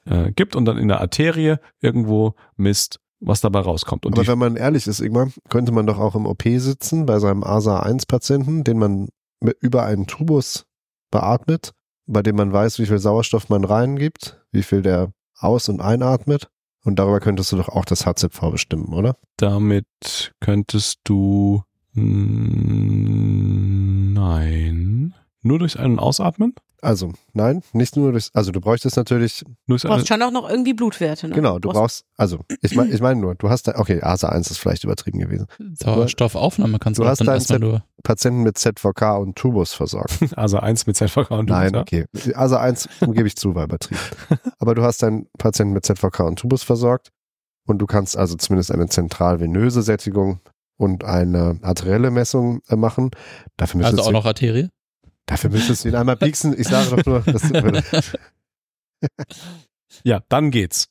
[0.06, 4.06] äh, gibt und dann in der Arterie irgendwo misst, was dabei rauskommt.
[4.06, 7.20] Und Aber wenn man ehrlich ist, Ingmar, könnte man doch auch im OP sitzen bei
[7.20, 9.10] seinem ASA-1-Patienten, den man
[9.62, 10.66] über einen Tubus
[11.12, 11.72] beatmet,
[12.06, 16.50] bei dem man weiß, wie viel Sauerstoff man reingibt, wie viel der aus- und einatmet.
[16.84, 19.18] Und darüber könntest du doch auch das HZV bestimmen, oder?
[19.38, 22.48] damit könntest du nein
[25.42, 26.54] nur durchs Ein- und Ausatmen?
[26.82, 30.74] Also, nein, nicht nur durch, also du bräuchtest natürlich, Du brauchst schon auch noch irgendwie
[30.74, 31.28] Blutwerte.
[31.28, 31.36] Ne?
[31.36, 34.52] genau, du brauchst brauchst, also, ich meine ich mein nur, du hast da, okay, ASA-1
[34.52, 35.48] ist vielleicht übertrieben gewesen.
[35.74, 37.84] Sauerstoffaufnahme kannst Du du auch hast dann deinen erstmal nur.
[38.04, 40.14] Patienten mit ZVK und Tubus versorgt.
[40.38, 41.82] Also eins mit ZVK und Nein, ja?
[41.82, 42.06] okay.
[42.34, 44.00] Also eins gebe ich zu, war übertrieben.
[44.60, 47.10] Aber du hast deinen Patienten mit ZVK und Tubus versorgt
[47.68, 50.40] und du kannst also zumindest eine zentralvenöse Sättigung
[50.78, 53.12] und eine arterielle Messung äh, machen.
[53.58, 54.70] Dafür müsstest, Also auch du, noch Arterie?
[55.30, 56.56] Dafür müsstest du ihn einmal pieksen.
[56.58, 58.14] Ich sage doch nur, das.
[60.04, 60.90] Ja, dann geht's.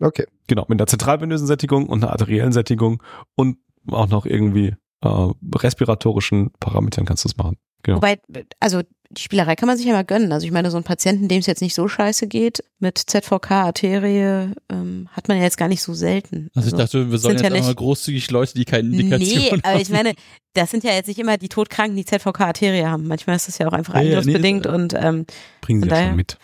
[0.00, 0.26] Okay.
[0.46, 3.02] Genau, mit einer zentralvenösen Sättigung und einer arteriellen Sättigung
[3.36, 3.58] und
[3.90, 7.56] auch noch irgendwie äh, respiratorischen Parametern kannst du es machen.
[7.82, 7.96] Genau.
[7.96, 8.20] Wobei,
[8.60, 8.82] also
[9.14, 10.32] die Spielerei kann man sich ja mal gönnen.
[10.32, 13.50] Also ich meine, so einen Patienten, dem es jetzt nicht so scheiße geht, mit ZVK,
[13.64, 16.50] Arterie, ähm, hat man ja jetzt gar nicht so selten.
[16.54, 19.38] Also ich dachte, wir sollen jetzt ja auch mal nicht- großzügig Leute, die keine Indikation
[19.38, 19.80] Nee, aber haben.
[19.80, 20.12] ich meine,
[20.54, 23.06] das sind ja jetzt nicht immer die Todkranken, die ZVK-Arterie haben.
[23.08, 25.26] Manchmal ist das ja auch einfach Ja, ja, eingriffsbedingt nee, und ähm,
[25.60, 26.38] Bringen sie ja daher- schon mit.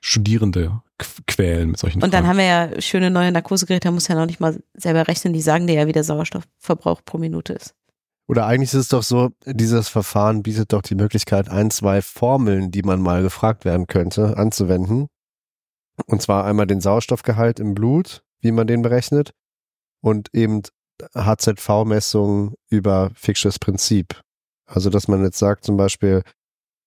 [0.00, 2.28] Studierende qu- quälen mit solchen und dann Fragen.
[2.28, 2.44] haben wir
[2.76, 5.74] ja schöne neue Narkosegeräte, da muss ja noch nicht mal selber rechnen, die sagen dir
[5.74, 7.74] ja, wie der Sauerstoffverbrauch pro Minute ist.
[8.28, 12.70] Oder eigentlich ist es doch so, dieses Verfahren bietet doch die Möglichkeit, ein, zwei Formeln,
[12.70, 15.06] die man mal gefragt werden könnte, anzuwenden.
[16.06, 19.32] Und zwar einmal den Sauerstoffgehalt im Blut, wie man den berechnet,
[20.00, 20.62] und eben
[21.14, 24.20] HZV-Messungen über Ficksches Prinzip.
[24.66, 26.22] Also, dass man jetzt sagt, zum Beispiel,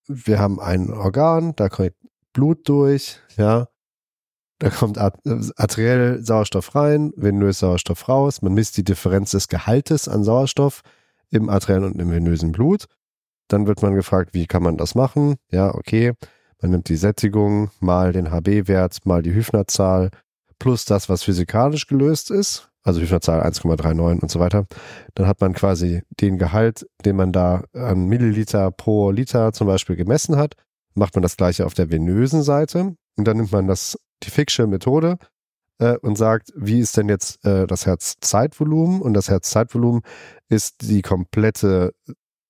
[0.06, 1.94] wir haben ein Organ, da kommt
[2.32, 3.68] Blut durch, ja,
[4.60, 8.42] Da kommt arteriell Sauerstoff rein, venös Sauerstoff raus.
[8.42, 10.82] Man misst die Differenz des Gehaltes an Sauerstoff
[11.30, 12.86] im arteriellen und im venösen Blut.
[13.48, 15.36] Dann wird man gefragt, wie kann man das machen?
[15.50, 16.12] Ja, okay.
[16.62, 20.10] Man nimmt die Sättigung mal den HB-Wert mal die Hüfnerzahl
[20.58, 24.66] plus das, was physikalisch gelöst ist, also Hüfnerzahl 1,39 und so weiter.
[25.14, 29.96] Dann hat man quasi den Gehalt, den man da an Milliliter pro Liter zum Beispiel
[29.96, 30.54] gemessen hat.
[30.94, 34.66] Macht man das gleiche auf der venösen Seite und dann nimmt man das, die Ficksche
[34.66, 35.18] Methode
[35.80, 39.00] äh, und sagt, wie ist denn jetzt äh, das Herzzeitvolumen?
[39.02, 40.02] Und das Herzzeitvolumen
[40.48, 41.94] ist die komplette,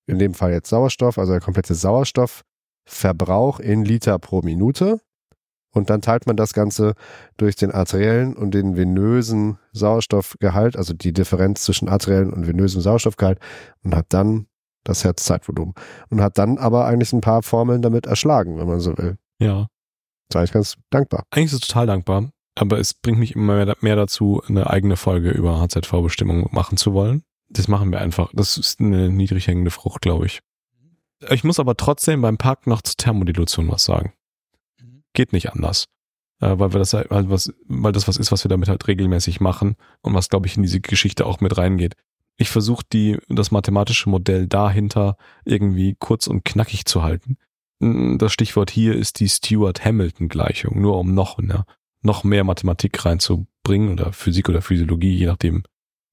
[0.05, 4.99] in dem Fall jetzt Sauerstoff, also der komplette Sauerstoffverbrauch in Liter pro Minute.
[5.73, 6.95] Und dann teilt man das Ganze
[7.37, 13.39] durch den arteriellen und den venösen Sauerstoffgehalt, also die Differenz zwischen arteriellen und venösem Sauerstoffgehalt
[13.83, 14.47] und hat dann
[14.83, 15.73] das Herzzeitvolumen.
[16.09, 19.17] Und hat dann aber eigentlich ein paar Formeln damit erschlagen, wenn man so will.
[19.39, 19.67] Ja.
[20.27, 21.23] Das war ich ganz dankbar.
[21.29, 24.95] Eigentlich ist es total dankbar, aber es bringt mich immer mehr, mehr dazu, eine eigene
[24.95, 27.23] Folge über HZV-Bestimmung machen zu wollen.
[27.49, 28.29] Das machen wir einfach.
[28.33, 30.41] Das ist eine niedrig hängende Frucht, glaube ich.
[31.29, 34.13] Ich muss aber trotzdem beim Park noch zur Thermodilution was sagen.
[35.13, 35.87] Geht nicht anders.
[36.39, 39.41] Äh, weil wir das halt was, weil das was ist, was wir damit halt regelmäßig
[39.41, 41.95] machen und was, glaube ich, in diese Geschichte auch mit reingeht.
[42.37, 47.37] Ich versuche die, das mathematische Modell dahinter irgendwie kurz und knackig zu halten.
[47.79, 51.65] Das Stichwort hier ist die Stewart-Hamilton-Gleichung, nur um noch, ne,
[52.01, 55.63] noch mehr Mathematik reinzubringen oder Physik oder Physiologie, je nachdem,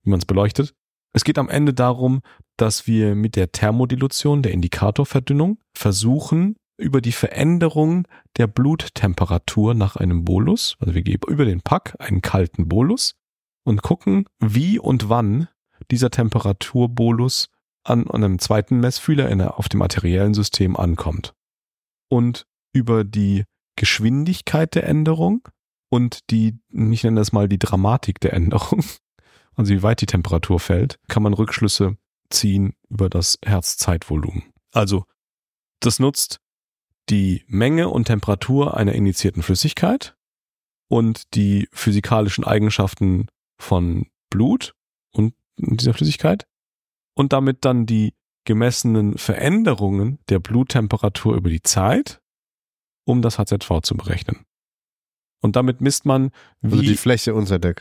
[0.03, 0.75] wie man es beleuchtet.
[1.13, 2.21] Es geht am Ende darum,
[2.57, 8.07] dass wir mit der Thermodilution, der Indikatorverdünnung, versuchen, über die Veränderung
[8.37, 13.17] der Bluttemperatur nach einem Bolus, also wir geben über den Pack einen kalten Bolus
[13.65, 15.49] und gucken, wie und wann
[15.91, 17.49] dieser Temperaturbolus
[17.85, 21.35] an, einem zweiten Messfühler in, auf dem arteriellen System ankommt
[22.09, 23.45] und über die
[23.77, 25.49] Geschwindigkeit der Änderung
[25.89, 28.85] und die, ich nenne das mal die Dramatik der Änderung,
[29.55, 31.97] also wie weit die Temperatur fällt, kann man Rückschlüsse
[32.31, 34.45] ziehen über das Herzzeitvolumen.
[34.73, 35.05] Also,
[35.81, 36.41] das nutzt
[37.09, 40.15] die Menge und Temperatur einer injizierten Flüssigkeit
[40.89, 43.29] und die physikalischen Eigenschaften
[43.59, 44.75] von Blut
[45.13, 46.47] und dieser Flüssigkeit
[47.15, 52.21] und damit dann die gemessenen Veränderungen der Bluttemperatur über die Zeit,
[53.05, 54.45] um das HZV zu berechnen.
[55.41, 57.75] Und damit misst man, wie also die Fläche unter der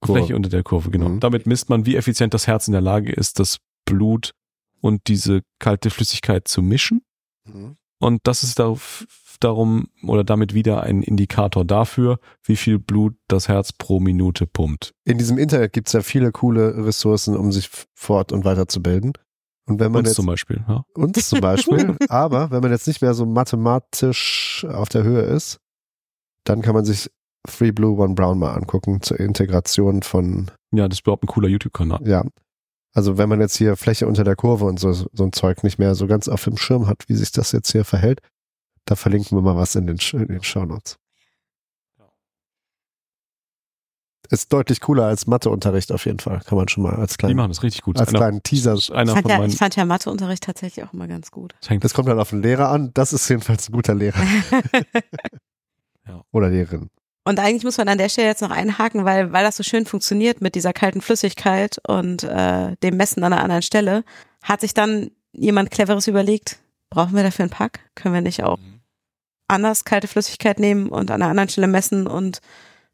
[0.00, 0.20] Kurve.
[0.20, 1.08] Fläche unter der Kurve, genau.
[1.08, 1.20] Mhm.
[1.20, 4.32] Damit misst man, wie effizient das Herz in der Lage ist, das Blut
[4.80, 7.02] und diese kalte Flüssigkeit zu mischen.
[7.44, 7.76] Mhm.
[7.98, 9.06] Und das ist darauf,
[9.40, 14.92] darum oder damit wieder ein Indikator dafür, wie viel Blut das Herz pro Minute pumpt.
[15.04, 19.12] In diesem Internet gibt es ja viele coole Ressourcen, um sich fort und weiterzubilden.
[19.66, 20.84] Und wenn man uns jetzt, zum Beispiel, ja.
[20.94, 21.96] Uns zum Beispiel.
[22.08, 25.60] aber wenn man jetzt nicht mehr so mathematisch auf der Höhe ist,
[26.44, 27.10] dann kann man sich
[27.48, 30.50] Free Blue One Brown mal angucken zur Integration von.
[30.72, 32.06] Ja, das ist überhaupt ein cooler YouTube-Kanal.
[32.06, 32.24] Ja.
[32.92, 35.78] Also wenn man jetzt hier Fläche unter der Kurve und so, so ein Zeug nicht
[35.78, 38.20] mehr so ganz auf dem Schirm hat, wie sich das jetzt hier verhält,
[38.84, 40.96] da verlinken wir mal was in den, in den Show Notes.
[44.30, 46.40] ist deutlich cooler als Matheunterricht auf jeden Fall.
[46.46, 47.30] Kann man schon mal als kleinen.
[47.30, 47.98] Die machen das richtig gut.
[47.98, 48.78] Als einer, kleinen Teaser.
[48.92, 51.54] Einer ich, fand ja, ich fand ja Matheunterricht tatsächlich auch immer ganz gut.
[51.80, 52.92] Das kommt dann auf den Lehrer an.
[52.94, 54.20] Das ist jedenfalls ein guter Lehrer.
[56.10, 56.22] ja.
[56.32, 56.90] Oder Lehrerin.
[57.24, 59.86] Und eigentlich muss man an der Stelle jetzt noch einhaken, weil, weil das so schön
[59.86, 64.04] funktioniert mit dieser kalten Flüssigkeit und äh, dem Messen an einer anderen Stelle,
[64.42, 66.58] hat sich dann jemand Cleveres überlegt,
[66.88, 67.80] brauchen wir dafür einen Pack?
[67.94, 68.80] Können wir nicht auch mhm.
[69.48, 72.40] anders kalte Flüssigkeit nehmen und an einer anderen Stelle messen und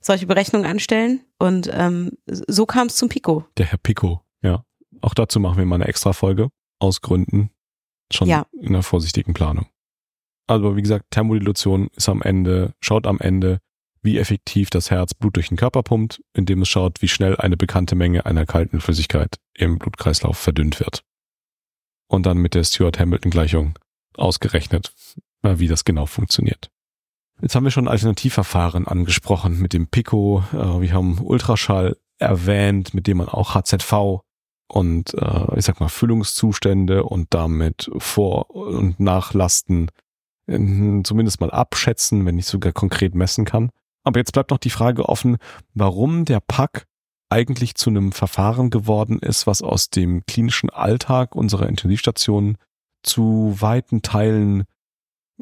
[0.01, 1.21] solche Berechnungen anstellen.
[1.39, 3.45] Und ähm, so kam es zum Pico.
[3.57, 4.65] Der Herr Pico, ja.
[5.03, 6.49] Auch dazu machen wir mal eine extra Folge
[6.79, 7.51] aus Gründen
[8.13, 8.47] schon ja.
[8.53, 9.67] in einer vorsichtigen Planung.
[10.47, 13.61] Also wie gesagt, Thermodilution ist am Ende, schaut am Ende,
[14.03, 17.57] wie effektiv das Herz Blut durch den Körper pumpt, indem es schaut, wie schnell eine
[17.57, 21.03] bekannte Menge einer kalten Flüssigkeit im Blutkreislauf verdünnt wird.
[22.09, 23.77] Und dann mit der Stewart-Hamilton-Gleichung
[24.15, 24.95] ausgerechnet,
[25.43, 26.71] wie das genau funktioniert.
[27.43, 30.43] Jetzt haben wir schon Alternativverfahren angesprochen mit dem Pico.
[30.53, 34.23] Äh, wir haben Ultraschall erwähnt, mit dem man auch HZV
[34.69, 39.91] und äh, ich sag mal Füllungszustände und damit Vor- und Nachlasten
[40.47, 43.71] zumindest mal abschätzen, wenn nicht sogar konkret messen kann.
[44.05, 45.39] Aber jetzt bleibt noch die Frage offen,
[45.75, 46.87] warum der Pack
[47.29, 52.57] eigentlich zu einem Verfahren geworden ist, was aus dem klinischen Alltag unserer Intensivstationen
[53.03, 54.65] zu weiten Teilen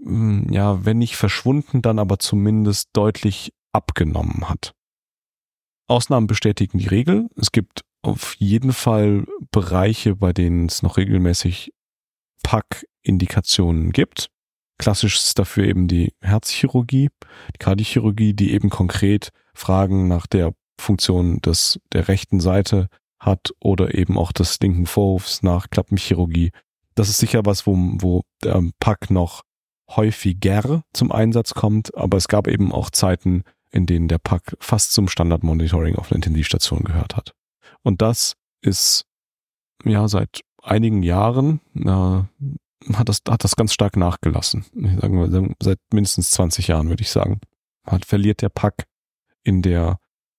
[0.01, 4.75] hm, ja, wenn nicht verschwunden, dann aber zumindest deutlich abgenommen hat.
[5.87, 7.29] Ausnahmen bestätigen die Regel.
[7.37, 11.73] Es gibt auf jeden Fall Bereiche, bei denen es noch regelmäßig
[12.43, 14.31] Pack-Indikationen gibt.
[14.79, 17.11] Klassisch ist dafür eben die Herzchirurgie,
[17.55, 22.89] die Kardiochirurgie, die eben konkret Fragen nach der Funktion des, der rechten Seite
[23.21, 26.51] hat oder eben auch des linken Vorhofs nach Klappenchirurgie.
[26.95, 29.43] Das ist sicher was, wo, wo der Pack noch
[29.91, 34.93] häufiger zum Einsatz kommt, aber es gab eben auch Zeiten, in denen der Pack fast
[34.93, 37.33] zum Standardmonitoring auf einer Intensivstation gehört hat.
[37.83, 39.05] Und das ist
[39.85, 42.23] ja seit einigen Jahren äh,
[42.93, 44.65] hat das hat das ganz stark nachgelassen.
[44.75, 47.41] Ich sage mal, seit mindestens 20 Jahren würde ich sagen.
[47.85, 48.87] Hat verliert der Pack
[49.43, 49.99] in der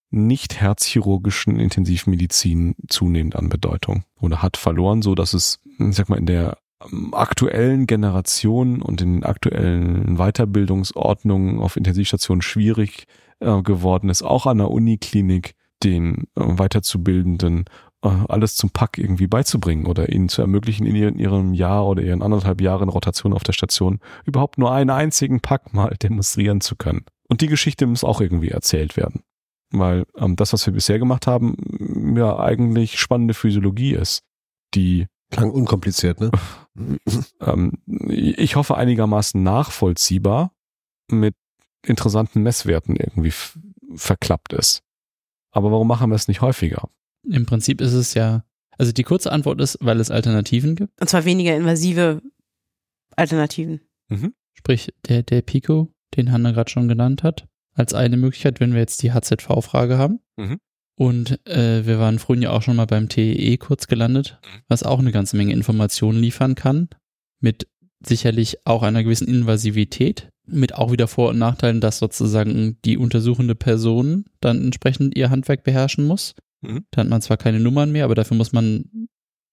[0.10, 6.18] nicht herzchirurgischen Intensivmedizin zunehmend an Bedeutung oder hat verloren, so dass es, ich sag mal,
[6.18, 13.06] in der ähm, aktuellen Generation und in den aktuellen Weiterbildungsordnungen auf Intensivstationen schwierig
[13.40, 17.66] äh, geworden ist, auch an der Uniklinik den äh, Weiterzubildenden
[18.06, 22.62] alles zum Pack irgendwie beizubringen oder ihnen zu ermöglichen, in ihrem, Jahr oder ihren anderthalb
[22.62, 27.06] Jahren Rotation auf der Station überhaupt nur einen einzigen Pack mal demonstrieren zu können.
[27.28, 29.24] Und die Geschichte muss auch irgendwie erzählt werden
[29.72, 34.24] weil ähm, das, was wir bisher gemacht haben, ja eigentlich spannende Physiologie ist,
[34.74, 36.32] die Klang unkompliziert, ne?
[37.42, 37.74] ähm,
[38.08, 40.52] ich hoffe einigermaßen nachvollziehbar
[41.10, 41.36] mit
[41.86, 43.34] interessanten Messwerten irgendwie
[43.96, 44.82] verklappt ist.
[45.52, 46.90] Aber warum machen wir es nicht häufiger?
[47.30, 48.44] Im Prinzip ist es ja,
[48.78, 51.00] also die kurze Antwort ist, weil es Alternativen gibt.
[51.00, 52.22] Und zwar weniger invasive
[53.16, 53.82] Alternativen.
[54.10, 54.34] Mhm.
[54.54, 58.80] Sprich, der, der Pico, den Hanna gerade schon genannt hat, als eine Möglichkeit, wenn wir
[58.80, 60.20] jetzt die HZV-Frage haben.
[60.38, 60.60] Mhm.
[60.98, 64.62] Und äh, wir waren vorhin ja auch schon mal beim TEE kurz gelandet, mhm.
[64.68, 66.90] was auch eine ganze Menge Informationen liefern kann,
[67.42, 67.68] mit
[68.06, 73.56] sicherlich auch einer gewissen Invasivität, mit auch wieder Vor- und Nachteilen, dass sozusagen die untersuchende
[73.56, 76.36] Person dann entsprechend ihr Handwerk beherrschen muss.
[76.68, 76.86] Mhm.
[76.92, 79.08] Da hat man zwar keine Nummern mehr, aber dafür muss man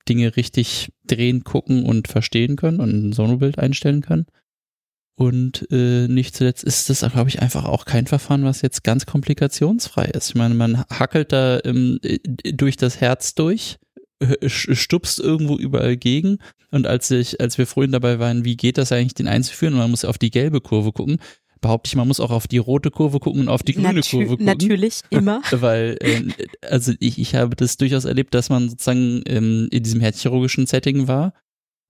[0.08, 4.26] Dinge richtig drehen, gucken und verstehen können und ein Sonobild einstellen können.
[5.14, 9.06] Und äh, nicht zuletzt ist das, glaube ich, einfach auch kein Verfahren, was jetzt ganz
[9.06, 10.30] komplikationsfrei ist.
[10.30, 13.78] Ich meine, man hackelt da ähm, durch das Herz durch,
[14.46, 16.38] stupst irgendwo überall gegen.
[16.70, 19.74] Und als ich, als wir vorhin dabei waren, wie geht das eigentlich, den einzuführen?
[19.74, 21.18] Und man muss auf die gelbe Kurve gucken.
[21.62, 24.10] Behaupte ich, man muss auch auf die rote Kurve gucken und auf die grüne Natü
[24.10, 24.46] Kurve gucken.
[24.46, 25.40] Natürlich, immer.
[25.50, 26.24] Weil, äh,
[26.68, 31.08] also ich, ich habe das durchaus erlebt, dass man sozusagen ähm, in diesem herzchirurgischen Setting
[31.08, 31.32] war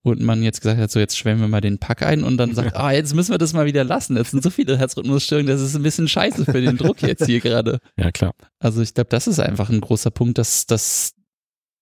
[0.03, 2.53] und man jetzt gesagt hat, so jetzt schwemmen wir mal den Pack ein und dann
[2.53, 4.15] sagt, ah, jetzt müssen wir das mal wieder lassen.
[4.15, 7.39] Jetzt sind so viele Herzrhythmusstörungen, das ist ein bisschen scheiße für den Druck jetzt hier
[7.39, 7.79] gerade.
[7.97, 8.33] Ja, klar.
[8.59, 11.13] Also ich glaube, das ist einfach ein großer Punkt, dass das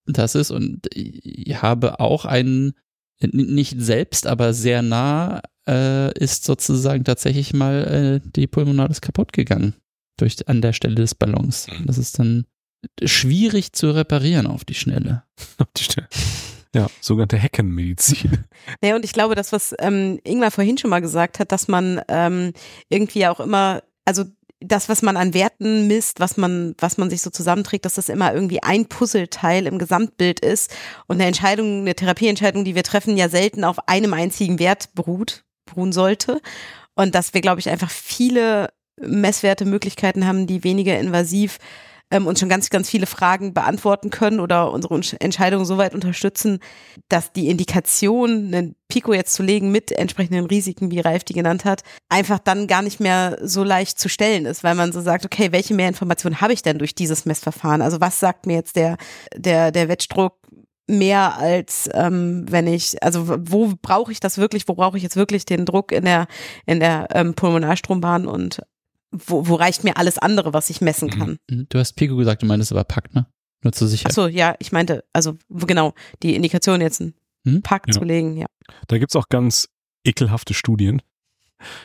[0.06, 2.74] das ist und ich habe auch einen
[3.22, 9.76] nicht selbst, aber sehr nah äh, ist sozusagen tatsächlich mal äh, die Pulmonalis kaputt gegangen
[10.18, 11.68] durch an der Stelle des Ballons.
[11.68, 11.88] Mhm.
[11.88, 12.46] Das ist dann
[13.04, 15.24] schwierig zu reparieren auf die Schnelle.
[15.58, 16.10] Auf die Schnelle.
[16.74, 18.46] Ja, sogenannte Heckenmedizin.
[18.84, 22.00] Ja, und ich glaube, das, was ähm, Ingmar vorhin schon mal gesagt hat, dass man
[22.08, 22.54] ähm,
[22.90, 24.24] irgendwie auch immer, also
[24.60, 28.10] das, was man an Werten misst, was man, was man sich so zusammenträgt, dass das
[28.10, 30.72] immer irgendwie ein Puzzleteil im Gesamtbild ist
[31.08, 35.44] und eine Entscheidung, eine Therapieentscheidung, die wir treffen, ja selten auf einem einzigen Wert beruht,
[35.72, 36.42] beruhen sollte.
[36.96, 38.70] Und dass wir, glaube ich, einfach viele
[39.00, 41.58] Messwerte, Möglichkeiten haben, die weniger invasiv
[42.12, 46.60] ähm, uns schon ganz, ganz viele Fragen beantworten können oder unsere Entscheidung so weit unterstützen,
[47.08, 51.64] dass die Indikation, einen Pico jetzt zu legen mit entsprechenden Risiken, wie Ralf die genannt
[51.64, 55.26] hat, einfach dann gar nicht mehr so leicht zu stellen ist, weil man so sagt,
[55.26, 57.82] okay, welche mehr Informationen habe ich denn durch dieses Messverfahren?
[57.82, 58.98] Also was sagt mir jetzt der,
[59.36, 60.36] der, der Wettdruck
[60.88, 65.16] mehr als ähm, wenn ich, also wo brauche ich das wirklich, wo brauche ich jetzt
[65.16, 66.28] wirklich den Druck in der,
[66.66, 68.62] in der ähm, Pulmonarstrombahn und
[69.12, 71.20] wo, wo reicht mir alles andere, was ich messen mhm.
[71.20, 71.38] kann.
[71.50, 71.66] Mhm.
[71.70, 73.26] Du hast Pico gesagt, du meintest aber Pack, ne?
[73.64, 74.12] Nur zur Sicherheit.
[74.12, 75.94] Achso, ja, ich meinte, also genau,
[76.24, 77.14] die Indikation jetzt einen
[77.46, 77.62] hm?
[77.62, 77.94] Pack ja.
[77.94, 78.48] zu legen, ja.
[78.88, 79.70] Da gibt's auch ganz
[80.04, 81.02] ekelhafte Studien,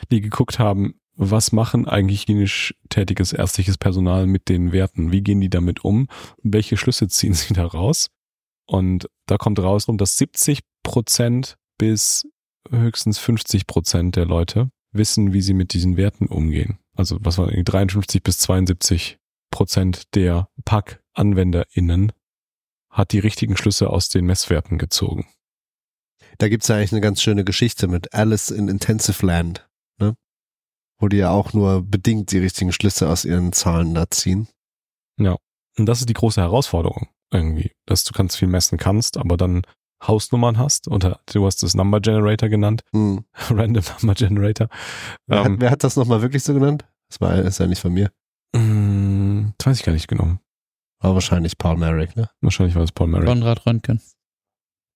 [0.09, 5.11] die geguckt haben, was machen eigentlich klinisch tätiges ärztliches Personal mit den Werten?
[5.11, 6.07] Wie gehen die damit um?
[6.43, 8.09] Welche Schlüsse ziehen sie da raus?
[8.67, 12.27] Und da kommt raus, dass 70 Prozent bis
[12.69, 17.47] höchstens 50 Prozent der Leute wissen, wie sie mit diesen Werten umgehen also was war
[17.51, 19.19] 53 bis 72
[19.51, 22.11] Prozent der Pack-AnwenderInnen
[22.89, 25.27] hat die richtigen Schlüsse aus den Messwerten gezogen.
[26.39, 29.69] Da gibt's ja eigentlich eine ganz schöne Geschichte mit Alice in Intensive Land,
[29.99, 30.15] ne?
[30.99, 34.47] Wo die ja auch nur bedingt die richtigen Schlüsse aus ihren Zahlen da ziehen.
[35.19, 35.37] Ja.
[35.77, 39.63] Und das ist die große Herausforderung irgendwie, dass du ganz viel messen kannst, aber dann
[40.05, 43.25] Hausnummern hast, und du hast das Number Generator genannt, hm.
[43.49, 44.69] Random Number Generator.
[45.25, 46.85] Wer, ähm, hat, wer hat das nochmal wirklich so genannt?
[47.09, 48.11] Das war ist ja nicht von mir.
[48.55, 50.37] Mm, das weiß ich gar nicht genau.
[50.99, 52.29] War wahrscheinlich Paul Merrick, ne?
[52.41, 53.27] Wahrscheinlich war es Paul Merrick.
[53.27, 54.01] Konrad Röntgen.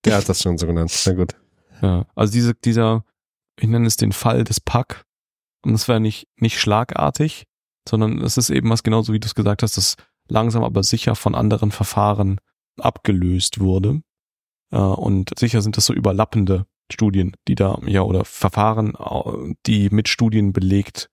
[0.06, 0.92] Der hat das schon so genannt.
[1.06, 1.36] Na gut.
[1.82, 3.04] Ja, also diese, dieser,
[3.60, 5.06] ich nenne es den Fall des Pack.
[5.64, 7.46] Und das wäre nicht, nicht schlagartig,
[7.88, 9.96] sondern es ist eben was genauso wie du es gesagt hast, das
[10.32, 12.40] langsam aber sicher von anderen Verfahren
[12.80, 14.02] abgelöst wurde.
[14.72, 18.94] Äh, und sicher sind das so überlappende Studien, die da, ja, oder Verfahren,
[19.66, 21.10] die mit Studien belegt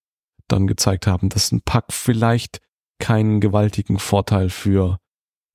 [0.49, 2.61] dann gezeigt haben, dass ein Pack vielleicht
[2.99, 4.99] keinen gewaltigen Vorteil für,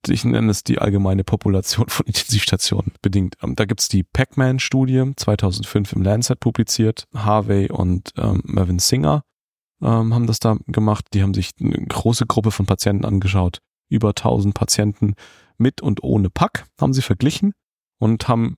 [0.08, 3.36] ich nenne es die allgemeine Population von Intensivstationen bedingt.
[3.42, 7.08] Ähm, da gibt's die Pac-Man-Studie, 2005 im Lancet publiziert.
[7.14, 9.24] Harvey und ähm, Mervyn Singer
[9.84, 11.06] ähm, haben das da gemacht.
[11.14, 13.60] Die haben sich eine große Gruppe von Patienten angeschaut.
[13.90, 15.14] Über 1000 Patienten
[15.58, 17.54] mit und ohne Pack haben sie verglichen
[18.00, 18.56] und haben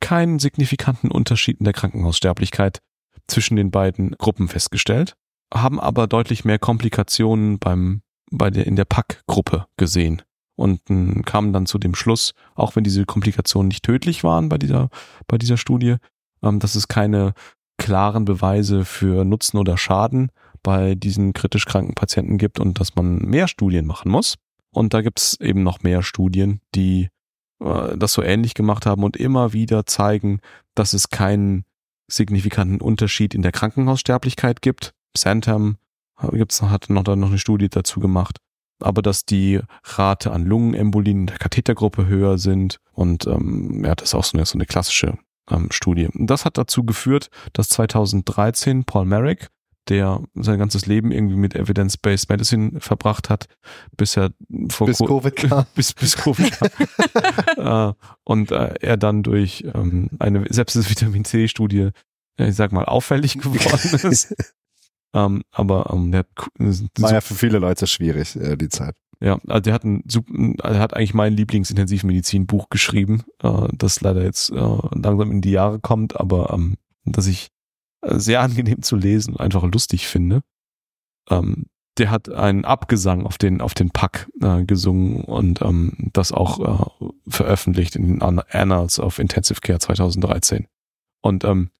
[0.00, 2.80] keinen signifikanten Unterschied in der Krankenhaussterblichkeit
[3.26, 5.16] zwischen den beiden Gruppen festgestellt
[5.52, 10.22] haben aber deutlich mehr Komplikationen beim, bei der, in der Pack-Gruppe gesehen
[10.56, 10.80] und
[11.26, 14.88] kamen dann zu dem Schluss, auch wenn diese Komplikationen nicht tödlich waren bei dieser,
[15.28, 15.96] bei dieser Studie,
[16.42, 17.34] ähm, dass es keine
[17.78, 20.30] klaren Beweise für Nutzen oder Schaden
[20.62, 24.36] bei diesen kritisch kranken Patienten gibt und dass man mehr Studien machen muss.
[24.70, 27.08] Und da gibt's eben noch mehr Studien, die
[27.60, 30.40] äh, das so ähnlich gemacht haben und immer wieder zeigen,
[30.74, 31.64] dass es keinen
[32.08, 35.78] signifikanten Unterschied in der Krankenhaussterblichkeit gibt Santam
[36.32, 38.38] gibt's, hat noch, da noch eine Studie dazu gemacht.
[38.80, 44.10] Aber dass die Rate an Lungenembolien in der Kathetergruppe höher sind und ähm, ja, das
[44.10, 45.18] ist auch so eine, so eine klassische
[45.50, 46.08] ähm, Studie.
[46.14, 49.48] Das hat dazu geführt, dass 2013 Paul Merrick,
[49.88, 53.46] der sein ganzes Leben irgendwie mit Evidence-Based Medicine verbracht hat,
[53.96, 54.30] bis er
[54.68, 55.66] vor bis Covid kam.
[55.74, 56.70] bis, bis Covid kam.
[57.92, 57.94] äh,
[58.24, 61.90] und äh, er dann durch ähm, eine Sepsis-Vitamin C-Studie,
[62.38, 64.34] äh, ich sag mal, auffällig geworden ist.
[65.14, 66.28] Ähm, aber ähm, der hat,
[66.98, 68.96] war ja für viele Leute schwierig, äh, die Zeit.
[69.20, 70.04] Ja, also der hat ein
[70.62, 75.80] er hat eigentlich mein Lieblingsintensivmedizin-Buch geschrieben, äh, das leider jetzt äh, langsam in die Jahre
[75.80, 77.48] kommt, aber ähm, das ich
[78.02, 80.42] äh, sehr angenehm zu lesen und einfach lustig finde.
[81.30, 81.66] Ähm,
[81.98, 86.60] der hat einen Abgesang auf den auf den Pack äh, gesungen und ähm, das auch
[87.00, 90.66] äh, veröffentlicht in den Annals of Intensive Care 2013.
[91.22, 91.70] Und ähm,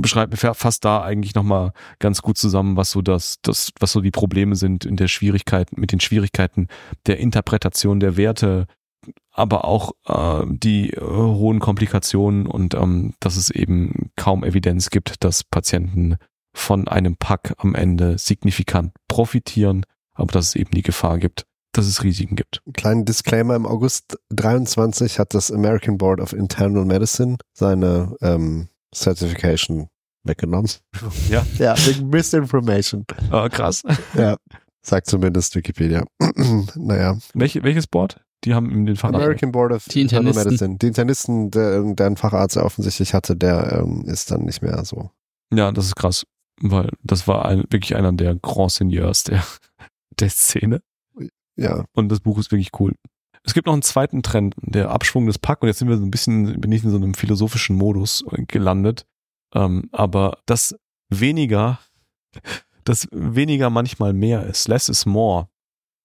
[0.00, 4.10] beschreibt fasst da eigentlich nochmal ganz gut zusammen, was so das, das, was so die
[4.10, 6.68] Probleme sind in der Schwierigkeit, mit den Schwierigkeiten
[7.06, 8.66] der Interpretation der Werte,
[9.32, 15.24] aber auch äh, die äh, hohen Komplikationen und ähm, dass es eben kaum Evidenz gibt,
[15.24, 16.16] dass Patienten
[16.54, 21.86] von einem Pack am Ende signifikant profitieren, aber dass es eben die Gefahr gibt, dass
[21.86, 22.62] es Risiken gibt.
[22.72, 29.88] Kleinen Disclaimer, im August 23 hat das American Board of Internal Medicine seine ähm, Certification
[30.24, 30.70] weggenommen.
[31.30, 31.46] Ja.
[31.58, 33.04] Ja, wegen Misinformation.
[33.32, 33.82] Oh, krass.
[34.14, 34.36] Ja,
[34.82, 36.04] sagt zumindest Wikipedia.
[36.74, 37.18] naja.
[37.34, 38.20] Welche, welches Board?
[38.44, 39.22] Die haben in den Facharzt.
[39.22, 40.76] American Board of die Internal Medicine.
[40.78, 45.10] Die Internisten, der, der ein Facharzt offensichtlich hatte, der ähm, ist dann nicht mehr so.
[45.52, 46.24] Ja, das ist krass.
[46.60, 49.44] Weil das war ein, wirklich einer der Grand Seigneurs der,
[50.20, 50.80] der Szene.
[51.56, 51.84] Ja.
[51.92, 52.94] Und das Buch ist wirklich cool.
[53.46, 56.04] Es gibt noch einen zweiten Trend, der Abschwung des Pack, und jetzt sind wir so
[56.04, 59.06] ein bisschen, bin ich in so einem philosophischen Modus gelandet.
[59.54, 60.76] Ähm, aber das
[61.08, 61.78] weniger,
[62.84, 65.48] das weniger manchmal mehr ist, less is more,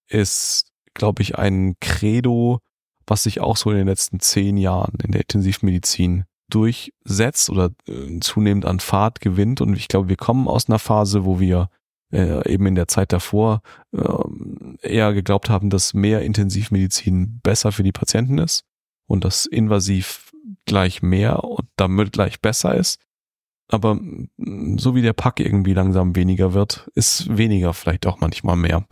[0.08, 2.60] ist, glaube ich, ein Credo,
[3.08, 8.20] was sich auch so in den letzten zehn Jahren in der Intensivmedizin durchsetzt oder äh,
[8.20, 9.62] zunehmend an Fahrt gewinnt.
[9.62, 11.70] Und ich glaube, wir kommen aus einer Phase, wo wir
[12.12, 13.62] äh, eben in der Zeit davor
[13.94, 14.00] äh,
[14.82, 18.66] eher geglaubt haben, dass mehr Intensivmedizin besser für die Patienten ist
[19.08, 20.34] und dass invasiv
[20.66, 23.00] gleich mehr und damit gleich besser ist.
[23.68, 24.00] Aber
[24.76, 28.86] so wie der Pack irgendwie langsam weniger wird, ist weniger vielleicht auch manchmal mehr.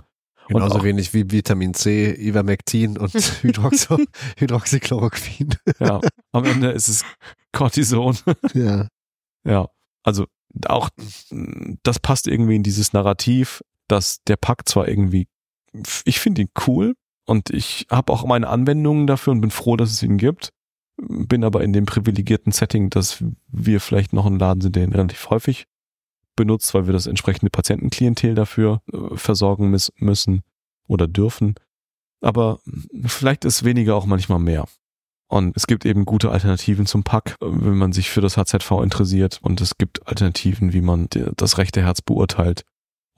[0.48, 3.14] Genauso wenig wie Vitamin C, Ivermectin und
[3.44, 4.08] Hydroxy
[4.38, 5.56] Hydroxychloroquin.
[5.80, 6.02] Ja,
[6.32, 7.06] am Ende ist es
[7.52, 8.18] Cortison.
[8.54, 8.88] Ja.
[9.46, 9.70] Ja,
[10.04, 10.26] also
[10.66, 10.90] auch
[11.84, 15.28] das passt irgendwie in dieses Narrativ, dass der Pack zwar irgendwie,
[16.06, 19.92] ich finde ihn cool und ich habe auch meine Anwendungen dafür und bin froh, dass
[19.92, 20.50] es ihn gibt,
[20.98, 24.94] bin aber in dem privilegierten Setting, dass wir vielleicht noch ein Laden sind, der ihn
[24.94, 25.66] relativ häufig
[26.36, 30.42] benutzt, weil wir das entsprechende Patientenklientel dafür äh, versorgen müssen
[30.88, 31.56] oder dürfen.
[32.22, 32.60] Aber
[33.06, 34.66] vielleicht ist weniger auch manchmal mehr.
[35.28, 39.40] Und es gibt eben gute Alternativen zum Pack, wenn man sich für das HZV interessiert.
[39.44, 42.66] Und es gibt Alternativen, wie man das rechte Herz beurteilt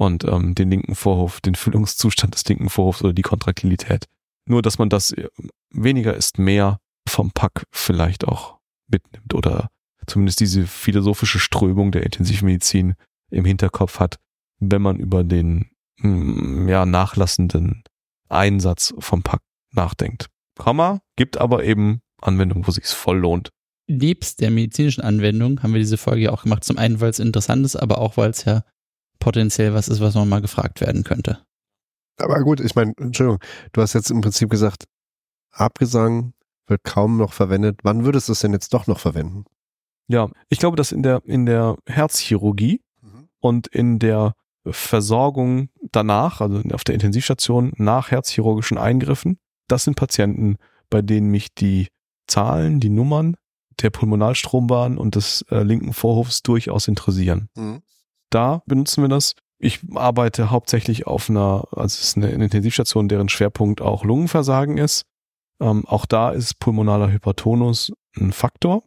[0.02, 4.08] und ähm, den linken Vorhof, den Füllungszustand des linken Vorhofs oder die Kontraktilität.
[4.48, 5.28] Nur, dass man das äh,
[5.70, 8.58] weniger ist mehr vom Pack vielleicht auch
[8.88, 9.70] mitnimmt oder
[10.08, 12.96] zumindest diese philosophische Strömung der Intensivmedizin
[13.30, 14.18] im Hinterkopf hat,
[14.60, 17.84] wenn man über den mm, ja, nachlassenden
[18.28, 19.42] Einsatz vom Pack
[19.72, 20.30] nachdenkt.
[20.58, 23.52] Komma, gibt aber eben Anwendungen, wo sich's voll lohnt,
[23.88, 26.64] nebst der medizinischen Anwendung haben wir diese Folge ja auch gemacht.
[26.64, 28.64] Zum einen, weil es interessant ist, aber auch, weil es ja
[29.22, 31.40] potenziell was ist, was noch mal gefragt werden könnte.
[32.18, 33.40] Aber gut, ich meine, Entschuldigung,
[33.72, 34.86] du hast jetzt im Prinzip gesagt,
[35.52, 36.34] Abgesang
[36.68, 37.80] wird kaum noch verwendet.
[37.84, 39.46] Wann würdest du es denn jetzt doch noch verwenden?
[40.08, 42.82] Ja, ich glaube, dass in der, in der Herzchirurgie
[43.40, 44.34] und in der
[44.66, 50.58] Versorgung danach, also auf der Intensivstation nach herzchirurgischen Eingriffen, das sind Patienten,
[50.90, 51.88] bei denen mich die
[52.28, 53.36] Zahlen, die Nummern
[53.82, 57.50] der Pulmonalstrombahn und des äh, linken Vorhofs durchaus interessieren.
[57.56, 57.82] Mhm.
[58.32, 59.36] Da benutzen wir das.
[59.60, 65.06] Ich arbeite hauptsächlich auf einer, also es ist eine, Intensivstation, deren Schwerpunkt auch Lungenversagen ist.
[65.62, 68.84] Ähm, auch da ist pulmonaler Hypertonus ein Faktor,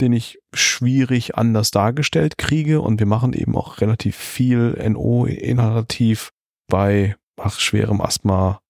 [0.00, 2.82] den ich schwierig anders dargestellt kriege.
[2.82, 6.32] Und wir machen eben auch relativ viel NO inhalativ
[6.68, 8.60] bei ach, schwerem Asthma,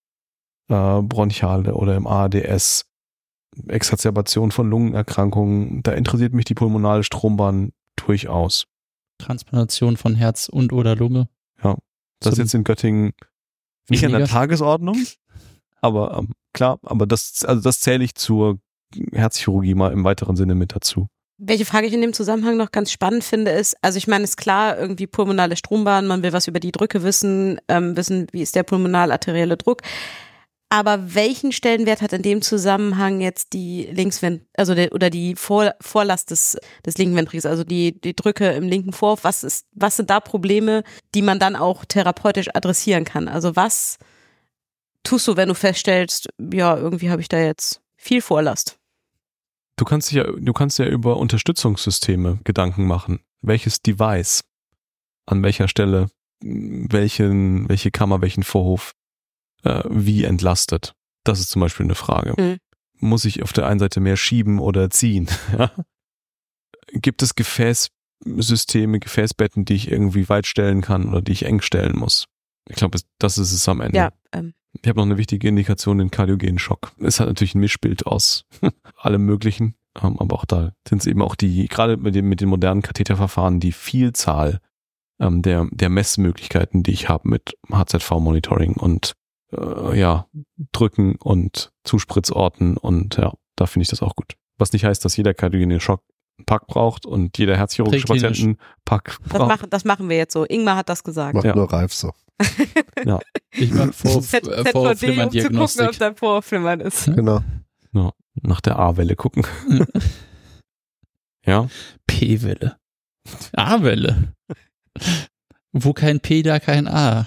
[0.69, 2.87] äh, Bronchiale oder im ADS,
[3.67, 5.83] Exazerbation von Lungenerkrankungen.
[5.83, 8.67] Da interessiert mich die pulmonale Strombahn durchaus.
[9.19, 11.29] Transplantation von Herz und oder Lunge.
[11.63, 11.77] Ja.
[12.21, 13.13] Das ist jetzt in Göttingen
[13.89, 14.33] nicht an der Weniger.
[14.33, 14.99] Tagesordnung,
[15.81, 18.59] aber ähm, klar, aber das, also das zähle ich zur
[19.13, 21.09] Herzchirurgie mal im weiteren Sinne mit dazu.
[21.39, 24.39] Welche Frage ich in dem Zusammenhang noch ganz spannend finde, ist, also ich meine, ist
[24.39, 28.55] klar, irgendwie pulmonale Strombahn, man will was über die Drücke wissen, ähm, wissen, wie ist
[28.55, 29.83] der pulmonal-arterielle Druck.
[30.69, 35.75] Aber welchen Stellenwert hat in dem Zusammenhang jetzt die Linksvent also der, oder die Vor
[35.81, 39.97] Vorlast des, des linken Ventrikels, also die, die Drücke im linken Vorhof, was ist, was
[39.97, 40.83] sind da Probleme,
[41.15, 43.29] die man dann auch therapeutisch adressieren kann?
[43.29, 43.99] Also was
[45.05, 48.77] tust du, wenn du feststellst, ja, irgendwie habe ich da jetzt viel Vorlast?
[49.77, 53.21] Du kannst ja, du kannst ja über Unterstützungssysteme Gedanken machen.
[53.41, 54.43] Welches Device
[55.27, 56.09] an welcher Stelle
[56.41, 58.95] welchen, welche Kammer, welchen Vorhof
[59.67, 60.95] äh, wie entlastet.
[61.25, 62.35] Das ist zum Beispiel eine Frage.
[62.41, 62.59] Mhm.
[62.99, 65.29] Muss ich auf der einen Seite mehr schieben oder ziehen?
[66.93, 71.99] Gibt es Gefäßsysteme, Gefäßbetten, die ich irgendwie weit stellen kann oder die ich eng stellen
[71.99, 72.27] muss?
[72.69, 73.99] Ich glaube, das ist es am Ende.
[73.99, 76.93] Ja, ähm, Ich habe noch eine wichtige Indikation, den kardiogenen Schock.
[77.01, 78.45] Es hat natürlich ein Mischbild aus
[78.97, 82.41] allem Möglichen, ähm, aber auch da sind es eben auch die, gerade mit, dem, mit
[82.41, 84.61] den modernen Katheterverfahren, die Vielzahl
[85.21, 89.15] ähm, der, der Messmöglichkeiten, die ich habe mit HZV-Monitoring und
[89.53, 90.27] äh, ja,
[90.73, 94.35] Drücken und Zuspritzorten und ja, da finde ich das auch gut.
[94.59, 96.03] Was nicht heißt, dass jeder kardiogene Schock
[96.39, 98.07] einen Pack braucht und jeder herzchirurgische.
[98.07, 99.49] Patienten Pack das, braucht.
[99.49, 100.45] machen, das machen wir jetzt so.
[100.45, 101.35] Ingmar hat das gesagt.
[101.35, 101.55] Macht Ja.
[101.55, 102.13] nur Ralf so.
[103.53, 107.07] Ich mache vor, Z- äh, ZVD, um zu gucken, ob dein Vorflimmern ist.
[107.15, 107.41] Genau.
[108.43, 109.47] Nach der A-Welle gucken.
[111.47, 111.69] ja,
[112.07, 112.77] P-Welle.
[113.55, 114.35] A-Welle.
[115.73, 117.27] Wo kein P, da kein A.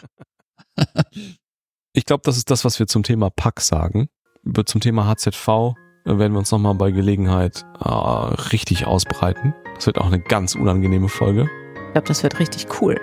[1.99, 4.07] Ich glaube, das ist das, was wir zum Thema Pack sagen.
[4.43, 9.53] Über zum Thema HZV äh, werden wir uns nochmal bei Gelegenheit äh, richtig ausbreiten.
[9.75, 11.49] Das wird auch eine ganz unangenehme Folge.
[11.87, 12.95] Ich glaube, das wird richtig cool.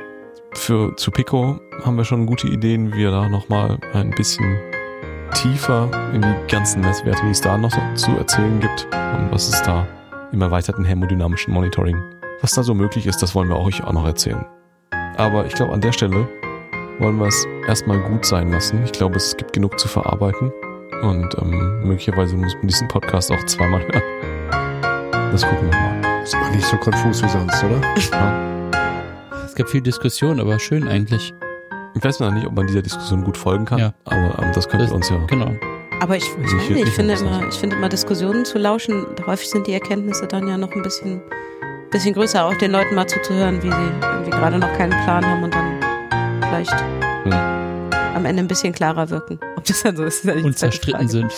[0.55, 4.57] Für zu Pico haben wir schon gute Ideen, wie wir da nochmal ein bisschen
[5.35, 9.51] tiefer in die ganzen Messwerte, die es da noch so zu erzählen gibt und was
[9.51, 9.87] es da
[10.33, 12.03] im erweiterten hämodynamischen Monitoring,
[12.41, 14.47] was da so möglich ist, das wollen wir euch auch noch erzählen.
[15.19, 16.27] Aber ich glaube, an der Stelle
[16.99, 18.83] wollen wir es erstmal gut sein lassen.
[18.85, 20.53] Ich glaube, es gibt genug zu verarbeiten
[21.03, 24.03] und ähm, möglicherweise muss man diesen Podcast auch zweimal hören.
[25.33, 26.23] Das gucken wir mal.
[26.23, 27.81] Ist aber nicht so konfus wie sonst, oder?
[29.45, 31.35] Es gibt viel Diskussion, aber schön eigentlich.
[31.95, 33.93] Ich weiß noch nicht, ob man dieser Diskussion gut folgen kann, Ja.
[34.05, 35.55] aber ähm, das wir uns ja Genau.
[36.01, 39.49] Aber ich, ich, ich nicht, ich finde immer, ich finde immer Diskussionen zu lauschen, häufig
[39.49, 41.23] sind die Erkenntnisse dann ja noch ein bisschen,
[41.91, 45.43] bisschen größer, auch den Leuten mal zuzuhören, wie sie irgendwie gerade noch keinen Plan haben
[45.45, 45.76] und dann
[46.43, 46.81] vielleicht
[47.25, 47.33] Hm.
[48.15, 49.39] am Ende ein bisschen klarer wirken.
[49.57, 51.29] Ob das dann so ist, ist ja Und zerstritten Frage.
[51.31, 51.33] sind.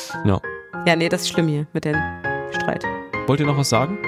[0.87, 1.97] Ja, nee, das ist schlimm hier mit dem
[2.53, 2.85] Streit.
[3.27, 3.99] Wollt ihr noch was sagen?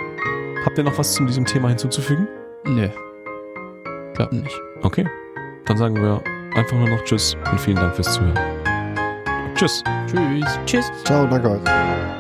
[0.64, 2.28] Habt ihr noch was zu diesem Thema hinzuzufügen?
[2.66, 2.88] Nö.
[4.14, 4.60] Glaub nicht.
[4.82, 5.06] Okay.
[5.66, 6.22] Dann sagen wir
[6.54, 8.38] einfach nur noch Tschüss und vielen Dank fürs Zuhören.
[9.54, 9.82] Tschüss.
[10.06, 10.58] Tschüss.
[10.66, 10.92] Tschüss.
[11.04, 12.19] Ciao, danke euch.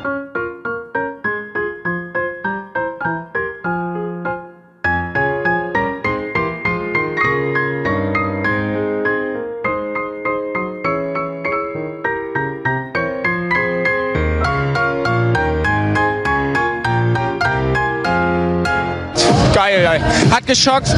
[19.70, 20.00] Ey.
[20.30, 20.88] hat geschockt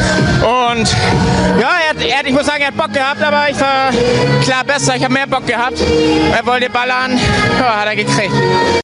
[0.40, 0.88] und
[1.60, 3.90] ja, er er ich muss sagen, er hat Bock gehabt, aber ich war
[4.42, 5.78] klar besser, ich habe mehr Bock gehabt.
[6.34, 7.18] Er wollte ballern,
[7.58, 8.32] ja, hat er gekriegt.